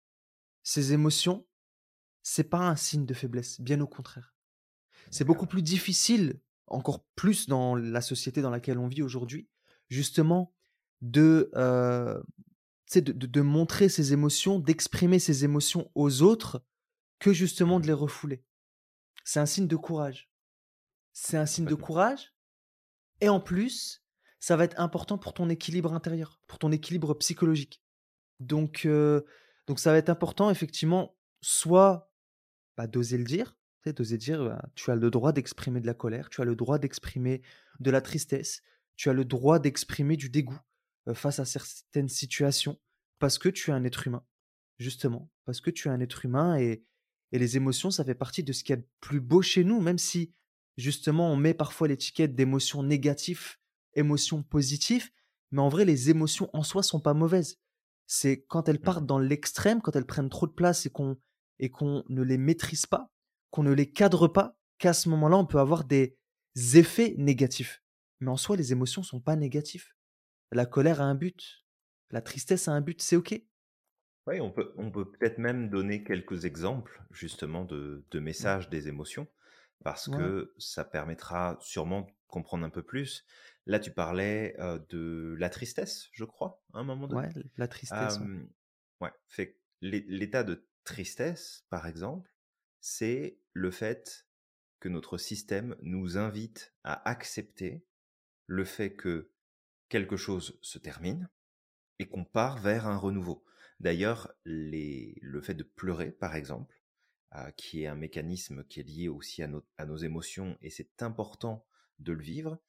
ses 0.63 0.93
émotions, 0.93 1.45
c'est 2.27 2.49
pas 2.49 2.67
un 2.67 2.75
signe 2.75 3.05
de 3.05 3.13
faiblesse, 3.13 3.61
bien 3.61 3.79
au 3.81 3.87
contraire. 3.87 4.33
C'est 5.11 5.23
beaucoup 5.23 5.45
plus 5.45 5.61
difficile, 5.61 6.41
encore 6.65 7.05
plus 7.15 7.47
dans 7.47 7.75
la 7.75 8.01
société 8.01 8.41
dans 8.41 8.49
laquelle 8.49 8.79
on 8.79 8.87
vit 8.87 9.03
aujourd'hui, 9.03 9.47
justement, 9.89 10.51
de, 11.01 11.51
euh, 11.53 12.19
de, 12.95 12.99
de, 12.99 13.27
de, 13.27 13.41
montrer 13.41 13.89
ses 13.89 14.11
émotions, 14.11 14.57
d'exprimer 14.57 15.19
ses 15.19 15.43
émotions 15.43 15.91
aux 15.93 16.23
autres, 16.23 16.65
que 17.19 17.31
justement 17.31 17.79
de 17.79 17.85
les 17.85 17.93
refouler. 17.93 18.43
C'est 19.23 19.39
un 19.39 19.45
signe 19.45 19.67
de 19.67 19.75
courage. 19.75 20.31
C'est 21.13 21.37
un 21.37 21.45
signe 21.45 21.65
de 21.65 21.75
courage. 21.75 22.33
Et 23.21 23.29
en 23.29 23.39
plus, 23.39 24.03
ça 24.39 24.57
va 24.57 24.63
être 24.63 24.79
important 24.79 25.19
pour 25.19 25.35
ton 25.35 25.47
équilibre 25.47 25.93
intérieur, 25.93 26.41
pour 26.47 26.57
ton 26.57 26.71
équilibre 26.71 27.13
psychologique. 27.13 27.83
Donc, 28.39 28.87
euh, 28.87 29.21
donc 29.67 29.79
ça 29.79 29.91
va 29.91 29.99
être 29.99 30.09
important, 30.09 30.49
effectivement, 30.49 31.15
soit 31.41 32.11
bah, 32.77 32.87
d'oser 32.87 33.17
le 33.17 33.23
dire, 33.23 33.57
d'oser 33.93 34.17
dire, 34.17 34.43
bah, 34.43 34.61
tu 34.75 34.91
as 34.91 34.95
le 34.95 35.09
droit 35.09 35.31
d'exprimer 35.31 35.81
de 35.81 35.85
la 35.85 35.93
colère, 35.93 36.29
tu 36.29 36.41
as 36.41 36.45
le 36.45 36.55
droit 36.55 36.79
d'exprimer 36.79 37.41
de 37.79 37.91
la 37.91 38.01
tristesse, 38.01 38.61
tu 38.95 39.09
as 39.09 39.13
le 39.13 39.25
droit 39.25 39.59
d'exprimer 39.59 40.17
du 40.17 40.29
dégoût 40.29 40.59
euh, 41.07 41.13
face 41.13 41.39
à 41.39 41.45
certaines 41.45 42.09
situations, 42.09 42.79
parce 43.19 43.37
que 43.37 43.49
tu 43.49 43.71
es 43.71 43.73
un 43.73 43.83
être 43.83 44.07
humain, 44.07 44.25
justement, 44.79 45.29
parce 45.45 45.61
que 45.61 45.69
tu 45.69 45.87
es 45.87 45.91
un 45.91 45.99
être 45.99 46.25
humain 46.25 46.57
et, 46.57 46.83
et 47.31 47.39
les 47.39 47.57
émotions, 47.57 47.91
ça 47.91 48.03
fait 48.03 48.15
partie 48.15 48.43
de 48.43 48.53
ce 48.53 48.63
qu'il 48.63 48.73
y 48.73 48.77
a 48.77 48.81
de 48.81 48.87
plus 49.01 49.21
beau 49.21 49.41
chez 49.41 49.63
nous, 49.63 49.81
même 49.81 49.97
si 49.97 50.33
justement 50.77 51.31
on 51.31 51.35
met 51.35 51.53
parfois 51.53 51.87
l'étiquette 51.87 52.35
d'émotions 52.35 52.83
négatives, 52.83 53.57
émotions 53.93 54.43
positives, 54.43 55.09
mais 55.51 55.61
en 55.61 55.69
vrai 55.69 55.85
les 55.85 56.09
émotions 56.09 56.49
en 56.53 56.63
soi 56.63 56.83
sont 56.83 56.99
pas 56.99 57.13
mauvaises. 57.13 57.59
C'est 58.07 58.43
quand 58.47 58.69
elles 58.69 58.75
mmh 58.75 58.79
partent 58.79 59.05
dans 59.05 59.19
l'extrême, 59.19 59.81
quand 59.81 59.95
elles 59.95 60.05
prennent 60.05 60.29
trop 60.29 60.47
de 60.47 60.51
place 60.51 60.85
et 60.85 60.89
qu'on 60.89 61.17
et 61.59 61.69
qu'on 61.69 62.03
ne 62.09 62.21
les 62.21 62.37
maîtrise 62.37 62.85
pas, 62.85 63.11
qu'on 63.51 63.63
ne 63.63 63.73
les 63.73 63.91
cadre 63.91 64.27
pas, 64.27 64.57
qu'à 64.77 64.93
ce 64.93 65.09
moment-là 65.09 65.37
on 65.37 65.45
peut 65.45 65.59
avoir 65.59 65.83
des 65.83 66.17
effets 66.73 67.15
négatifs. 67.17 67.83
Mais 68.19 68.29
en 68.29 68.37
soi 68.37 68.55
les 68.55 68.71
émotions 68.71 69.03
sont 69.03 69.21
pas 69.21 69.35
négatives. 69.35 69.93
La 70.51 70.65
colère 70.65 71.01
a 71.01 71.05
un 71.05 71.15
but, 71.15 71.65
la 72.11 72.21
tristesse 72.21 72.67
a 72.67 72.71
un 72.71 72.81
but, 72.81 73.01
c'est 73.01 73.15
ok. 73.15 73.41
Oui, 74.27 74.39
on 74.41 74.51
peut 74.51 74.73
on 74.77 74.91
peut 74.91 75.11
peut-être 75.11 75.37
même 75.37 75.69
donner 75.69 76.03
quelques 76.03 76.45
exemples 76.45 77.03
justement 77.11 77.63
de, 77.63 78.03
de 78.09 78.19
messages 78.19 78.69
des 78.69 78.87
émotions 78.87 79.27
parce 79.83 80.09
que 80.09 80.51
ça 80.57 80.83
permettra 80.83 81.57
sûrement 81.61 82.01
de 82.01 82.11
comprendre 82.27 82.65
un 82.65 82.71
peu 82.71 82.81
plus. 82.81 83.23
Là, 83.67 83.79
tu 83.79 83.91
parlais 83.91 84.55
de 84.89 85.35
la 85.37 85.49
tristesse, 85.49 86.09
je 86.11 86.25
crois, 86.25 86.59
à 86.73 86.79
un 86.79 86.83
moment 86.83 87.07
donné. 87.07 87.27
Ouais, 87.27 87.43
la 87.57 87.67
tristesse. 87.67 88.19
ouais. 88.99 89.11
fait 89.27 89.59
l'état 89.81 90.43
de 90.43 90.67
tristesse, 90.85 91.65
par 91.69 91.87
exemple, 91.87 92.31
c'est 92.79 93.39
le 93.53 93.71
fait 93.71 94.27
que 94.79 94.89
notre 94.89 95.17
système 95.17 95.75
nous 95.81 96.17
invite 96.17 96.73
à 96.83 97.09
accepter 97.09 97.85
le 98.45 98.63
fait 98.63 98.95
que 98.95 99.31
quelque 99.89 100.17
chose 100.17 100.57
se 100.61 100.77
termine 100.77 101.29
et 101.99 102.07
qu'on 102.07 102.23
part 102.23 102.59
vers 102.59 102.87
un 102.87 102.97
renouveau. 102.97 103.43
D'ailleurs, 103.79 104.31
le 104.43 105.41
fait 105.41 105.55
de 105.55 105.63
pleurer, 105.63 106.11
par 106.11 106.35
exemple, 106.35 106.81
qui 107.57 107.83
est 107.83 107.87
un 107.87 107.95
mécanisme 107.95 108.63
qui 108.65 108.79
est 108.79 108.83
lié 108.83 109.07
aussi 109.09 109.43
à, 109.43 109.49
à 109.77 109.85
nos 109.85 109.97
émotions, 109.97 110.57
et 110.61 110.69
c'est 110.69 111.01
important 111.01 111.65
de 111.99 112.13
le 112.13 112.23
vivre. 112.23 112.59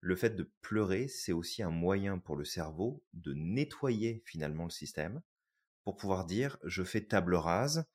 Le 0.00 0.16
fait 0.16 0.36
de 0.36 0.50
pleurer, 0.60 1.08
c'est 1.08 1.32
aussi 1.32 1.62
un 1.62 1.70
moyen 1.70 2.18
pour 2.18 2.36
le 2.36 2.44
cerveau 2.44 3.04
de 3.12 3.34
nettoyer 3.34 4.22
finalement 4.26 4.64
le 4.64 4.70
système, 4.70 5.22
pour 5.84 5.96
pouvoir 5.96 6.26
dire 6.26 6.58
je 6.64 6.82
fais 6.82 7.02
table 7.02 7.34
rase, 7.34 7.86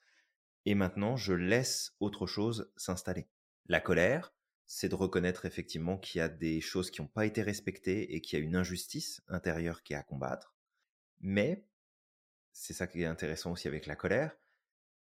et 0.65 0.75
maintenant 0.75 1.17
je 1.17 1.33
laisse 1.33 1.95
autre 1.99 2.27
chose 2.27 2.71
s'installer. 2.77 3.27
La 3.65 3.81
colère, 3.81 4.33
c'est 4.65 4.89
de 4.89 4.95
reconnaître 4.95 5.45
effectivement 5.45 5.97
qu'il 5.97 6.19
y 6.19 6.21
a 6.21 6.29
des 6.29 6.61
choses 6.61 6.91
qui 6.91 7.01
n'ont 7.01 7.07
pas 7.07 7.25
été 7.25 7.41
respectées 7.41 8.13
et 8.13 8.21
qu'il 8.21 8.37
y 8.37 8.41
a 8.41 8.45
une 8.45 8.55
injustice 8.55 9.21
intérieure 9.27 9.81
qui 9.81 9.93
est 9.93 9.97
à 9.97 10.03
combattre. 10.03 10.55
Mais, 11.21 11.65
c'est 12.53 12.73
ça 12.73 12.87
qui 12.87 13.01
est 13.01 13.05
intéressant 13.05 13.51
aussi 13.51 13.67
avec 13.67 13.87
la 13.87 13.95
colère, 13.95 14.37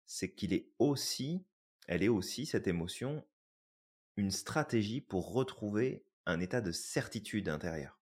c'est 0.05 0.33
qu'il 0.33 0.53
est 0.53 0.69
aussi, 0.77 1.45
elle 1.87 2.03
est 2.03 2.09
aussi, 2.09 2.45
cette 2.45 2.67
émotion, 2.67 3.25
une 4.17 4.31
stratégie 4.31 5.01
pour 5.01 5.33
retrouver 5.33 6.05
un 6.25 6.39
état 6.39 6.61
de 6.61 6.71
certitude 6.71 7.49
intérieure. 7.49 7.99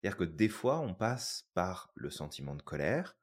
C'est-à-dire 0.00 0.16
que 0.16 0.24
des 0.24 0.48
fois, 0.48 0.80
on 0.80 0.94
passe 0.94 1.48
par 1.52 1.90
le 1.94 2.10
sentiment 2.10 2.54
de 2.54 2.62
colère, 2.62 3.16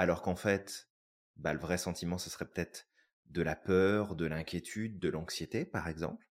alors 0.00 0.22
qu'en 0.22 0.34
fait, 0.34 0.88
bah, 1.36 1.52
le 1.52 1.60
vrai 1.60 1.76
sentiment, 1.76 2.16
ce 2.16 2.30
serait 2.30 2.48
peut-être 2.48 2.88
de 3.26 3.42
la 3.42 3.54
peur, 3.54 4.16
de 4.16 4.24
l'inquiétude, 4.24 4.98
de 4.98 5.10
l'anxiété, 5.10 5.66
par 5.66 5.88
exemple. 5.88 6.26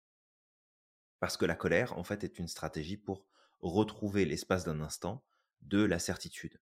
Parce 1.19 1.37
que 1.37 1.45
la 1.45 1.53
colère, 1.53 1.95
en 1.95 2.03
fait, 2.03 2.23
est 2.23 2.39
une 2.39 2.47
stratégie 2.47 2.97
pour 2.97 3.27
retrouver 3.59 4.25
l'espace 4.25 4.63
d'un 4.63 4.81
instant 4.81 5.23
de 5.61 5.83
la 5.83 5.99
certitude. 5.99 6.59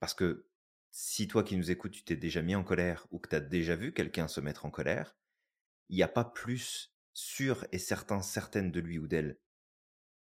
Parce 0.00 0.14
que 0.14 0.48
si 0.90 1.28
toi 1.28 1.44
qui 1.44 1.56
nous 1.56 1.70
écoutes, 1.70 1.92
tu 1.92 2.02
t'es 2.02 2.16
déjà 2.16 2.42
mis 2.42 2.56
en 2.56 2.64
colère 2.64 3.06
ou 3.12 3.20
que 3.20 3.28
tu 3.28 3.36
as 3.36 3.40
déjà 3.40 3.76
vu 3.76 3.94
quelqu'un 3.94 4.26
se 4.26 4.40
mettre 4.40 4.66
en 4.66 4.70
colère, 4.72 5.16
il 5.90 5.96
n'y 5.96 6.02
a 6.02 6.08
pas 6.08 6.24
plus 6.24 6.92
sûr 7.12 7.64
et 7.70 7.78
certain, 7.78 8.20
certaine 8.20 8.72
de 8.72 8.80
lui 8.80 8.98
ou 8.98 9.06
d'elle 9.06 9.38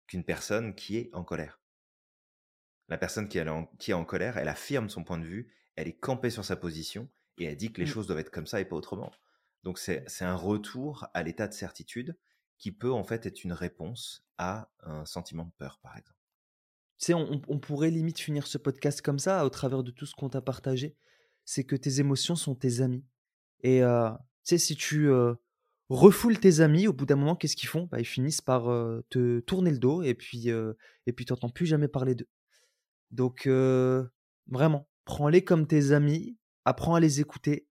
qu'une 0.08 0.26
personne 0.26 0.76
qui 0.76 0.98
est 0.98 1.10
en 1.14 1.24
colère. 1.24 1.62
La 2.90 2.98
personne 2.98 3.30
qui 3.30 3.38
est, 3.38 3.48
en, 3.48 3.68
qui 3.80 3.92
est 3.92 3.94
en 3.94 4.04
colère, 4.04 4.36
elle 4.36 4.50
affirme 4.50 4.90
son 4.90 5.06
point 5.06 5.18
de 5.18 5.24
vue, 5.24 5.56
elle 5.82 5.88
est 5.88 6.00
campée 6.00 6.30
sur 6.30 6.46
sa 6.46 6.56
position 6.56 7.10
et 7.38 7.46
elle 7.46 7.58
dit 7.58 7.72
que 7.72 7.82
les 7.82 7.88
mmh. 7.88 7.90
choses 7.90 8.08
doivent 8.08 8.20
être 8.20 8.32
comme 8.32 8.48
ça 8.48 8.62
et 8.62 8.66
pas 8.66 8.76
autrement. 8.76 9.12
Donc 9.64 9.78
c'est 9.80 10.06
un 10.22 10.36
retour 10.36 11.08
à 11.14 11.24
l'état 11.24 11.48
de 11.48 11.54
certitude 11.54 12.18
qui 12.58 12.72
peut 12.72 12.92
en 12.92 13.04
fait 13.04 13.26
être 13.26 13.44
une 13.44 13.54
réponse 13.54 14.26
à 14.38 14.72
un 14.82 15.06
sentiment 15.06 15.46
de 15.46 15.52
peur, 15.58 15.80
par 15.82 15.98
exemple 15.98 16.22
sais, 17.02 17.14
on, 17.14 17.60
pourrait 17.60 17.90
limite 17.90 18.20
finir 18.20 18.48
ce 18.48 18.58
podcast 18.58 19.02
comme 19.02 19.20
ça, 19.20 19.46
au 19.46 19.50
travers 19.50 19.84
de 19.84 19.92
tout 19.92 20.06
ce 20.06 20.16
qu'on 20.16 20.30
t'a 20.30 20.42
partagé. 20.42 20.96
C'est 21.46 21.64
que 21.64 21.76
tes 21.76 22.00
émotions 22.00 22.36
sont 22.36 22.56
tes 22.56 22.82
amis. 22.82 23.04
Et 23.62 23.84
euh, 23.84 24.10
tu 24.12 24.18
sais, 24.44 24.58
si 24.60 24.76
tu 24.76 25.10
euh, 25.10 25.34
refoules 25.90 26.40
tes 26.40 26.60
amis, 26.60 26.88
au 26.88 26.94
bout 26.94 27.08
d'un 27.08 27.16
moment, 27.16 27.36
qu'est-ce 27.36 27.56
qu'ils 27.56 27.70
font? 27.70 27.88
Bah, 27.92 28.00
Ils 28.00 28.06
finissent 28.06 28.42
par 28.42 28.70
euh, 28.70 29.04
te 29.10 29.40
tourner 29.42 29.72
le 29.72 29.80
dos 29.80 30.04
et 30.04 30.14
puis 30.14 30.50
et 30.50 31.14
puis 31.14 31.26
t'entends 31.26 31.50
plus 31.50 31.66
jamais 31.66 31.88
parler 31.88 32.16
d'eux. 32.16 32.30
Donc 33.10 33.48
vraiment, 34.48 34.88
prends-les 35.06 35.44
comme 35.44 35.68
tes 35.68 35.92
amis, 35.92 36.38
apprends 36.66 36.96
à 36.96 37.00
les 37.00 37.20
écouter, 37.22 37.68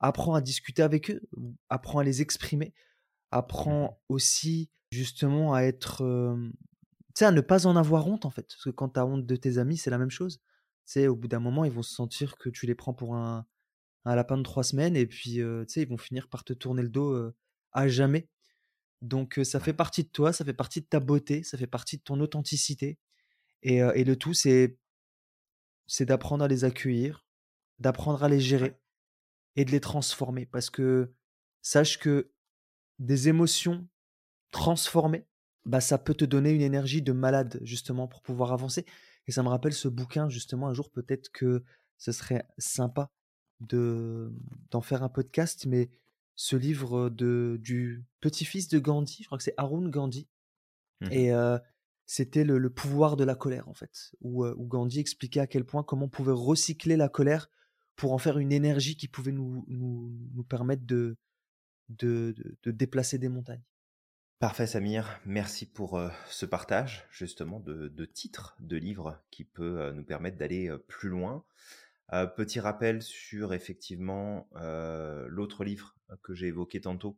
apprends 0.00 0.34
à 0.34 0.40
discuter 0.40 0.82
avec 0.82 1.10
eux, 1.10 1.22
apprends 1.68 2.00
à 2.00 2.04
les 2.04 2.22
exprimer, 2.22 2.74
apprends 3.30 4.00
aussi 4.08 4.70
justement 4.90 5.54
à 5.54 5.62
être 5.62 6.02
tu 7.14 7.20
sais, 7.20 7.24
à 7.26 7.30
ne 7.30 7.42
pas 7.42 7.66
en 7.66 7.76
avoir 7.76 8.06
honte, 8.06 8.24
en 8.24 8.30
fait. 8.30 8.46
Parce 8.48 8.64
que 8.64 8.70
quand 8.70 8.90
tu 8.90 9.00
as 9.00 9.06
honte 9.06 9.26
de 9.26 9.36
tes 9.36 9.58
amis, 9.58 9.76
c'est 9.76 9.90
la 9.90 9.98
même 9.98 10.10
chose. 10.10 10.38
Tu 10.86 10.92
sais, 10.92 11.08
au 11.08 11.16
bout 11.16 11.28
d'un 11.28 11.40
moment, 11.40 11.64
ils 11.64 11.70
vont 11.70 11.82
se 11.82 11.94
sentir 11.94 12.36
que 12.38 12.48
tu 12.48 12.66
les 12.66 12.74
prends 12.74 12.94
pour 12.94 13.14
un, 13.14 13.46
un 14.06 14.14
lapin 14.14 14.38
de 14.38 14.42
trois 14.42 14.64
semaines 14.64 14.96
et 14.96 15.06
puis, 15.06 15.34
tu 15.34 15.64
sais, 15.68 15.82
ils 15.82 15.88
vont 15.88 15.98
finir 15.98 16.28
par 16.28 16.44
te 16.44 16.54
tourner 16.54 16.82
le 16.82 16.88
dos 16.88 17.32
à 17.72 17.88
jamais. 17.88 18.28
Donc, 19.02 19.40
ça 19.44 19.60
fait 19.60 19.74
partie 19.74 20.04
de 20.04 20.08
toi, 20.08 20.32
ça 20.32 20.44
fait 20.44 20.54
partie 20.54 20.80
de 20.80 20.86
ta 20.86 21.00
beauté, 21.00 21.42
ça 21.42 21.58
fait 21.58 21.66
partie 21.66 21.98
de 21.98 22.02
ton 22.02 22.18
authenticité. 22.20 22.98
Et, 23.62 23.78
et 23.78 24.04
le 24.04 24.16
tout, 24.16 24.32
c'est, 24.32 24.78
c'est 25.92 26.06
d'apprendre 26.06 26.42
à 26.42 26.48
les 26.48 26.64
accueillir, 26.64 27.26
d'apprendre 27.78 28.24
à 28.24 28.28
les 28.30 28.40
gérer 28.40 28.80
et 29.56 29.66
de 29.66 29.70
les 29.70 29.80
transformer. 29.80 30.46
Parce 30.46 30.70
que 30.70 31.12
sache 31.60 31.98
que 31.98 32.32
des 32.98 33.28
émotions 33.28 33.86
transformées, 34.52 35.26
bah, 35.66 35.82
ça 35.82 35.98
peut 35.98 36.14
te 36.14 36.24
donner 36.24 36.52
une 36.52 36.62
énergie 36.62 37.02
de 37.02 37.12
malade, 37.12 37.60
justement, 37.60 38.08
pour 38.08 38.22
pouvoir 38.22 38.52
avancer. 38.52 38.86
Et 39.26 39.32
ça 39.32 39.42
me 39.42 39.48
rappelle 39.50 39.74
ce 39.74 39.86
bouquin, 39.86 40.30
justement, 40.30 40.68
un 40.68 40.72
jour, 40.72 40.90
peut-être 40.90 41.30
que 41.30 41.62
ce 41.98 42.10
serait 42.10 42.46
sympa 42.56 43.10
de 43.60 44.32
d'en 44.70 44.80
faire 44.80 45.02
un 45.02 45.10
podcast, 45.10 45.66
mais 45.66 45.90
ce 46.36 46.56
livre 46.56 47.10
de 47.10 47.58
du 47.60 48.02
petit-fils 48.22 48.68
de 48.68 48.78
Gandhi, 48.78 49.18
je 49.20 49.26
crois 49.26 49.36
que 49.36 49.44
c'est 49.44 49.54
Arun 49.58 49.90
Gandhi, 49.90 50.26
Mmh 51.02 51.08
mh. 51.08 51.12
et 51.12 51.32
heu, 51.32 51.58
c'était 52.06 52.44
le 52.44 52.70
pouvoir 52.70 53.16
de 53.16 53.24
la 53.24 53.34
colère 53.34 53.68
en 53.68 53.74
fait, 53.74 54.12
où, 54.20 54.44
heu, 54.44 54.54
où 54.56 54.66
Gandhi 54.66 55.00
expliquait 55.00 55.40
à 55.40 55.46
quel 55.46 55.64
point 55.64 55.82
comment 55.82 56.06
on 56.06 56.10
pouvait 56.10 56.32
recycler 56.32 56.96
la 56.96 57.08
colère 57.08 57.48
pour 57.96 58.12
en 58.12 58.18
faire 58.18 58.38
une 58.38 58.52
énergie 58.52 58.96
qui 58.96 59.08
pouvait 59.08 59.32
nous 59.32 60.46
permettre 60.48 60.84
de 60.86 61.16
déplacer 62.66 63.18
des 63.18 63.28
montagnes. 63.28 63.62
Parfait 64.38 64.66
Samir, 64.66 65.20
merci 65.24 65.66
pour, 65.66 65.98
heu, 65.98 66.10
ce 66.28 66.46
partage 66.46 67.06
justement 67.12 67.60
de 67.60 67.86
de 67.86 68.04
titres 68.04 68.56
de 68.58 68.76
livres 68.76 69.22
qui 69.30 69.44
peut, 69.44 69.80
heu, 69.80 69.92
nous 69.92 70.02
permettre 70.04 70.36
d'aller, 70.36 70.70
plus 70.88 71.08
loin. 71.08 71.44
Petit 72.36 72.60
rappel 72.60 73.00
sur 73.00 73.54
effectivement, 73.54 74.46
l'autre 75.28 75.64
livre 75.64 75.94
que 76.22 76.34
j'ai 76.34 76.48
évoqué 76.48 76.80
tantôt, 76.80 77.16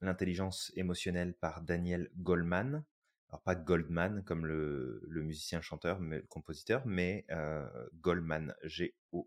L'intelligence 0.00 0.72
émotionnelle 0.76 1.34
par 1.34 1.62
Daniel 1.62 2.10
Goleman. 2.16 2.84
Alors 3.28 3.42
pas 3.42 3.54
Goldman 3.54 4.22
comme 4.24 4.46
le 4.46 5.02
le 5.08 5.22
musicien 5.22 5.60
chanteur, 5.60 6.00
mais 6.00 6.16
le 6.18 6.26
compositeur, 6.26 6.86
mais, 6.86 7.26
heu, 7.30 7.68
Goleman, 7.94 8.54
G-O-L-E-M-A-N. 8.64 9.20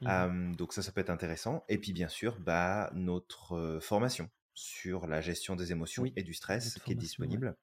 Mmh 0.00 0.06
Hem, 0.08 0.56
donc 0.56 0.72
ça, 0.72 0.82
ça 0.82 0.90
peut 0.92 1.00
être 1.00 1.10
intéressant 1.10 1.64
et 1.68 1.78
puis 1.78 1.92
bien 1.92 2.08
sûr, 2.08 2.38
bah, 2.40 2.90
notre, 2.94 3.78
formation 3.80 4.30
sur 4.54 5.06
la 5.06 5.20
gestion 5.20 5.54
des 5.56 5.70
émotions 5.72 6.02
Oui, 6.02 6.12
et 6.16 6.22
du 6.24 6.34
stress 6.34 6.74
qui 6.84 6.92
est 6.92 6.94
ouais. 6.94 7.00
disponible 7.00 7.56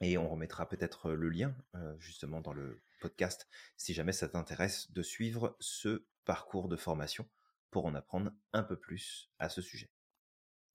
et 0.00 0.18
on 0.18 0.28
remettra 0.28 0.68
peut-être, 0.68 1.12
le 1.12 1.28
lien, 1.28 1.56
justement 1.98 2.40
dans 2.40 2.52
le 2.52 2.82
podcast 3.00 3.48
si 3.76 3.94
jamais 3.94 4.12
ça 4.12 4.28
t'intéresse 4.28 4.90
de 4.92 5.02
suivre 5.02 5.56
ce 5.60 6.06
parcours 6.24 6.68
de 6.68 6.76
formation 6.76 7.28
pour 7.70 7.86
en 7.86 7.94
apprendre 7.94 8.32
un 8.52 8.62
peu 8.62 8.78
plus 8.78 9.30
à 9.38 9.48
ce 9.48 9.62
sujet. 9.62 9.90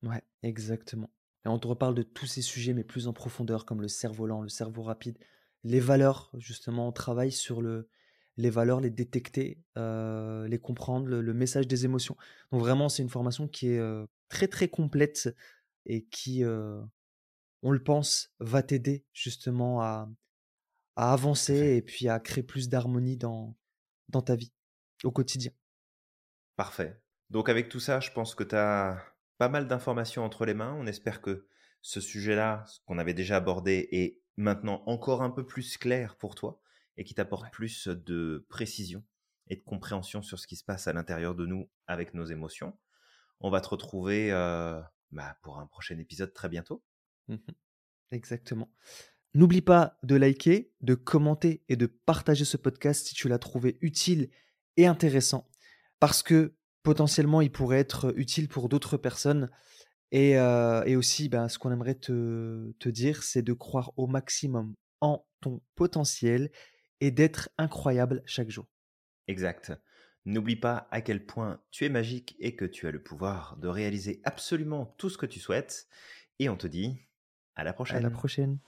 Ouais, 0.02 0.22
exactement. 0.42 1.10
Et 1.44 1.48
on 1.48 1.58
te 1.58 1.66
reparle 1.66 1.94
de 1.94 2.02
tous 2.02 2.26
ces 2.26 2.42
sujets, 2.42 2.74
mais 2.74 2.84
plus 2.84 3.08
en 3.08 3.12
profondeur, 3.12 3.64
comme 3.64 3.80
le 3.80 3.88
cerf-volant, 3.88 4.42
le 4.42 4.48
cerveau 4.48 4.82
rapide, 4.82 5.18
les 5.64 5.80
valeurs, 5.80 6.30
justement, 6.38 6.88
on 6.88 6.92
travaille 6.92 7.32
sur 7.32 7.62
le, 7.62 7.88
les 8.36 8.50
valeurs, 8.50 8.80
les 8.80 8.90
détecter, 8.90 9.62
euh, 9.76 10.46
les 10.48 10.58
comprendre, 10.58 11.06
le, 11.06 11.20
le 11.20 11.34
message 11.34 11.66
des 11.66 11.84
émotions. 11.84 12.16
Donc 12.52 12.60
vraiment, 12.60 12.88
c'est 12.88 13.02
une 13.02 13.08
formation 13.08 13.48
qui 13.48 13.68
est 13.68 13.78
euh, 13.78 14.06
très 14.28 14.48
très 14.48 14.68
complète 14.68 15.34
et 15.86 16.04
qui, 16.06 16.44
euh, 16.44 16.80
on 17.62 17.70
le 17.70 17.82
pense, 17.82 18.32
va 18.38 18.62
t'aider 18.62 19.04
justement 19.12 19.82
à, 19.82 20.08
à 20.96 21.12
avancer 21.12 21.76
et 21.76 21.82
puis 21.82 22.08
à 22.08 22.20
créer 22.20 22.44
plus 22.44 22.68
d'harmonie 22.68 23.16
dans, 23.16 23.56
dans 24.08 24.22
ta 24.22 24.36
vie 24.36 24.52
au 25.04 25.10
quotidien. 25.10 25.52
Parfait. 26.56 27.02
Donc 27.30 27.48
avec 27.48 27.68
tout 27.68 27.80
ça, 27.80 28.00
je 28.00 28.10
pense 28.10 28.34
que 28.34 28.44
tu 28.44 28.56
as 28.56 29.09
pas 29.40 29.48
mal 29.48 29.66
d'informations 29.66 30.22
entre 30.22 30.44
les 30.44 30.52
mains. 30.52 30.74
On 30.78 30.86
espère 30.86 31.22
que 31.22 31.46
ce 31.80 31.98
sujet-là, 32.02 32.62
ce 32.68 32.78
qu'on 32.84 32.98
avait 32.98 33.14
déjà 33.14 33.36
abordé, 33.36 33.88
est 33.90 34.20
maintenant 34.36 34.82
encore 34.84 35.22
un 35.22 35.30
peu 35.30 35.46
plus 35.46 35.78
clair 35.78 36.16
pour 36.16 36.34
toi 36.34 36.60
et 36.98 37.04
qui 37.04 37.14
t'apporte 37.14 37.44
Ouais. 37.44 37.50
plus 37.50 37.88
de 37.88 38.44
précision 38.50 39.02
et 39.48 39.56
de 39.56 39.62
compréhension 39.62 40.20
sur 40.20 40.38
ce 40.38 40.46
qui 40.46 40.56
se 40.56 40.64
passe 40.64 40.88
à 40.88 40.92
l'intérieur 40.92 41.34
de 41.34 41.46
nous 41.46 41.70
avec 41.86 42.12
nos 42.12 42.26
émotions. 42.26 42.76
On 43.40 43.48
va 43.48 43.62
te 43.62 43.68
retrouver 43.70 44.30
euh, 44.30 44.78
bah, 45.10 45.38
pour 45.40 45.58
un 45.58 45.66
prochain 45.66 45.96
épisode 45.98 46.34
très 46.34 46.50
bientôt. 46.50 46.84
Mhm. 47.28 47.40
Exactement. 48.10 48.70
N'oublie 49.32 49.62
pas 49.62 49.96
de 50.02 50.16
liker, 50.16 50.70
de 50.82 50.94
commenter 50.94 51.64
et 51.70 51.76
de 51.76 51.86
partager 51.86 52.44
ce 52.44 52.58
podcast 52.58 53.06
si 53.06 53.14
tu 53.14 53.26
l'as 53.30 53.38
trouvé 53.38 53.78
utile 53.80 54.28
et 54.76 54.86
intéressant, 54.86 55.48
parce 55.98 56.22
que 56.22 56.54
potentiellement 56.82 57.40
il 57.40 57.50
pourrait 57.52 57.78
être 57.80 58.12
utile 58.16 58.48
pour 58.48 58.68
d'autres 58.68 58.96
personnes. 58.96 59.50
Et, 60.12 60.38
euh, 60.38 60.82
et 60.84 60.96
aussi, 60.96 61.28
ben, 61.28 61.48
ce 61.48 61.58
qu'on 61.58 61.70
aimerait 61.70 61.94
te, 61.94 62.72
te 62.80 62.88
dire, 62.88 63.22
c'est 63.22 63.42
de 63.42 63.52
croire 63.52 63.92
au 63.96 64.06
maximum 64.08 64.74
en 65.00 65.24
ton 65.40 65.60
potentiel 65.76 66.50
et 67.00 67.10
d'être 67.10 67.48
incroyable 67.58 68.22
chaque 68.26 68.50
jour. 68.50 68.66
Exact. 69.28 69.72
N'oublie 70.26 70.56
pas 70.56 70.88
à 70.90 71.00
quel 71.00 71.24
point 71.24 71.62
tu 71.70 71.84
es 71.84 71.88
magique 71.88 72.36
et 72.40 72.56
que 72.56 72.64
tu 72.64 72.86
as 72.86 72.90
le 72.90 73.02
pouvoir 73.02 73.56
de 73.58 73.68
réaliser 73.68 74.20
absolument 74.24 74.86
tout 74.98 75.08
ce 75.10 75.16
que 75.16 75.26
tu 75.26 75.38
souhaites. 75.40 75.86
Et 76.40 76.48
on 76.48 76.56
te 76.56 76.66
dit 76.66 76.98
à 77.54 77.62
la 77.62 77.70
À 77.70 77.72
la 77.72 77.72
prochaine. 77.74 78.10
prochaine. 78.10 78.58